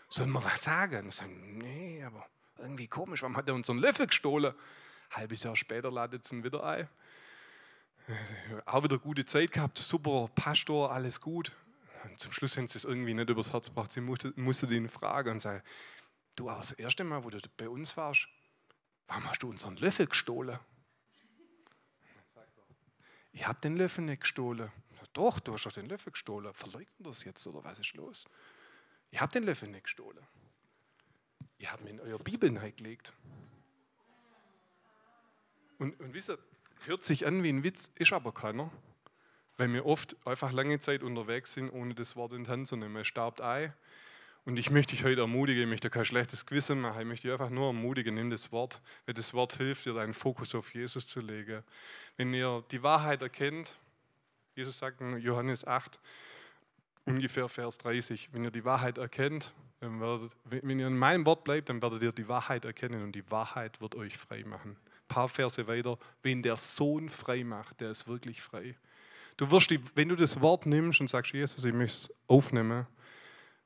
Sollen 0.08 0.30
wir 0.30 0.44
was 0.44 0.64
sagen? 0.64 1.06
Und 1.06 1.14
sagen, 1.14 1.58
nee, 1.58 2.02
aber 2.02 2.26
irgendwie 2.58 2.88
komisch, 2.88 3.22
warum 3.22 3.36
hat 3.36 3.48
er 3.48 3.54
unseren 3.54 3.78
Löffel 3.78 4.06
gestohlen? 4.06 4.54
Halbes 5.10 5.42
Jahr 5.42 5.56
später 5.56 5.90
ladet 5.90 6.24
es 6.24 6.32
ihn 6.32 6.42
wieder 6.42 6.64
ein. 6.64 6.88
Auch 8.66 8.84
wieder 8.84 8.98
gute 8.98 9.24
Zeit 9.24 9.52
gehabt, 9.52 9.78
super 9.78 10.28
Pastor, 10.34 10.92
alles 10.92 11.20
gut. 11.20 11.52
Und 12.04 12.20
zum 12.20 12.32
Schluss 12.32 12.56
haben 12.56 12.68
sie 12.68 12.76
es 12.76 12.84
irgendwie 12.84 13.14
nicht 13.14 13.30
übers 13.30 13.52
Herz 13.52 13.68
gebracht. 13.68 13.92
Sie 13.92 14.02
musste, 14.02 14.32
musste 14.36 14.72
ihn 14.74 14.88
fragen 14.88 15.32
und 15.32 15.40
sagen: 15.40 15.62
Du, 16.36 16.50
auch 16.50 16.58
das 16.58 16.72
erste 16.72 17.04
Mal, 17.04 17.24
wo 17.24 17.30
du 17.30 17.38
bei 17.56 17.68
uns 17.68 17.96
warst, 17.96 18.28
warum 19.06 19.28
hast 19.28 19.42
du 19.42 19.48
unseren 19.48 19.76
Löffel 19.76 20.06
gestohlen? 20.06 20.58
Ich 23.32 23.46
habe 23.46 23.58
den 23.60 23.76
Löffel 23.76 24.04
nicht 24.04 24.20
gestohlen. 24.20 24.70
Doch, 25.12 25.40
du 25.40 25.54
hast 25.54 25.64
doch 25.64 25.72
den 25.72 25.86
Löffel 25.86 26.12
gestohlen. 26.12 26.52
Verleugnet 26.54 26.94
das 26.98 27.24
jetzt 27.24 27.46
oder 27.46 27.64
was 27.64 27.78
ist 27.78 27.94
los? 27.94 28.24
Ich 29.10 29.20
habe 29.20 29.32
den 29.32 29.44
Löffel 29.44 29.68
nicht 29.68 29.84
gestohlen. 29.84 30.24
Ihr 31.58 31.70
habt 31.70 31.84
mir 31.84 31.90
in 31.90 32.00
euer 32.00 32.18
Bibel 32.18 32.50
gelegt. 32.72 33.12
Und, 35.78 35.98
und 36.00 36.12
wisst 36.12 36.30
ihr, 36.30 36.38
hört 36.86 37.04
sich 37.04 37.26
an 37.26 37.42
wie 37.42 37.50
ein 37.50 37.64
Witz, 37.64 37.90
ist 37.94 38.12
aber 38.12 38.32
keiner. 38.32 38.70
Weil 39.56 39.72
wir 39.72 39.86
oft 39.86 40.16
einfach 40.26 40.52
lange 40.52 40.78
Zeit 40.80 41.02
unterwegs 41.02 41.52
sind, 41.52 41.70
ohne 41.70 41.94
das 41.94 42.16
Wort 42.16 42.32
in 42.32 42.44
die 42.44 42.50
Hand 42.50 42.66
zu 42.66 42.76
nehmen. 42.76 42.96
Es 42.96 43.06
staubt 43.06 43.40
ein. 43.40 43.72
Und 44.44 44.58
ich 44.58 44.70
möchte 44.70 44.94
dich 44.94 45.04
heute 45.04 45.22
ermutigen, 45.22 45.62
ich 45.62 45.68
möchte 45.68 45.88
kein 45.88 46.04
schlechtes 46.04 46.44
Gewissen 46.44 46.80
machen, 46.80 47.00
ich 47.00 47.06
möchte 47.06 47.28
dich 47.28 47.32
einfach 47.32 47.50
nur 47.50 47.68
ermutigen, 47.68 48.14
nimm 48.14 48.28
das 48.28 48.52
Wort, 48.52 48.82
weil 49.06 49.14
das 49.14 49.32
Wort 49.32 49.56
hilft 49.56 49.86
dir, 49.86 49.94
deinen 49.94 50.12
Fokus 50.12 50.54
auf 50.54 50.74
Jesus 50.74 51.06
zu 51.06 51.20
legen. 51.20 51.62
Wenn 52.18 52.34
ihr 52.34 52.62
die 52.70 52.82
Wahrheit 52.82 53.22
erkennt, 53.22 53.78
Jesus 54.54 54.78
sagt 54.78 55.00
in 55.00 55.18
Johannes 55.18 55.66
8, 55.66 55.98
ungefähr 57.06 57.48
Vers 57.48 57.78
30, 57.78 58.30
wenn 58.32 58.44
ihr 58.44 58.50
die 58.50 58.66
Wahrheit 58.66 58.98
erkennt, 58.98 59.54
dann 59.80 60.00
werdet, 60.00 60.36
wenn 60.44 60.78
ihr 60.78 60.88
in 60.88 60.98
meinem 60.98 61.24
Wort 61.24 61.44
bleibt, 61.44 61.70
dann 61.70 61.80
werdet 61.80 62.02
ihr 62.02 62.12
die 62.12 62.28
Wahrheit 62.28 62.66
erkennen 62.66 63.02
und 63.02 63.12
die 63.12 63.30
Wahrheit 63.30 63.80
wird 63.80 63.94
euch 63.94 64.16
frei 64.18 64.44
machen. 64.44 64.76
Paar 65.08 65.28
Verse 65.28 65.66
weiter, 65.66 65.98
wen 66.22 66.42
der 66.42 66.56
Sohn 66.56 67.08
frei 67.08 67.44
macht, 67.44 67.80
der 67.80 67.90
ist 67.90 68.08
wirklich 68.08 68.42
frei. 68.42 68.76
Du 69.36 69.50
wirst, 69.50 69.70
die, 69.70 69.80
wenn 69.94 70.08
du 70.08 70.16
das 70.16 70.40
Wort 70.40 70.66
nimmst 70.66 71.00
und 71.00 71.10
sagst, 71.10 71.32
Jesus, 71.32 71.64
ich 71.64 71.74
möchte 71.74 71.96
es 71.96 72.14
aufnehmen, 72.28 72.86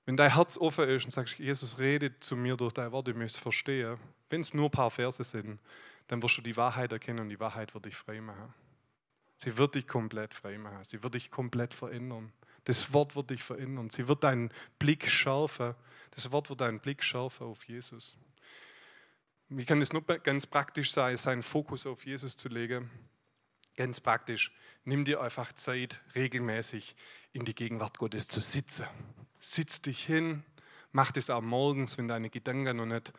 wenn 0.06 0.16
dein 0.16 0.34
Herz 0.34 0.56
offen 0.56 0.88
ist 0.88 1.04
und 1.04 1.10
sagst, 1.10 1.38
Jesus, 1.38 1.78
redet 1.78 2.24
zu 2.24 2.34
mir 2.34 2.56
durch 2.56 2.72
dein 2.72 2.90
Wort, 2.92 3.08
ich 3.08 3.14
möchte 3.14 3.36
es 3.36 3.42
verstehen, 3.42 3.98
wenn 4.30 4.40
es 4.40 4.54
nur 4.54 4.66
ein 4.66 4.70
paar 4.70 4.90
Verse 4.90 5.22
sind, 5.22 5.60
dann 6.06 6.22
wirst 6.22 6.38
du 6.38 6.42
die 6.42 6.56
Wahrheit 6.56 6.92
erkennen 6.92 7.20
und 7.20 7.28
die 7.28 7.38
Wahrheit 7.38 7.74
wird 7.74 7.84
dich 7.84 7.94
frei 7.94 8.20
machen. 8.20 8.54
Sie 9.36 9.56
wird 9.56 9.74
dich 9.74 9.86
komplett 9.86 10.34
frei 10.34 10.58
machen. 10.58 10.82
Sie 10.82 11.02
wird 11.02 11.14
dich 11.14 11.30
komplett 11.30 11.74
verändern. 11.74 12.32
Das 12.64 12.92
Wort 12.92 13.14
wird 13.14 13.30
dich 13.30 13.42
verändern. 13.42 13.88
Sie 13.90 14.08
wird 14.08 14.24
deinen 14.24 14.50
Blick 14.78 15.08
schärfen. 15.08 15.74
Das 16.10 16.32
Wort 16.32 16.50
wird 16.50 16.60
deinen 16.60 16.80
Blick 16.80 17.02
schärfen 17.02 17.46
auf 17.46 17.64
Jesus. 17.64 18.16
Wie 19.50 19.64
kann 19.64 19.80
es 19.80 19.94
nur 19.94 20.02
ganz 20.02 20.46
praktisch 20.46 20.92
sein, 20.92 21.16
seinen 21.16 21.42
Fokus 21.42 21.86
auf 21.86 22.04
Jesus 22.04 22.36
zu 22.36 22.48
legen? 22.48 22.90
Ganz 23.76 24.00
praktisch, 24.00 24.52
nimm 24.84 25.04
dir 25.04 25.22
einfach 25.22 25.52
Zeit, 25.54 26.02
regelmäßig 26.14 26.94
in 27.32 27.44
die 27.44 27.54
Gegenwart 27.54 27.96
Gottes 27.96 28.28
zu 28.28 28.40
sitzen. 28.40 28.86
Sitz 29.40 29.80
dich 29.80 30.04
hin, 30.04 30.42
mach 30.92 31.12
das 31.12 31.30
auch 31.30 31.40
morgens, 31.40 31.96
wenn 31.96 32.08
deine 32.08 32.28
Gedanken 32.28 32.76
noch 32.76 32.86
nicht 32.86 33.14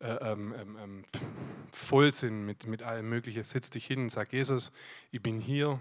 äh, 0.00 0.06
ähm, 0.06 0.54
ähm, 0.56 0.78
ähm 0.80 1.04
voll 1.72 2.12
sind 2.12 2.46
mit, 2.46 2.66
mit 2.66 2.82
allem 2.82 3.08
Möglichen. 3.08 3.42
Sitz 3.42 3.68
dich 3.68 3.86
hin 3.86 4.02
und 4.02 4.10
sag, 4.10 4.32
Jesus, 4.32 4.72
ich 5.10 5.20
bin 5.20 5.38
hier. 5.38 5.80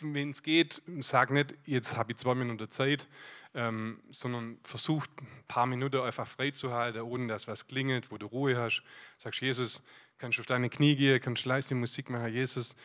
Wenn 0.00 0.30
es 0.30 0.42
geht, 0.42 0.80
sag 1.00 1.30
nicht, 1.30 1.54
jetzt 1.64 1.96
habe 1.96 2.12
ich 2.12 2.18
zwei 2.18 2.34
Minuten 2.34 2.70
Zeit, 2.70 3.06
ähm, 3.54 4.00
sondern 4.10 4.58
versuch 4.62 5.04
ein 5.20 5.44
paar 5.46 5.66
Minuten 5.66 6.00
einfach 6.00 6.26
frei 6.26 6.52
zu 6.52 6.72
halten, 6.72 7.00
ohne 7.00 7.26
dass 7.26 7.46
was 7.46 7.66
klingelt, 7.66 8.10
wo 8.10 8.18
du 8.18 8.26
Ruhe 8.26 8.56
hast. 8.56 8.82
Sagst, 9.18 9.40
Jesus, 9.40 9.82
kannst 10.18 10.38
du 10.38 10.42
auf 10.42 10.46
deine 10.46 10.70
Knie 10.70 10.96
gehen, 10.96 11.20
kannst 11.20 11.44
du 11.44 11.50
leise 11.50 11.74
Musik 11.74 12.08
machen, 12.10 12.32
Jesus, 12.32 12.76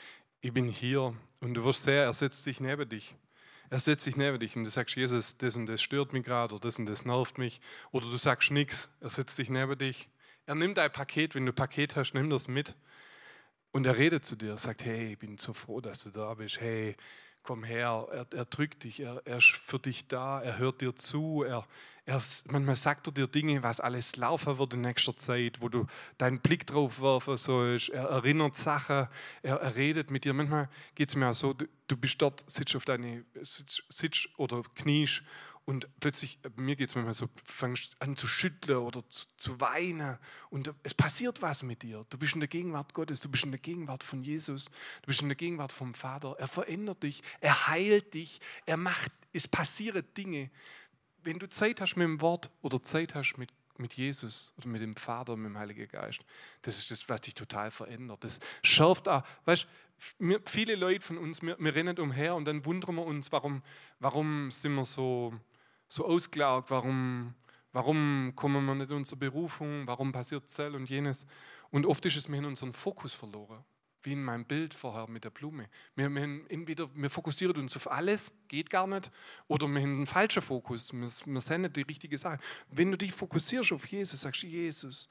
ich 0.41 0.53
bin 0.53 0.67
hier. 0.67 1.15
Und 1.39 1.53
du 1.53 1.63
wirst 1.63 1.83
sehen, 1.83 2.03
er 2.03 2.13
setzt 2.13 2.43
sich 2.43 2.59
neben 2.59 2.87
dich. 2.87 3.15
Er 3.69 3.79
setzt 3.79 4.03
sich 4.03 4.17
neben 4.17 4.37
dich 4.37 4.57
und 4.57 4.65
du 4.65 4.69
sagst, 4.69 4.97
Jesus, 4.97 5.37
das 5.37 5.55
und 5.55 5.65
das 5.65 5.81
stört 5.81 6.11
mich 6.11 6.25
gerade 6.25 6.53
oder 6.53 6.67
das 6.67 6.77
und 6.77 6.87
das 6.87 7.05
nervt 7.05 7.37
mich. 7.37 7.61
Oder 7.91 8.05
du 8.07 8.17
sagst 8.17 8.51
nichts, 8.51 8.91
er 8.99 9.09
setzt 9.09 9.37
dich 9.37 9.49
neben 9.49 9.77
dich. 9.77 10.09
Er 10.45 10.55
nimmt 10.55 10.77
dein 10.77 10.91
Paket, 10.91 11.35
wenn 11.35 11.45
du 11.45 11.53
ein 11.53 11.55
Paket 11.55 11.95
hast, 11.95 12.13
nimm 12.13 12.29
das 12.29 12.49
mit. 12.49 12.75
Und 13.71 13.85
er 13.85 13.97
redet 13.97 14.25
zu 14.25 14.35
dir, 14.35 14.57
sagt, 14.57 14.83
hey, 14.83 15.13
ich 15.13 15.19
bin 15.19 15.37
so 15.37 15.53
froh, 15.53 15.79
dass 15.79 16.03
du 16.03 16.09
da 16.09 16.33
bist. 16.33 16.59
Hey, 16.59 16.95
komm 17.43 17.63
her. 17.63 18.07
Er, 18.11 18.27
er 18.33 18.45
drückt 18.45 18.83
dich, 18.83 18.99
er, 18.99 19.21
er, 19.25 19.37
ist 19.37 19.51
für 19.51 19.79
dich 19.79 20.07
da, 20.07 20.41
er 20.41 20.57
hört 20.57 20.81
dir 20.81 20.95
zu. 20.95 21.43
Er, 21.43 21.65
er, 22.05 22.21
manchmal 22.45 22.75
sagt 22.75 23.07
er 23.07 23.13
dir 23.13 23.27
Dinge, 23.27 23.63
was 23.63 23.79
alles 23.79 24.17
laufen 24.17 24.57
wird 24.57 24.73
in 24.73 24.81
nächster 24.81 25.15
Zeit, 25.15 25.61
wo 25.61 25.69
du 25.69 25.87
deinen 26.17 26.39
Blick 26.39 26.67
drauf 26.67 27.01
werfen 27.01 27.37
sollst. 27.37 27.89
Er 27.89 28.05
erinnert 28.05 28.57
Sachen, 28.57 29.07
er, 29.41 29.55
er 29.55 29.75
redet 29.75 30.11
mit 30.11 30.25
dir. 30.25 30.33
Manchmal 30.33 30.69
geht 30.95 31.09
es 31.09 31.15
mir 31.15 31.29
auch 31.29 31.33
so, 31.33 31.53
du, 31.53 31.65
du, 31.87 31.95
bist 31.95 32.21
dort, 32.21 32.43
sitzt 32.49 32.75
auf 32.75 32.85
deine, 32.85 33.23
sitzt, 33.41 33.83
sitzt 33.89 34.29
oder 34.37 34.63
kniest 34.75 35.23
und 35.65 35.87
plötzlich, 35.99 36.39
äh, 36.43 36.49
mir 36.55 36.75
geht 36.75 36.89
es 36.89 36.95
manchmal 36.95 37.13
so, 37.13 37.29
fängst 37.43 37.95
an 37.99 38.15
zu 38.15 38.27
schütteln 38.27 38.79
oder 38.79 39.07
zu, 39.09 39.25
zu, 39.37 39.59
weinen 39.59 40.17
und 40.49 40.73
es 40.83 40.93
passiert 40.93 41.41
was 41.41 41.63
mit 41.63 41.83
dir. 41.83 42.05
Du 42.09 42.17
bist 42.17 42.33
in 42.33 42.39
der 42.39 42.49
Gegenwart 42.49 42.93
Gottes, 42.93 43.21
du 43.21 43.29
bist 43.29 43.43
in 43.43 43.51
der 43.51 43.59
Gegenwart 43.59 44.03
von 44.03 44.23
Jesus, 44.23 44.65
du 44.65 45.07
bist 45.07 45.21
in 45.21 45.29
der 45.29 45.35
Gegenwart 45.35 45.71
vom 45.71 45.93
Vater. 45.93 46.35
Er 46.39 46.47
verändert 46.47 47.03
dich, 47.03 47.21
er 47.39 47.67
heilt 47.67 48.13
dich, 48.13 48.39
er 48.65 48.77
macht, 48.77 49.11
es 49.33 49.47
passieren 49.47 50.03
Dinge. 50.17 50.49
Wenn 51.23 51.37
du 51.37 51.47
Zeit 51.47 51.79
hast 51.79 51.95
mit 51.95 52.05
dem 52.05 52.21
Wort 52.21 52.49
oder 52.63 52.81
Zeit 52.81 53.13
hast 53.13 53.37
mit, 53.37 53.51
mit 53.77 53.93
Jesus 53.93 54.53
oder 54.57 54.67
mit 54.67 54.81
dem 54.81 54.95
Vater, 54.95 55.37
mit 55.37 55.51
dem 55.51 55.57
Heiligen 55.59 55.87
Geist, 55.87 56.21
das 56.63 56.79
ist 56.79 56.89
das, 56.89 57.07
was 57.07 57.21
dich 57.21 57.35
total 57.35 57.69
verändert. 57.69 58.23
Das 58.23 58.39
schärft 58.63 59.07
auch, 59.07 59.23
weißt 59.45 59.67
viele 60.45 60.75
Leute 60.75 61.05
von 61.05 61.19
uns, 61.19 61.43
wir, 61.43 61.57
wir 61.59 61.75
rennen 61.75 61.99
umher 61.99 62.33
und 62.33 62.45
dann 62.45 62.65
wundern 62.65 62.95
wir 62.95 63.05
uns, 63.05 63.31
warum, 63.31 63.61
warum 63.99 64.49
sind 64.49 64.73
wir 64.73 64.85
so 64.85 65.39
so 65.91 66.05
ausgelaugt, 66.05 66.71
warum, 66.71 67.33
warum 67.73 68.31
kommen 68.35 68.65
wir 68.65 68.75
nicht 68.75 68.91
in 68.91 68.97
unsere 68.97 69.17
Berufung, 69.17 69.85
warum 69.85 70.13
passiert 70.13 70.43
das 70.45 70.73
und 70.73 70.89
jenes. 70.89 71.25
Und 71.69 71.85
oft 71.85 72.05
ist 72.05 72.15
es 72.15 72.29
mir 72.29 72.37
in 72.37 72.45
unseren 72.45 72.71
Fokus 72.71 73.13
verloren, 73.13 73.61
wie 74.03 74.13
in 74.13 74.23
meinem 74.23 74.45
Bild 74.45 74.73
vorher 74.73 75.07
mit 75.07 75.25
der 75.25 75.31
Blume. 75.31 75.67
Wir, 75.95 76.09
wir, 76.09 76.23
entweder, 76.47 76.89
wir 76.95 77.09
fokussieren 77.09 77.57
uns 77.57 77.75
auf 77.75 77.91
alles, 77.91 78.33
geht 78.47 78.69
gar 78.69 78.87
nicht, 78.87 79.11
oder 79.49 79.67
wir 79.67 79.81
haben 79.81 79.97
einen 79.97 80.07
falschen 80.07 80.41
Fokus, 80.41 80.93
wir, 80.93 81.09
wir 81.25 81.41
sehen 81.41 81.63
nicht 81.63 81.75
die 81.75 81.81
richtige 81.81 82.17
Sache. 82.17 82.39
Wenn 82.69 82.91
du 82.91 82.97
dich 82.97 83.11
fokussierst 83.11 83.73
auf 83.73 83.85
Jesus, 83.87 84.21
sagst 84.21 84.43
du, 84.43 84.47
Jesus, 84.47 85.09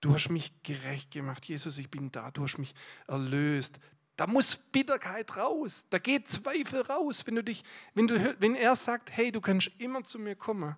du 0.00 0.14
hast 0.14 0.28
mich 0.28 0.52
gerecht 0.62 1.10
gemacht, 1.10 1.44
Jesus, 1.44 1.76
ich 1.76 1.90
bin 1.90 2.12
da, 2.12 2.30
du 2.30 2.44
hast 2.44 2.56
mich 2.56 2.72
erlöst, 3.08 3.80
da 4.20 4.26
muss 4.26 4.54
Bitterkeit 4.54 5.34
raus, 5.38 5.86
da 5.88 5.96
geht 5.96 6.28
Zweifel 6.28 6.82
raus. 6.82 7.22
Wenn, 7.24 7.36
du 7.36 7.42
dich, 7.42 7.64
wenn, 7.94 8.06
du, 8.06 8.36
wenn 8.38 8.54
er 8.54 8.76
sagt, 8.76 9.16
hey, 9.16 9.32
du 9.32 9.40
kannst 9.40 9.70
immer 9.78 10.04
zu 10.04 10.18
mir 10.18 10.36
kommen 10.36 10.76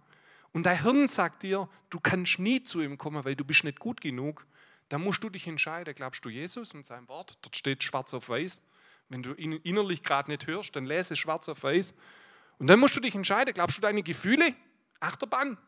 und 0.53 0.65
dein 0.65 0.81
Hirn 0.81 1.09
sagt 1.09 1.43
dir, 1.43 1.69
du 1.91 1.99
kannst 1.99 2.39
nie 2.39 2.63
zu 2.63 2.81
ihm 2.81 2.97
kommen, 2.97 3.25
weil 3.25 3.35
du 3.35 3.45
bist 3.45 3.65
nicht 3.65 3.81
gut 3.81 4.01
genug, 4.01 4.47
dann 4.91 5.03
musst 5.03 5.25
du 5.25 5.29
dich 5.29 5.49
entscheiden, 5.49 5.93
glaubst 5.93 6.25
du 6.25 6.29
Jesus 6.29 6.73
und 6.73 6.87
sein 6.87 7.09
Wort, 7.09 7.37
dort 7.43 7.57
steht 7.57 7.83
schwarz 7.83 8.15
auf 8.15 8.29
weiß. 8.29 8.63
Wenn 9.09 9.25
du 9.25 9.35
ihn 9.35 9.55
innerlich 9.65 10.05
gerade 10.05 10.31
nicht 10.31 10.47
hörst, 10.47 10.77
dann 10.77 10.87
lese 10.87 11.17
schwarz 11.17 11.49
auf 11.49 11.65
weiß. 11.65 11.95
Und 12.61 12.69
dann 12.69 12.79
musst 12.79 12.95
du 12.95 13.01
dich 13.01 13.17
entscheiden, 13.17 13.55
glaubst 13.55 13.77
du 13.77 13.83
deine 13.83 14.05
Gefühle? 14.05 14.55
Achterbahn, 15.01 15.59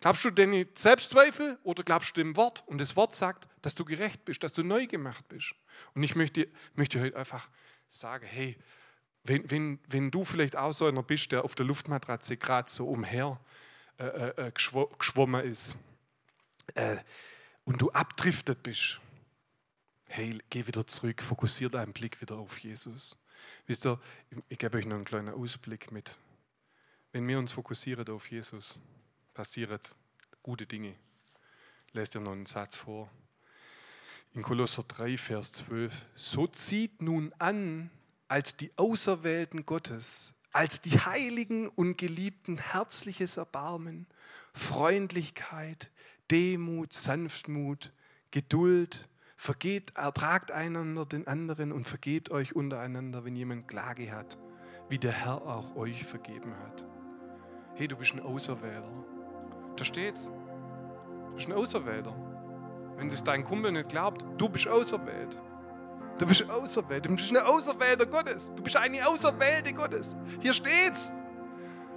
Glaubst 0.00 0.24
du 0.24 0.30
deine 0.30 0.66
Selbstzweifel 0.74 1.58
oder 1.62 1.82
glaubst 1.82 2.16
du 2.16 2.20
dem 2.20 2.36
Wort? 2.36 2.62
Und 2.66 2.80
das 2.80 2.96
Wort 2.96 3.14
sagt, 3.14 3.48
dass 3.62 3.74
du 3.74 3.84
gerecht 3.84 4.24
bist, 4.24 4.42
dass 4.42 4.52
du 4.52 4.62
neu 4.62 4.86
gemacht 4.86 5.26
bist. 5.28 5.54
Und 5.94 6.02
ich 6.02 6.14
möchte, 6.14 6.48
möchte 6.74 7.00
heute 7.00 7.16
einfach 7.16 7.48
sagen, 7.88 8.26
hey, 8.26 8.56
wenn, 9.24 9.50
wenn, 9.50 9.80
wenn 9.88 10.10
du 10.10 10.24
vielleicht 10.24 10.56
auch 10.56 10.72
so 10.72 10.86
einer 10.86 11.02
bist, 11.02 11.32
der 11.32 11.44
auf 11.44 11.54
der 11.54 11.66
Luftmatratze 11.66 12.36
gerade 12.36 12.70
so 12.70 12.86
umher 12.86 13.40
äh, 13.98 14.04
äh, 14.04 14.48
äh 14.48 14.52
geschwommen 14.52 15.44
ist 15.44 15.76
äh, 16.74 16.96
und 17.64 17.80
du 17.80 17.90
abdriftet 17.90 18.62
bist, 18.62 19.00
hey, 20.06 20.38
geh 20.50 20.66
wieder 20.66 20.86
zurück, 20.86 21.22
fokussiere 21.22 21.70
deinen 21.70 21.92
Blick 21.92 22.20
wieder 22.20 22.36
auf 22.36 22.58
Jesus. 22.58 23.16
Wisst 23.66 23.86
ihr, 23.86 24.00
ich, 24.30 24.38
ich 24.48 24.58
gebe 24.58 24.78
euch 24.78 24.86
noch 24.86 24.96
einen 24.96 25.04
kleinen 25.04 25.34
Ausblick 25.34 25.90
mit 25.90 26.18
Wenn 27.12 27.26
wir 27.26 27.38
uns 27.38 27.52
fokussieren 27.52 28.08
auf 28.08 28.30
Jesus, 28.30 28.78
passieren 29.36 29.78
gute 30.42 30.66
Dinge. 30.66 30.94
Lässt 31.92 32.14
dir 32.14 32.20
noch 32.20 32.32
einen 32.32 32.46
Satz 32.46 32.78
vor. 32.78 33.10
In 34.32 34.40
Kolosser 34.40 34.82
3, 34.82 35.18
Vers 35.18 35.52
12. 35.52 36.06
So 36.14 36.46
zieht 36.46 37.02
nun 37.02 37.34
an, 37.38 37.90
als 38.28 38.56
die 38.56 38.72
Auserwählten 38.76 39.66
Gottes, 39.66 40.32
als 40.52 40.80
die 40.80 40.98
Heiligen 40.98 41.68
und 41.68 41.98
Geliebten 41.98 42.56
herzliches 42.56 43.36
Erbarmen, 43.36 44.06
Freundlichkeit, 44.54 45.90
Demut, 46.30 46.94
Sanftmut, 46.94 47.92
Geduld, 48.30 49.06
vergebt, 49.36 49.98
ertragt 49.98 50.50
einander 50.50 51.04
den 51.04 51.26
anderen 51.26 51.72
und 51.72 51.86
vergebt 51.86 52.30
euch 52.30 52.56
untereinander, 52.56 53.26
wenn 53.26 53.36
jemand 53.36 53.68
Klage 53.68 54.12
hat, 54.12 54.38
wie 54.88 54.98
der 54.98 55.12
Herr 55.12 55.42
auch 55.42 55.76
euch 55.76 56.04
vergeben 56.04 56.56
hat. 56.60 56.86
Hey, 57.74 57.86
du 57.86 57.96
bist 57.96 58.14
ein 58.14 58.20
Auserwähler. 58.20 59.15
Da 59.76 59.84
steht's. 59.84 60.30
Du 61.28 61.34
bist 61.34 61.48
ein 61.48 61.52
Auserwähler. 61.52 62.14
Wenn 62.96 63.10
das 63.10 63.22
dein 63.22 63.44
Kumpel 63.44 63.72
nicht 63.72 63.90
glaubt, 63.90 64.24
du 64.38 64.48
bist 64.48 64.66
auserwählt. 64.66 65.36
Du 66.18 66.26
bist 66.26 66.48
auserwählt. 66.48 67.04
Du 67.04 67.14
bist 67.14 67.30
ein 67.30 67.36
Auserwählter 67.36 68.06
Gottes. 68.06 68.52
Du 68.54 68.62
bist 68.62 68.76
eine 68.76 69.06
Auserwählte 69.06 69.74
Gottes. 69.74 70.16
Hier 70.40 70.54
steht's. 70.54 71.12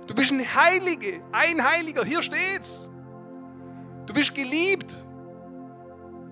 Du 0.07 0.13
bist 0.13 0.31
ein 0.31 0.41
Heilige, 0.41 1.21
ein 1.31 1.63
Heiliger. 1.63 2.03
Hier 2.03 2.21
steht's. 2.21 2.89
Du 4.05 4.13
bist 4.13 4.33
geliebt. 4.35 4.97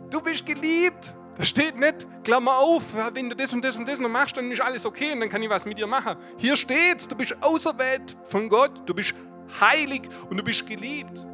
Du 0.09 0.19
bist 0.21 0.45
geliebt. 0.45 1.15
Da 1.37 1.45
steht 1.45 1.77
nicht, 1.77 2.07
Klammer 2.23 2.57
auf, 2.57 2.95
wenn 3.13 3.29
du 3.29 3.35
das 3.35 3.53
und 3.53 3.63
das 3.63 3.75
und 3.75 3.87
das 3.87 3.99
noch 3.99 4.09
machst, 4.09 4.35
dann 4.35 4.49
ist 4.49 4.59
alles 4.59 4.87
okay 4.87 5.13
und 5.13 5.19
dann 5.19 5.29
kann 5.29 5.43
ich 5.43 5.49
was 5.49 5.65
mit 5.65 5.77
dir 5.77 5.85
machen. 5.85 6.17
Hier 6.37 6.55
steht's, 6.57 7.07
du 7.07 7.15
bist 7.15 7.37
auserwählt 7.41 8.17
von 8.23 8.49
Gott, 8.49 8.71
du 8.87 8.95
bist 8.95 9.13
heilig 9.61 10.09
und 10.31 10.37
du 10.37 10.43
bist 10.43 10.65
geliebt. 10.65 11.27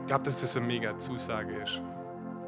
Ich 0.00 0.06
glaube, 0.06 0.24
dass 0.24 0.40
das 0.40 0.56
eine 0.56 0.66
mega 0.66 0.98
Zusage 0.98 1.54
ist. 1.62 1.80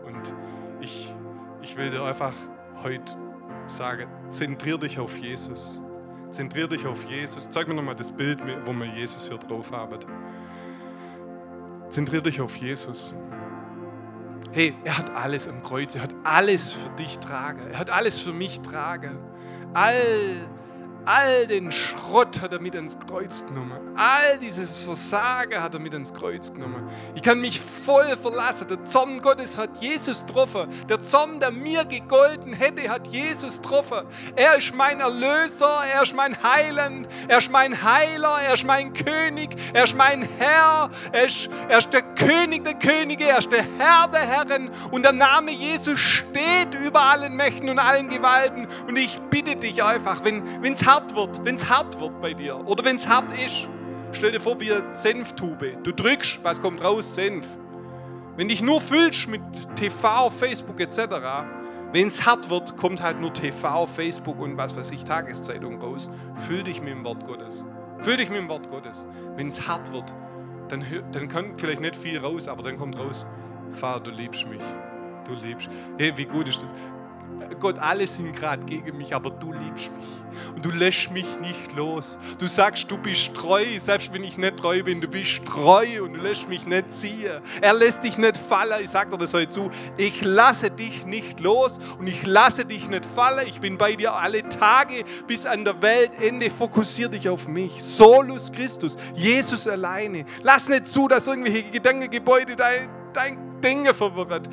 Und 0.04 0.34
ich, 0.80 1.14
ich 1.62 1.76
will 1.76 1.90
dir 1.90 2.02
einfach 2.02 2.34
heute 2.82 3.16
sagen, 3.66 4.08
zentrier 4.30 4.78
dich 4.78 4.98
auf 4.98 5.16
Jesus. 5.18 5.80
Zentrier 6.30 6.66
dich 6.66 6.86
auf 6.86 7.04
Jesus. 7.04 7.48
Zeig 7.50 7.68
mir 7.68 7.74
nochmal 7.74 7.94
das 7.94 8.10
Bild, 8.10 8.40
wo 8.66 8.72
wir 8.72 8.86
Jesus 8.86 9.28
hier 9.28 9.38
drauf 9.38 9.70
haben. 9.70 9.98
Zentrier 11.90 12.22
dich 12.22 12.40
auf 12.40 12.56
Jesus. 12.56 13.14
Hey, 14.50 14.74
er 14.84 14.98
hat 14.98 15.14
alles 15.14 15.48
am 15.48 15.62
Kreuz, 15.62 15.94
er 15.94 16.02
hat 16.02 16.14
alles 16.24 16.72
für 16.72 16.90
dich 16.90 17.18
tragen, 17.18 17.60
er 17.72 17.78
hat 17.78 17.88
alles 17.88 18.20
für 18.20 18.32
mich 18.32 18.60
tragen. 18.60 19.18
All 19.72 19.94
All 21.04 21.48
den 21.48 21.72
Schrott 21.72 22.40
hat 22.40 22.52
er 22.52 22.60
mit 22.60 22.76
ins 22.76 22.96
Kreuz 22.96 23.44
genommen. 23.44 23.96
All 23.96 24.38
dieses 24.38 24.78
Versagen 24.78 25.60
hat 25.60 25.74
er 25.74 25.80
mit 25.80 25.94
ins 25.94 26.14
Kreuz 26.14 26.54
genommen. 26.54 26.88
Ich 27.16 27.22
kann 27.22 27.40
mich 27.40 27.60
voll 27.60 28.16
verlassen. 28.16 28.68
Der 28.68 28.84
Zorn 28.84 29.20
Gottes 29.20 29.58
hat 29.58 29.78
Jesus 29.80 30.24
getroffen. 30.24 30.68
Der 30.88 31.02
Zorn, 31.02 31.40
der 31.40 31.50
mir 31.50 31.84
gegolten 31.84 32.52
hätte, 32.52 32.88
hat 32.88 33.08
Jesus 33.08 33.60
getroffen. 33.60 34.06
Er 34.36 34.56
ist 34.58 34.74
mein 34.76 35.00
Erlöser, 35.00 35.82
er 35.92 36.04
ist 36.04 36.14
mein 36.14 36.40
Heiland, 36.40 37.08
er 37.26 37.38
ist 37.38 37.50
mein 37.50 37.82
Heiler, 37.82 38.38
er 38.46 38.54
ist 38.54 38.64
mein 38.64 38.92
König, 38.92 39.50
er 39.72 39.84
ist 39.84 39.96
mein 39.96 40.22
Herr, 40.38 40.88
er 41.10 41.26
ist, 41.26 41.48
er 41.68 41.78
ist 41.78 41.92
der 41.92 42.02
König 42.02 42.64
der 42.64 42.74
Könige, 42.74 43.24
er 43.24 43.38
ist 43.38 43.50
der 43.50 43.64
Herr 43.78 44.06
der 44.06 44.20
Herren. 44.20 44.70
Und 44.92 45.02
der 45.02 45.12
Name 45.12 45.50
Jesus 45.50 45.98
steht 45.98 46.74
über 46.80 47.00
allen 47.00 47.34
Mächten 47.34 47.68
und 47.68 47.80
allen 47.80 48.08
Gewalten. 48.08 48.68
Und 48.86 48.96
ich 48.96 49.18
bitte 49.30 49.56
dich 49.56 49.82
einfach, 49.82 50.22
wenn 50.22 50.44
es 50.62 50.91
hart 50.92 51.16
wird, 51.16 51.42
wenn 51.44 51.54
es 51.54 51.70
hart 51.70 51.98
wird 52.00 52.20
bei 52.20 52.34
dir 52.34 52.54
oder 52.66 52.84
wenn 52.84 52.96
es 52.96 53.08
hart 53.08 53.32
ist, 53.38 53.66
stell 54.12 54.32
dir 54.32 54.40
vor 54.40 54.60
wie 54.60 54.72
eine 54.72 54.94
Senftube. 54.94 55.78
Du 55.82 55.90
drückst, 55.90 56.40
was 56.42 56.60
kommt 56.60 56.84
raus? 56.84 57.14
Senf. 57.14 57.46
Wenn 58.36 58.48
dich 58.48 58.60
nur 58.60 58.80
füllst 58.80 59.26
mit 59.26 59.40
TV, 59.74 60.28
Facebook 60.28 60.78
etc., 60.80 60.98
wenn 61.92 62.08
es 62.08 62.26
hart 62.26 62.50
wird, 62.50 62.76
kommt 62.76 63.02
halt 63.02 63.20
nur 63.20 63.32
TV, 63.32 63.86
Facebook 63.86 64.38
und 64.38 64.58
was 64.58 64.76
weiß 64.76 64.90
ich, 64.92 65.04
Tageszeitung 65.04 65.80
raus. 65.80 66.10
Füll 66.46 66.62
dich 66.62 66.82
mit 66.82 66.90
dem 66.90 67.04
Wort 67.04 67.26
Gottes. 67.26 67.66
Füll 68.00 68.18
dich 68.18 68.28
mit 68.28 68.38
dem 68.38 68.48
Wort 68.48 68.68
Gottes. 68.70 69.06
Wenn 69.36 69.48
es 69.48 69.66
hart 69.66 69.92
wird, 69.92 70.14
dann, 70.68 70.84
dann 71.12 71.28
kommt 71.28 71.60
vielleicht 71.60 71.80
nicht 71.80 71.96
viel 71.96 72.18
raus, 72.18 72.48
aber 72.48 72.62
dann 72.62 72.76
kommt 72.76 72.98
raus, 72.98 73.26
Vater, 73.70 74.00
du 74.00 74.10
liebst 74.10 74.46
mich. 74.46 74.62
Du 75.24 75.34
liebst. 75.34 75.68
Hey, 75.98 76.12
wie 76.16 76.24
gut 76.24 76.48
ist 76.48 76.62
das? 76.62 76.74
Gott, 77.60 77.78
alle 77.78 78.06
sind 78.06 78.34
gerade 78.34 78.64
gegen 78.64 78.96
mich, 78.96 79.14
aber 79.14 79.30
du 79.30 79.52
liebst 79.52 79.90
mich. 79.96 80.22
Und 80.54 80.64
du 80.64 80.70
lässt 80.70 81.10
mich 81.10 81.26
nicht 81.40 81.72
los. 81.76 82.18
Du 82.38 82.46
sagst, 82.46 82.90
du 82.90 82.98
bist 82.98 83.34
treu, 83.34 83.64
selbst 83.78 84.12
wenn 84.12 84.24
ich 84.24 84.36
nicht 84.36 84.56
treu 84.56 84.82
bin. 84.82 85.00
Du 85.00 85.08
bist 85.08 85.44
treu 85.46 86.02
und 86.02 86.14
du 86.14 86.20
lässt 86.20 86.48
mich 86.48 86.66
nicht 86.66 86.92
ziehen. 86.92 87.40
Er 87.60 87.74
lässt 87.74 88.04
dich 88.04 88.18
nicht 88.18 88.38
fallen. 88.38 88.82
Ich 88.82 88.90
sage 88.90 89.10
dir 89.10 89.18
das 89.18 89.34
heute 89.34 89.50
zu. 89.50 89.70
Ich 89.96 90.22
lasse 90.22 90.70
dich 90.70 91.06
nicht 91.06 91.40
los 91.40 91.78
und 91.98 92.06
ich 92.06 92.26
lasse 92.26 92.64
dich 92.64 92.88
nicht 92.88 93.06
fallen. 93.06 93.46
Ich 93.46 93.60
bin 93.60 93.78
bei 93.78 93.94
dir 93.94 94.14
alle 94.14 94.48
Tage 94.48 95.04
bis 95.26 95.46
an 95.46 95.64
der 95.64 95.80
Weltende. 95.82 96.50
Fokussier 96.50 97.08
dich 97.08 97.28
auf 97.28 97.48
mich. 97.48 97.82
Solus 97.82 98.50
Christus, 98.52 98.96
Jesus 99.14 99.66
alleine. 99.68 100.24
Lass 100.42 100.68
nicht 100.68 100.88
zu, 100.88 101.08
dass 101.08 101.26
irgendwelche 101.26 101.64
Gedankengebäude 101.64 102.56
dein, 102.56 102.88
dein 103.12 103.51
Dinge 103.62 103.94
verwirrt. 103.94 104.48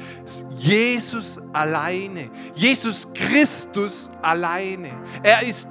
Jesus 0.58 1.40
alleine. 1.54 2.30
Jesus 2.56 3.08
Christus 3.14 4.12
alleine. 4.22 4.92
Er 5.24 5.44
ist 5.44 5.68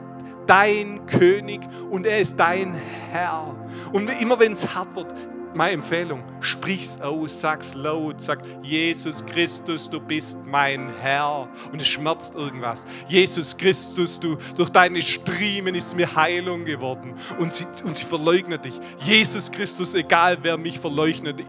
dein 0.47 1.07
König 1.07 1.61
und 1.91 2.07
er 2.07 2.20
ist 2.20 2.39
dein 2.39 2.74
Herr. 3.11 3.55
Und 3.93 4.09
immer 4.20 4.39
wenn 4.39 4.53
es 4.53 4.74
hart 4.74 4.95
wird, 4.97 5.14
meine 5.55 5.72
Empfehlung, 5.72 6.22
sprich's 6.41 7.01
aus, 7.01 7.41
sag's 7.41 7.74
laut, 7.74 8.20
sag, 8.20 8.43
Jesus 8.62 9.24
Christus, 9.24 9.89
du 9.89 9.99
bist 9.99 10.39
mein 10.47 10.89
Herr. 11.01 11.49
Und 11.72 11.80
es 11.80 11.89
schmerzt 11.89 12.34
irgendwas. 12.34 12.86
Jesus 13.09 13.57
Christus, 13.57 14.20
du, 14.20 14.36
durch 14.57 14.70
deine 14.70 15.03
Striemen 15.03 15.74
ist 15.74 15.97
mir 15.97 16.14
Heilung 16.14 16.64
geworden. 16.64 17.14
Und 17.39 17.53
sie, 17.53 17.66
und 17.84 17.97
sie 17.97 18.05
verleugnet 18.05 18.64
dich. 18.64 18.78
Jesus 19.01 19.51
Christus, 19.51 19.95
egal 19.95 20.39
wer 20.43 20.57
mich 20.57 20.78
verleugnet, 20.78 21.41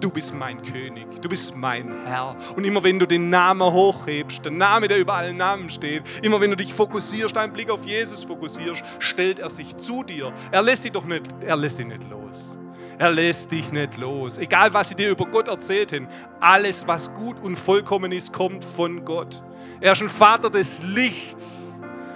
du 0.00 0.10
bist 0.10 0.34
mein 0.34 0.62
König, 0.62 1.20
du 1.20 1.28
bist 1.28 1.56
mein 1.56 2.04
Herr. 2.04 2.36
Und 2.56 2.64
immer 2.64 2.82
wenn 2.82 2.98
du 2.98 3.06
den 3.06 3.30
Namen 3.30 3.62
hochhebst, 3.62 4.44
der 4.44 4.52
Name, 4.52 4.88
der 4.88 4.98
über 4.98 5.14
allen 5.14 5.36
Namen 5.36 5.70
steht, 5.70 6.02
immer 6.22 6.40
wenn 6.40 6.50
du 6.50 6.56
dich 6.56 6.72
fokussierst, 6.72 7.34
deinen 7.34 7.52
Blick 7.52 7.70
auf 7.70 7.84
Jesus 7.84 8.24
fokussierst, 8.24 8.82
stellt 8.98 9.38
er 9.38 9.50
sich 9.50 9.76
zu 9.76 10.02
dir. 10.02 10.32
Er 10.50 10.62
lässt 10.62 10.84
dich 10.84 10.92
doch 10.92 11.04
nicht, 11.04 11.26
er 11.40 11.56
lässt 11.56 11.78
dich 11.78 11.86
nicht 11.86 12.08
los. 12.10 12.56
Er 12.98 13.10
lässt 13.10 13.50
dich 13.50 13.72
nicht 13.72 13.96
los. 13.96 14.38
Egal, 14.38 14.72
was 14.72 14.88
sie 14.88 14.94
dir 14.94 15.10
über 15.10 15.26
Gott 15.26 15.48
erzählt 15.48 15.92
haben, 15.92 16.06
alles, 16.40 16.86
was 16.86 17.12
gut 17.12 17.36
und 17.42 17.58
vollkommen 17.58 18.12
ist, 18.12 18.32
kommt 18.32 18.64
von 18.64 19.04
Gott. 19.04 19.42
Er 19.80 19.92
ist 19.92 20.02
ein 20.02 20.08
Vater 20.08 20.50
des 20.50 20.82
Lichts. 20.84 21.72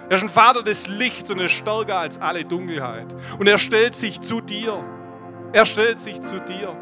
Er 0.08 0.16
ist 0.16 0.22
ein 0.22 0.28
Vater 0.28 0.62
des 0.62 0.86
Lichts 0.86 1.30
und 1.30 1.38
er 1.38 1.46
ist 1.46 1.52
stärker 1.52 1.98
als 1.98 2.20
alle 2.20 2.44
Dunkelheit. 2.44 3.14
Und 3.38 3.46
er 3.46 3.58
stellt 3.58 3.96
sich 3.96 4.20
zu 4.20 4.40
dir. 4.40 4.84
Er 5.52 5.66
stellt 5.66 5.98
sich 5.98 6.22
zu 6.22 6.40
dir. 6.40 6.76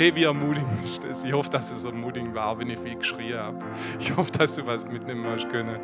Hey, 0.00 0.16
wie 0.16 0.24
ermutigend 0.24 0.82
ist 0.82 1.04
das? 1.04 1.24
Ich 1.24 1.32
hoffe, 1.34 1.50
dass 1.50 1.70
es 1.70 1.84
ermutigend 1.84 2.34
war, 2.34 2.58
wenn 2.58 2.70
ich 2.70 2.78
viel 2.78 2.96
geschrien 2.96 3.36
habe. 3.36 3.58
Ich 3.98 4.16
hoffe, 4.16 4.32
dass 4.32 4.56
du 4.56 4.64
was 4.64 4.86
mitnehmen 4.86 5.26
hast 5.26 5.50
können. 5.50 5.78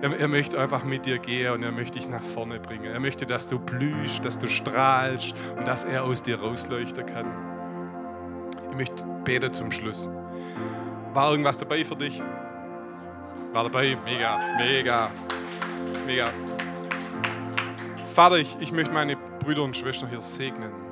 Er, 0.00 0.16
er, 0.16 0.28
möchte 0.28 0.60
einfach 0.60 0.84
mit 0.84 1.04
dir 1.04 1.18
gehen 1.18 1.52
und 1.52 1.64
er 1.64 1.72
möchte 1.72 1.98
dich 1.98 2.08
nach 2.08 2.22
vorne 2.22 2.60
bringen. 2.60 2.84
Er 2.84 3.00
möchte, 3.00 3.26
dass 3.26 3.48
du 3.48 3.58
blühst, 3.58 4.24
dass 4.24 4.38
du 4.38 4.48
strahlst 4.48 5.34
und 5.56 5.66
dass 5.66 5.84
er 5.84 6.04
aus 6.04 6.22
dir 6.22 6.38
rausleuchten 6.38 7.06
kann. 7.06 7.26
Ich 8.70 8.76
möchte 8.76 9.04
beten 9.24 9.52
zum 9.52 9.72
Schluss. 9.72 10.08
War 11.12 11.32
irgendwas 11.32 11.58
dabei 11.58 11.82
für 11.82 11.96
dich? 11.96 12.22
War 13.52 13.64
dabei? 13.64 13.96
Mega, 14.04 14.38
mega, 14.58 15.10
mega. 16.06 16.26
Vater, 18.06 18.36
ich, 18.36 18.56
ich 18.60 18.70
möchte 18.70 18.94
meine 18.94 19.16
Brüder 19.16 19.64
und 19.64 19.76
Schwestern 19.76 20.08
hier 20.08 20.20
segnen. 20.20 20.85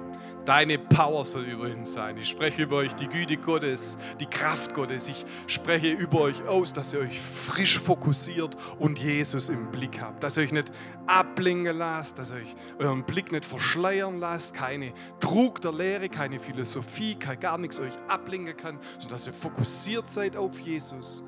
Deine 0.45 0.79
Power 0.79 1.25
soll 1.25 1.45
über 1.45 1.69
ihn 1.69 1.87
sein. 1.87 2.19
Ich 2.19 2.29
spreche 2.29 2.65
über 2.65 2.77
euch 2.77 2.95
die 2.95 3.09
Güte 3.09 3.39
Gottes, 3.39 3.97
die 4.21 4.27
Kraft 4.27 4.75
Gottes. 4.75 5.09
Ich 5.09 5.25
spreche 5.47 5.91
über 5.91 6.21
euch 6.21 6.47
aus, 6.47 6.75
dass 6.75 6.93
ihr 6.93 7.01
euch 7.01 7.19
frisch 7.19 7.79
fokussiert 7.79 8.55
und 8.79 8.99
Jesus 8.99 9.49
im 9.49 9.71
Blick 9.71 10.03
habt. 10.03 10.23
Dass 10.23 10.37
ihr 10.37 10.43
euch 10.43 10.53
nicht 10.53 10.71
ablenken 11.07 11.75
lasst, 11.79 12.19
dass 12.19 12.31
ihr 12.33 12.37
euch 12.37 12.57
euren 12.79 13.05
Blick 13.05 13.33
nicht 13.33 13.47
verschleiern 13.47 14.21
lasst. 14.21 14.53
Keine 14.53 14.93
Trug 15.19 15.63
der 15.63 15.73
Lehre, 15.73 16.11
keine 16.11 16.39
Philosophie, 16.39 17.15
kein 17.15 17.41
gar 17.41 17.57
nichts 17.57 17.81
euch 17.81 17.95
ablenken 18.09 18.55
kann, 18.55 18.79
sondern 18.99 19.11
dass 19.11 19.27
ihr 19.27 19.33
fokussiert 19.33 20.11
seid 20.11 20.37
auf 20.37 20.61
Jesus. 20.61 21.25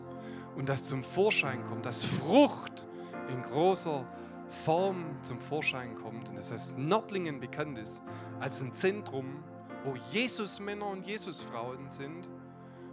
Und 0.57 0.69
dass 0.69 0.85
zum 0.85 1.03
Vorschein 1.03 1.64
kommt, 1.64 1.87
dass 1.87 2.05
Frucht 2.05 2.87
in 3.31 3.43
großer 3.43 4.05
Form 4.49 5.05
zum 5.23 5.41
Vorschein 5.41 5.97
kommt. 5.97 6.29
Und 6.29 6.37
das 6.37 6.53
heißt, 6.53 6.79
Nördlingen 6.79 7.41
bekannt 7.41 7.79
ist 7.79 8.03
als 8.41 8.61
ein 8.61 8.74
Zentrum, 8.74 9.43
wo 9.84 9.95
Jesus-Männer 10.11 10.87
und 10.87 11.07
Jesus-Frauen 11.07 11.91
sind, 11.91 12.28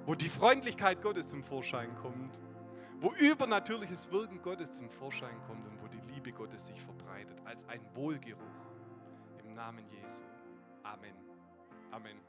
wo 0.06 0.16
die 0.16 0.30
Freundlichkeit 0.30 1.02
Gottes 1.02 1.30
zum 1.30 1.44
Vorschein 1.44 1.96
kommt, 1.96 2.40
wo 3.00 3.12
übernatürliches 3.14 4.12
Wirken 4.12 4.42
Gottes 4.42 4.72
zum 4.72 4.90
Vorschein 4.90 5.36
kommt 5.48 5.66
und 5.68 5.82
wo 5.82 5.88
die 5.88 6.00
Liebe 6.14 6.32
Gottes 6.32 6.68
sich 6.68 6.82
verbreitet, 6.82 7.42
als 7.46 7.68
ein 7.68 7.82
Wohlgeruch. 7.94 8.40
Im 9.44 9.54
Namen 9.54 9.86
Jesu. 9.90 10.24
Amen. 10.84 11.16
Amen. 11.92 12.23